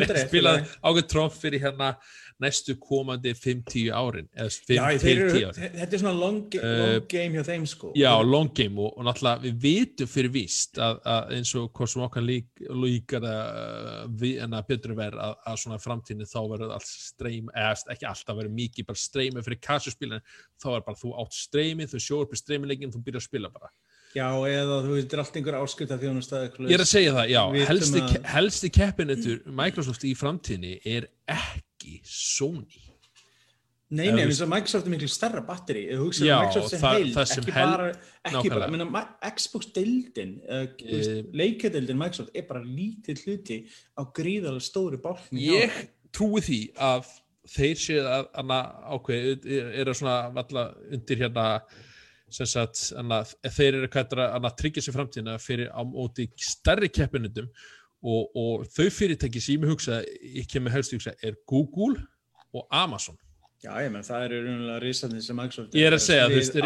[0.00, 1.90] rétt, spilaði ákveð Trump fyrir hérna
[2.38, 6.14] næstu komandi 5-10 árin eða 5 Já, til þeir 10 eru, árin þetta er svona
[6.16, 10.10] long, Eh, long game hjá þeim sko Já, long game og, og náttúrulega við vitum
[10.12, 12.48] fyrir víst að, að eins og hvort sem okkar lík,
[12.84, 17.52] líkar að, við, en að betur verð að, að svona framtíðinu þá verður allt streym,
[17.52, 20.24] eða ekki alltaf verður mikið bara streymi fyrir kassuspilin
[20.62, 23.52] þá er bara þú átt streymi, þú sjóður upp í streymileikin þú byrjar að spila
[23.52, 23.72] bara.
[24.16, 27.42] Já, eða þú er allt einhver áskrift af þjónustæð Ég er að segja það, já,
[27.68, 32.84] helsti, að- helsti keppinetur Microsoft í framtíðinu er ekki Sony.
[33.90, 35.86] Nei, nei, eins og Microsoft er miklu starra batteri.
[35.88, 37.86] Þú hugsa Já, um Microsoft það- heild, ekki hel- bara
[38.28, 39.04] ekki bara, menna,
[39.36, 43.56] Xbox deildin uh, Eh, leikadeildin Microsoft er bara lítið hluti
[43.96, 45.72] á gríðalega stóri bálkni Ég
[46.12, 47.06] trúi því að
[47.48, 48.60] þeir séu að hana,
[48.92, 51.46] ákveð er, er að svona valla undir hérna
[52.30, 57.48] sem sagt, hana, þeir eru er að tryggja sér framtíðina fyrir á móti stærri keppinundum
[58.02, 61.96] og, og þau fyrirtæki sem ég með hugsa, ég kemur helst hugsa er Google
[62.54, 63.18] og Amazon.
[63.58, 66.58] Já, ég menn, það eru raunlega risandi sem Microsoft Ég er að segja, þú veist,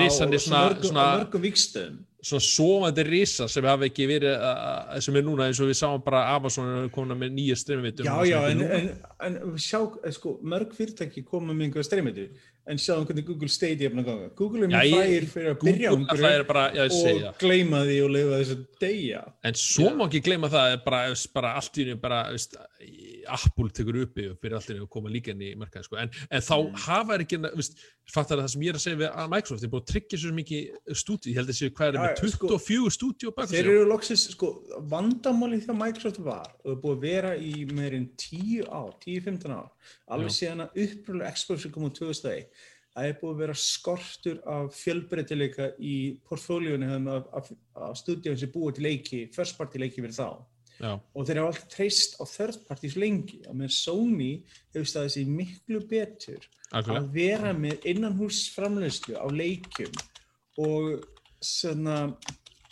[0.52, 5.48] á svona- mörgum, vikstöðum svona sofandi risa sem hafa ekki verið að- sem er núna
[5.48, 8.90] eins og við sáum bara Amazon komin með nýja streymivitum Já, já, en, en,
[9.20, 12.28] en sjá, eh, sko, mörg fyrirtæki koma með einhverja streymitu
[12.70, 14.28] en sjáum hvernig Google Stadia er búin að ganga.
[14.38, 17.32] Google er mjög frægir fyrir að byrja Google, það einhverju er bara, já, og það.
[17.42, 19.22] gleyma því og leifa þess að deyja.
[19.50, 21.00] En svo má ekki gleyma það bara,
[21.34, 22.20] bara allt í henni bara
[23.32, 25.96] Apple tekur uppi og fyrir henni að koma líka inn í markaði sko.
[26.02, 26.78] en, en þá Mm.
[26.84, 27.38] hafa er ekki
[28.12, 30.32] fattar það sem ég er að segja við að Microsoft er búin að tryggja svo
[30.36, 33.70] mikið stúdíu ég held að séu hvað er með sko, 24 stúdíu á baka Þeir
[33.72, 34.50] eru loksins, sko,
[34.90, 39.70] vandamáli þegar Microsoft var og búið að vera í meirinn 10 ár, 10-15 ár,
[40.08, 42.48] alveg síðan að uppröðulega Xbox komið úr 2001,
[42.92, 45.96] það er búið að vera skortur af fjölbreytileika í
[46.28, 47.52] portfóljónu af, af,
[47.88, 50.28] af stúdíun sem búið til leiki, first party leiki fyrir þá.
[50.82, 54.32] Já, Og þeir hafa alltaf treyst á third parties lengi, að með Sony
[54.74, 56.96] hefur staðið sér miklu betur algjörlega.
[56.98, 59.94] að vera með innanhús framleiðslu á leikjum
[60.58, 61.04] og
[61.38, 61.98] svona,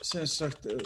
[0.03, 0.83] sem sagt uh,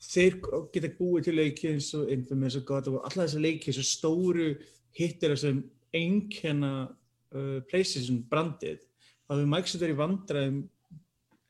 [0.00, 0.40] þeir
[0.72, 3.84] geta búið til leiki eins og Infamous og God of War, alla þessar leiki þessu
[3.90, 4.48] stóru
[4.96, 5.60] hittir sem
[5.94, 8.80] einkenna uh, PlayStation brandið.
[9.24, 10.62] Þá hefur Microsoft verið vandræðum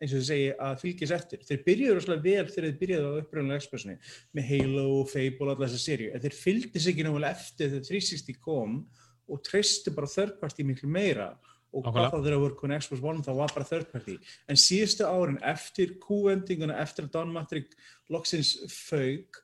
[0.02, 1.42] eins og þið segi að fylgjast eftir.
[1.48, 3.96] Þeir byrjuðu rosalega vel þegar þeir byrjuðu á uppröðunlega Xboxinni
[4.34, 7.88] með Halo Fable og alla þessar serju en þeir fylgdi sig ekki náttúrulega eftir þegar
[7.88, 8.78] 360 kom
[9.24, 11.30] og treystu bara third party miklu meira.
[11.74, 14.18] Og hvað þá þegar það voru komin Xbox One þá var bara third party.
[14.46, 17.74] En síðustu árin eftir Q-endinguna eftir að Don Matrick
[18.14, 19.40] loksins fauk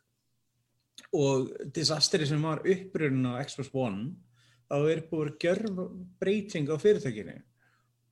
[1.17, 4.13] og disasteri sem var uppröðun á Xbox One
[4.71, 5.87] þá er búið að gera
[6.23, 7.41] breyting á fyrirtækinu.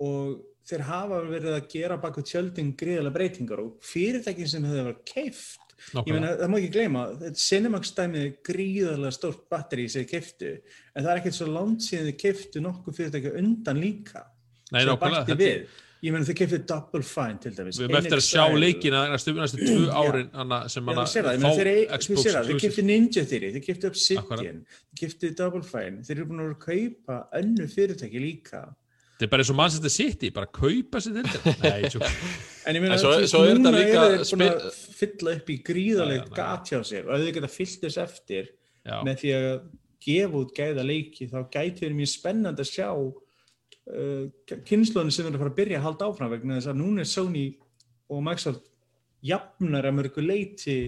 [0.02, 5.02] Og þeir hafa verið að gera baku tjöldin gríðarlega breytingar og fyrirtækin sem hefur verið
[5.08, 10.12] keift ég meina, það má ekki gleyma, þetta Cinemax dæmið gríðarlega stórt batteri sem þið
[10.12, 10.54] keiftu,
[10.92, 14.24] en það er ekkert svo langt síðan þið keiftu nokkuð fyrirtæki undan líka.
[14.72, 15.84] Nei, sem bætti þetta, við.
[15.98, 17.78] Ég meina þau keftu Double Fine til dæmis.
[17.80, 22.84] Við höfum eftir að sjá leikina næstu, næstu tvö árin hana, sem hana þau keftu
[22.86, 26.68] Ninja Theory, þau keftu Obsidian, þau keftu Double Fine, þeir eru búin að vera að
[26.68, 28.62] kaupa önnu fyrirtæki líka.
[29.18, 32.10] Þetta er bara eins og Manchester City, bara kaupa sér til þetta.
[32.68, 36.18] En ég meina er þetta núna líka eru þeir búin að fylla upp í já,
[36.36, 37.06] gat hjá sér.
[37.08, 38.50] Og ef þau geta fyllt þess eftir
[38.84, 39.48] Já, með því að
[40.04, 44.24] gefa út gæða leiki þá gæti verið mjög spennandi að sjá uh,
[44.68, 47.10] kynnslóðinu sem er að fara að byrja að halda áfram vegna þess að núna er
[47.10, 47.44] Sony
[48.08, 48.70] og Microsoft
[49.32, 50.78] jafnar að mörgu leiti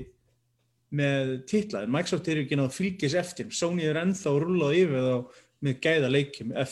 [0.95, 5.09] með titla, en Microsoft er ekki náðu að fylgjast eftir, Sony er ennþá rullað yfir
[5.09, 6.11] þá með gæða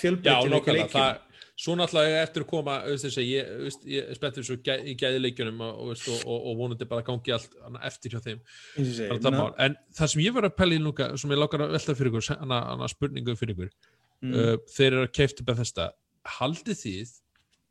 [0.01, 0.95] fjölbreytileika nokkulega, leikjum.
[0.95, 1.28] Það,
[1.59, 3.53] svo náttúrulega eftir að koma, veist, þess, að ég,
[3.91, 7.35] ég er spenntur svo gæ, í gæði leikjunum og, og, og, og, vonandi bara gangi
[7.35, 7.57] allt
[7.89, 8.43] eftir hjá þeim.
[8.79, 9.53] ég það mál.
[9.67, 12.13] En það sem ég var að pæla í núka, sem ég lákar að velta fyrir
[12.15, 13.73] ykkur, hana, hana spurningu fyrir ykkur,
[14.23, 15.89] mm, uh, þeir eru að keifta með þesta,
[16.39, 17.17] haldið þið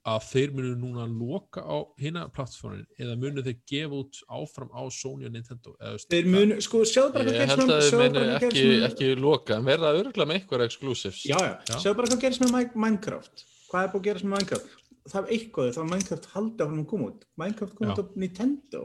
[0.08, 4.84] að þeir munu núna loka á hina plattformin eða munu þeir gefa út áfram á
[4.96, 5.74] Sony og Nintendo?
[5.84, 8.70] Eða, þeir munu, sko, sjáðu bara Ég hvað gerist held með- að bara hvað ekki,
[8.88, 11.26] ekki loka, en verða örgulega með einhver exclusives.
[11.28, 11.76] Já, já, Já.
[11.84, 14.76] sjáðu bara hvað gerist með Mi- Minecraft hvað er búið að gerast með Minecraft?
[15.08, 17.28] Það er eitthvað, þá er Minecraft haldið á hann að koma út.
[17.40, 18.84] Minecraft kom út á Nintendo.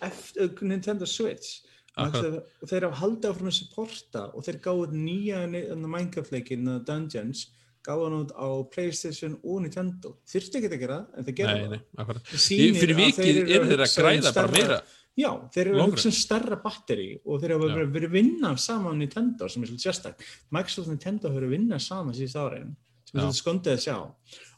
[0.00, 1.60] Eftir, uh, Nintendo Switch.
[2.00, 2.44] Akkurat.
[2.62, 7.48] og þeir hafa haldið áfram að supporta og þeir gáðu nýja Minecraft leikin, Dungeons
[7.84, 10.14] gáðu hann út á Playstation og Nintendo.
[10.28, 12.30] Þurfti ekki að gera það, en þeir gera Nei, nei, akkurat.
[12.30, 14.80] það Fyrir vikið eru þeir að um græða bara meira.
[15.18, 18.94] Já, þeir eru að hugsa um stærra batteri og þeir hafa verið að vinna saman
[18.96, 20.22] á Nintendo sem er svolítið sérstak.
[20.54, 22.70] Microsoft og Nintendo hafa verið að vinna saman síðust árin
[23.10, 23.96] sem er skondið að sjá.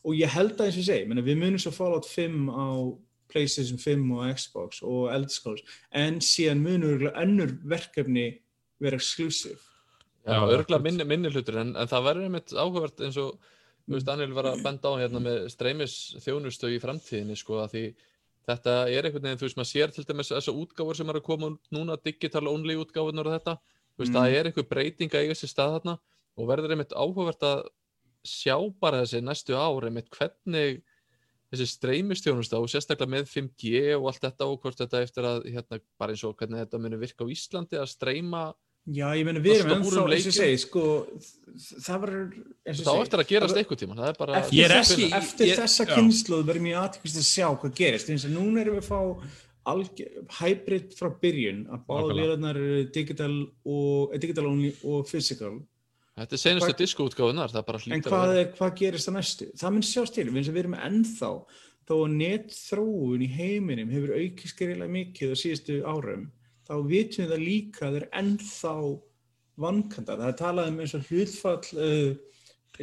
[0.03, 2.69] Og ég held að eins og ég segi, við munum svo Fallout 5 á
[3.33, 5.63] PlayStation 5 og Xbox og Elder Scrolls
[5.97, 8.27] en síðan munum örugglega önnur verkefni
[8.83, 9.57] vera exclusive.
[10.27, 13.39] Já, örgulega minni, minni hlutur, en, en það verður einmitt áhugavert eins og,
[13.87, 17.73] þú veist, Daniel var að benda á hérna með streymis þjónustu í framtíðinni, sko, að
[17.75, 17.85] því
[18.51, 21.27] þetta er einhvern veginn, þú veist, maður sér til dæmis þessar útgáfur sem eru að
[21.27, 23.57] koma núna, digital only útgáfunar og þetta,
[23.97, 24.19] þú veist, Mm.
[24.19, 25.99] það er einhver breyting að eiga sér stað þarna
[26.37, 27.65] og verður einmitt áhugavert að
[28.27, 30.83] sjá bara þessi næstu ár, einmitt hvernig
[31.53, 35.81] þessi streymistjónusta og sérstaklega með 5G og allt þetta og hvort þetta eftir að, hérna,
[36.01, 38.45] bara eins og hvernig þetta muni virka á Íslandi að streyma
[38.83, 40.81] Já, ég meina við erum ennþá, eins og ég segi, sko,
[41.87, 42.25] það verður,
[42.67, 44.65] eins og Það á ég eftir að gerast einhvern tíma, það er bara eftir, Ég
[44.67, 45.93] er þessa, ekki- eftir ég- þessa já.
[45.95, 48.11] kynnslóð verður mjög aðtækast að sjá hvað gerist.
[48.11, 49.01] Eins og núna erum við að fá
[50.41, 55.61] hybrid frá byrjun að báða eru digital, og, eh, digital only og physical
[56.23, 59.09] Þetta er senustu Hvað- diskútgáðunar, það er bara en hlýtur hvað, að er, hvað gerist
[59.09, 59.47] það næstu?
[59.59, 61.31] Það mun sjást til, við erum ennþá
[61.83, 66.29] þó að netþróun í heiminum hefur aukist greiðlega mikið á síðustu árum
[66.69, 68.75] þá vitum við það líka að það er ennþá
[69.63, 70.19] vankanda.
[70.19, 72.13] Það er talað um eins og hlutfall uh,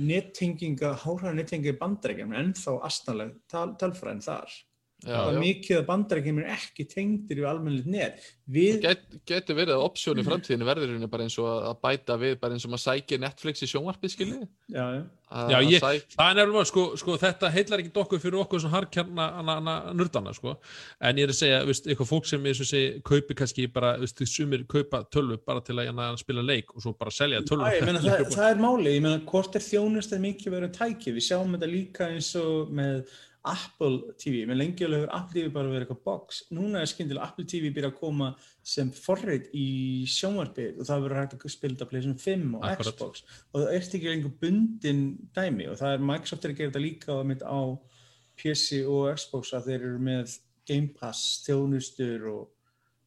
[0.10, 4.58] nettenginga, háhræða nettenginga í bandarækjum en ennþá astanleg tal, talfræðin þar.
[5.00, 5.32] Já, það já.
[5.32, 8.26] er mikið að bandarækjum er ekki tengdir við almennilegt net.
[8.52, 12.18] Við, Get, getur verið að opsjón í framtíðinu verður bara eins og að- að bæta
[12.20, 14.44] við, bara eins og maður sækir Netflix í sjónvarpið, skiljið?
[14.76, 15.04] já, já.
[15.30, 18.38] Að, Já, að ég, sæk, það er nefnilega, sko, sko, þetta heillar ekki okkur fyrir
[18.42, 20.56] okkur svona harkjarna hana, hana, nördana, sko,
[21.06, 24.18] en ég er að segja, veist, eitthvað fólk sem, og segi, kaupi kannski bara, veist,
[24.26, 27.62] sumir kaupa tölvu bara til að hana, spila leik og svo bara selja tölvu.
[27.62, 30.74] Æ, ég meina, það, það er máli, ég meina hvort er þjónust eða mikið verið
[30.82, 33.06] tæki, við sjáum þetta líka eins og með
[33.48, 37.30] Apple TV, með lengi alveg hefur Apple TV bara verið eitthvað box, núna er skyndilega
[37.30, 38.28] Apple TV byrja að koma
[38.68, 39.68] sem forrið í
[40.12, 42.98] sjónvarpið og það verður hægt að spila þetta PlayStation 5 og Akkurat.
[42.98, 45.02] Xbox og það ert ekki lengur bundin
[45.38, 47.62] dæmi og það er Microsoft er að gera þetta líka á, á
[48.40, 50.38] PC og Xbox að þeir eru með
[50.70, 52.46] Game Pass, þjónustur og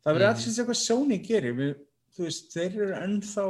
[0.02, 0.32] það verður mm.
[0.32, 1.74] aðeins hvað Sony gerir, við,
[2.16, 3.46] þú veist, þeir eru ennþá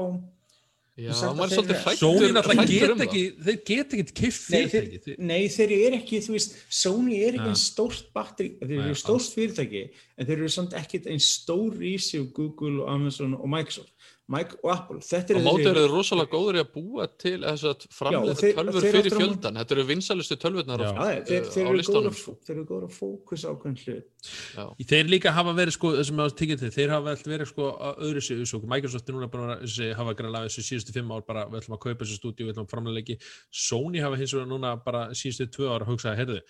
[0.96, 4.32] já, maður er svolítið hrættur Sony náttúrulega get um ekki, þeir get ekki þeir,
[4.68, 4.98] fyrirtæki.
[5.06, 7.48] Þeir- nei, þeir eru ekki, þú veist, Sony er ekki Ja.
[7.54, 9.84] eins stórt batteri, þeir eru stórt fyrirtæki,
[10.18, 13.92] en þeir eru samt ekkit eins stór í sig og Google og Amazon og Microsoft,
[14.30, 17.86] Mike og Apple, þetta Og mótið eru rosalega góður í að búa til þess að
[17.90, 19.58] tölvur þeir fyrir fjöldan.
[19.58, 22.12] Þetta eru vinsalustu tölvurnar á, þeir, þeir, uh, þeir, á listanum.
[22.14, 24.30] að, fó- þeir eru góður að fókus á hvern hlut.
[24.54, 24.64] Já.
[24.94, 25.92] Þeir líka hafa verið sko,
[26.22, 29.56] að til, þeir hafa vel verið sko að öðru sig, svo Microsoft er núna bara
[29.58, 32.46] að þessi, hafa greinlega þessu síðustu fimm ár bara við ætlum að kaupa þessu stúdíu,
[32.46, 33.18] við ætlum að framlega leiki
[33.50, 36.40] Sony hafa hins vegar núna bara síðustu tvö ára hugsaði, heyrðu,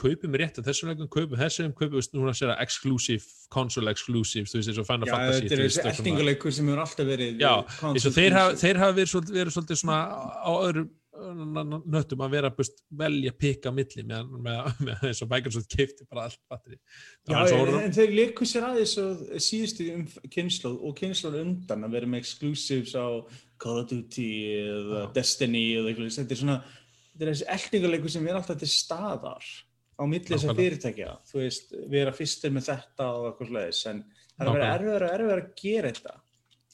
[0.00, 4.60] kaupum rétt að þessum leikum, kaupum þessum, kaupum núna sér að exclusive, console exclusive þú
[4.60, 7.10] veist eins og Final Já, Fantasy þetta er þú veist, þessi eltinguleikur sem hefur alltaf
[7.10, 7.52] verið Já,
[7.90, 8.62] eins og þeir hafa, exclusive.
[8.64, 9.12] þeir hafa verið,
[9.56, 10.00] svolítið, svona
[10.40, 10.88] á öðru
[11.20, 14.30] nöttum að vera bust, velja pikka á milli með,
[15.02, 16.78] þess að Microsoft keipti bara allt batteri
[17.28, 18.94] Já, en, þeir leikur sér aðeins
[19.44, 23.20] síðustu um kynnslóð og kynnslóð undan að vera með exclusives á
[23.60, 24.28] Call of Duty
[24.62, 25.10] eða Já.
[25.18, 26.60] Destiny eða eitthvað, þetta er svona
[27.10, 29.50] þetta er þessi eltinguleikur sem er alltaf til staðar
[30.00, 30.62] á á milli þessar Nákvæmlega.
[30.64, 34.66] fyrirtækja, þú veist, vera fyrstir með þetta og eitthvað slegis, en það er að vera
[34.66, 34.74] Nákvæmlega.
[34.80, 36.14] erfiðar og erfiðar að gera þetta,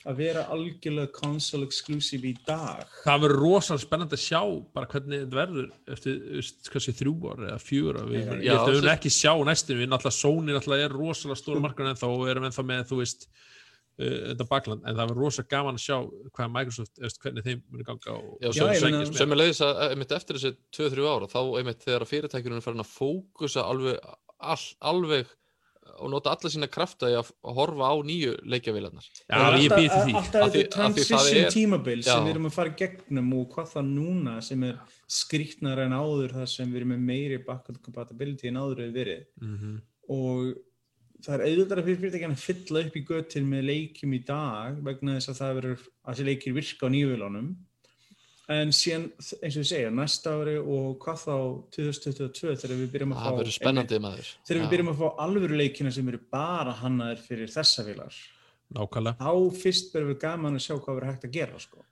[0.07, 2.85] að vera algjörlega console exclusive í dag.
[3.03, 4.43] það verður rosalega spennandi að sjá
[4.77, 8.53] bara hvernig þetta verður eftir veist, kannski þrjú ár eða fjúr ár við, Já, ég
[8.55, 11.91] held að við höfum ekki sjá næstum við náttúrulega Sony náttúrulega er rosalega stór markar
[11.91, 13.27] ennþá og erum ennþá með þú veist
[13.97, 15.97] þetta bakland en það verður rosalega gaman að sjá
[16.37, 19.17] hvað Microsoft, veist, hvernig þeim verður ganga og, Já, meina- sækjast með.
[19.23, 22.85] sem er leiðis að einmitt eftir þessi 2-3 ára þá einmitt þegar fyrirtækjurinn er farin
[22.85, 23.99] að fókusa alveg,
[24.41, 25.27] all, alveg
[25.97, 28.33] og nota alla sína krafta í að horfa á nýju
[29.95, 34.35] því Alltaf þetta transition tímabil sem við erum að fara gegnum og hvað það núna
[34.45, 34.77] sem er
[35.09, 39.25] skrýtnar en áður það sem við erum með meiri backward compatibility en áður hefur verið
[39.41, 39.77] Mhm.
[40.11, 40.57] og
[41.25, 45.17] það er auðvitað fyrir fyrirtækjan að fylla upp í göttin með leikjum í dag vegna
[45.17, 47.49] þess að það verður að þessi leikir virka á nýjuvélunum
[48.53, 51.37] en síðan eins og við segja næsta ári og hvað þá
[51.77, 54.33] 2022 þegar við byrjum að fá það verður spennandi maður.
[54.47, 58.21] þegar við byrjum að fá alvöru leikina sem eru bara hannaðir fyrir þessa vélar.
[58.77, 61.85] Nákvæmlega, þá fyrst verður við gaman að sjá hvað verður hægt að gera sko.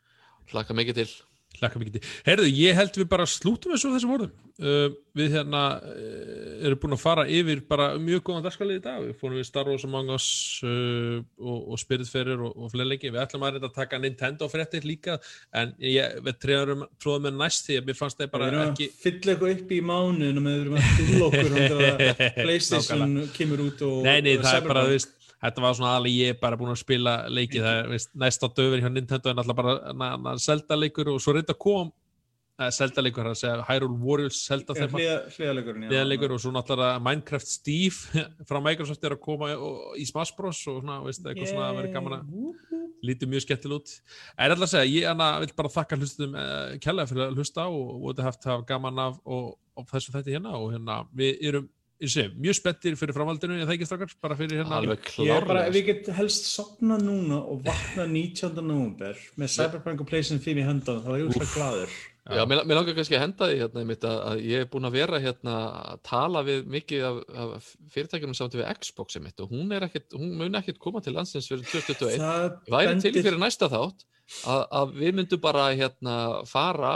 [0.52, 1.10] hlaka mikið til
[1.58, 2.14] hlakka mikið til.
[2.28, 4.34] Heyrðu, ég held við bara slútum þessu á þessum orðum.
[4.54, 9.00] Uh, við hérna uh, erum búin að fara yfir bara mjög góðan dagskalið í dag,
[9.02, 10.28] við fórum við Star Wars Among Us
[10.62, 14.46] uh, og, og Spiritfarer og, og fleiri leiki, við ætlum að reynda að taka Nintendo
[14.52, 15.18] fréttir líka,
[15.50, 18.60] en ég við treðum tróðum með næst því að mér fannst það bara bara við
[18.60, 22.16] erum ekki að fylla eitthvað upp í mánuðin og við erum að fylla okkur og
[22.44, 25.14] Playstation kemur út og Nei, nei, og það er bara, þú veist,
[25.44, 28.80] þetta var svona alveg ég bara búin að spila leiki, það er, veist, næsta döfur
[28.80, 33.04] hjá Nintendo er náttúrulega bara na, na, Zelda leikur og svo reynda kom uh, Zelda
[33.04, 38.60] leikur, það er að segja Hyrule Warriors Zelda hliðarleikur og svo náttúrulega Minecraft Steve frá
[38.64, 39.52] Microsoft er að koma
[40.00, 40.62] í Smash Bros.
[40.70, 43.90] og svona, veist, eitthvað svona að vera gaman að lítið mjög skemmtil út.
[44.38, 47.66] En alltaf að segja, ég hana, vil bara þakka hlustum uh, kærlega fyrir að hlusta
[47.68, 51.42] og, og þetta haft hafa gaman af og, og þessu þetta hérna og hérna, við
[51.50, 51.68] erum
[52.12, 54.80] sé, mjög spenntir fyrir framhaldinu ég það ekki strákar, bara fyrir hérna
[55.24, 58.58] Ég er bara, við getum helst sopna núna og vakna 19.
[58.60, 61.94] november með Cyberpunk og PlayStation 5 í höndan þá er ég úrslega gladur.
[62.24, 64.88] Já, mér, mér langar kannski að henda því hérna, einmitt, að, að ég er búinn
[64.88, 65.56] að vera hérna
[65.92, 70.06] að tala við mikið af, af fyrirtækjunum samt við Xbox einmitt, og hún, er ekkit,
[70.16, 74.06] hún mun ekkert koma til landsins fyrir 2021 Það væri til fyrir næsta þátt
[74.48, 76.16] að, að við myndum bara hérna
[76.48, 76.94] fara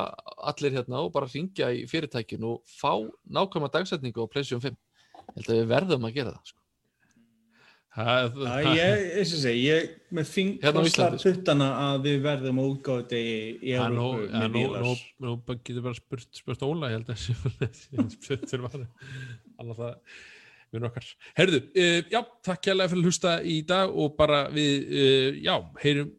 [0.48, 2.94] allir hérna og bara ringja í fyrirtækjun og fá
[3.28, 4.78] nákvæma dagsetningu á PlayStation 5
[5.34, 6.62] held að við verðum að gera það sko.
[7.98, 11.20] það, Já, ég, eins og segi, ég með fing Hérna Íslandi.
[11.24, 14.08] puttana að við verðum að útgáðu degi í Já, nú,
[15.66, 17.18] getur bara spurt, spurt Óla, ég held að
[18.64, 18.88] maður
[19.58, 19.94] annars það
[20.68, 21.06] við okkar.
[21.38, 25.54] Herðu, uh, já, takk kærlega fyrir að hlusta í dag og bara við, uh, já,
[25.82, 26.10] heyrum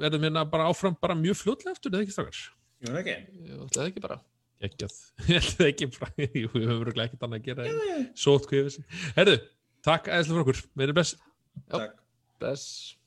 [0.00, 2.42] verðum hérna bara áfram bara mjög fljótlega eftir, eða ekki strákar?
[2.80, 3.16] Jú, ekki.
[3.44, 4.20] Ég það ekki bara
[4.60, 4.96] Ekkert,
[5.30, 6.12] ég held það ekki bara,
[6.42, 8.96] jú, við höfum örugglega ekkert annað að gera, sótt hvað ég veist.
[9.16, 9.36] Herðu,
[9.86, 11.20] takk aðeinslega fyrir okkur, við erum best.
[11.60, 11.76] Já.
[11.76, 12.00] Takk.
[12.40, 12.99] Bless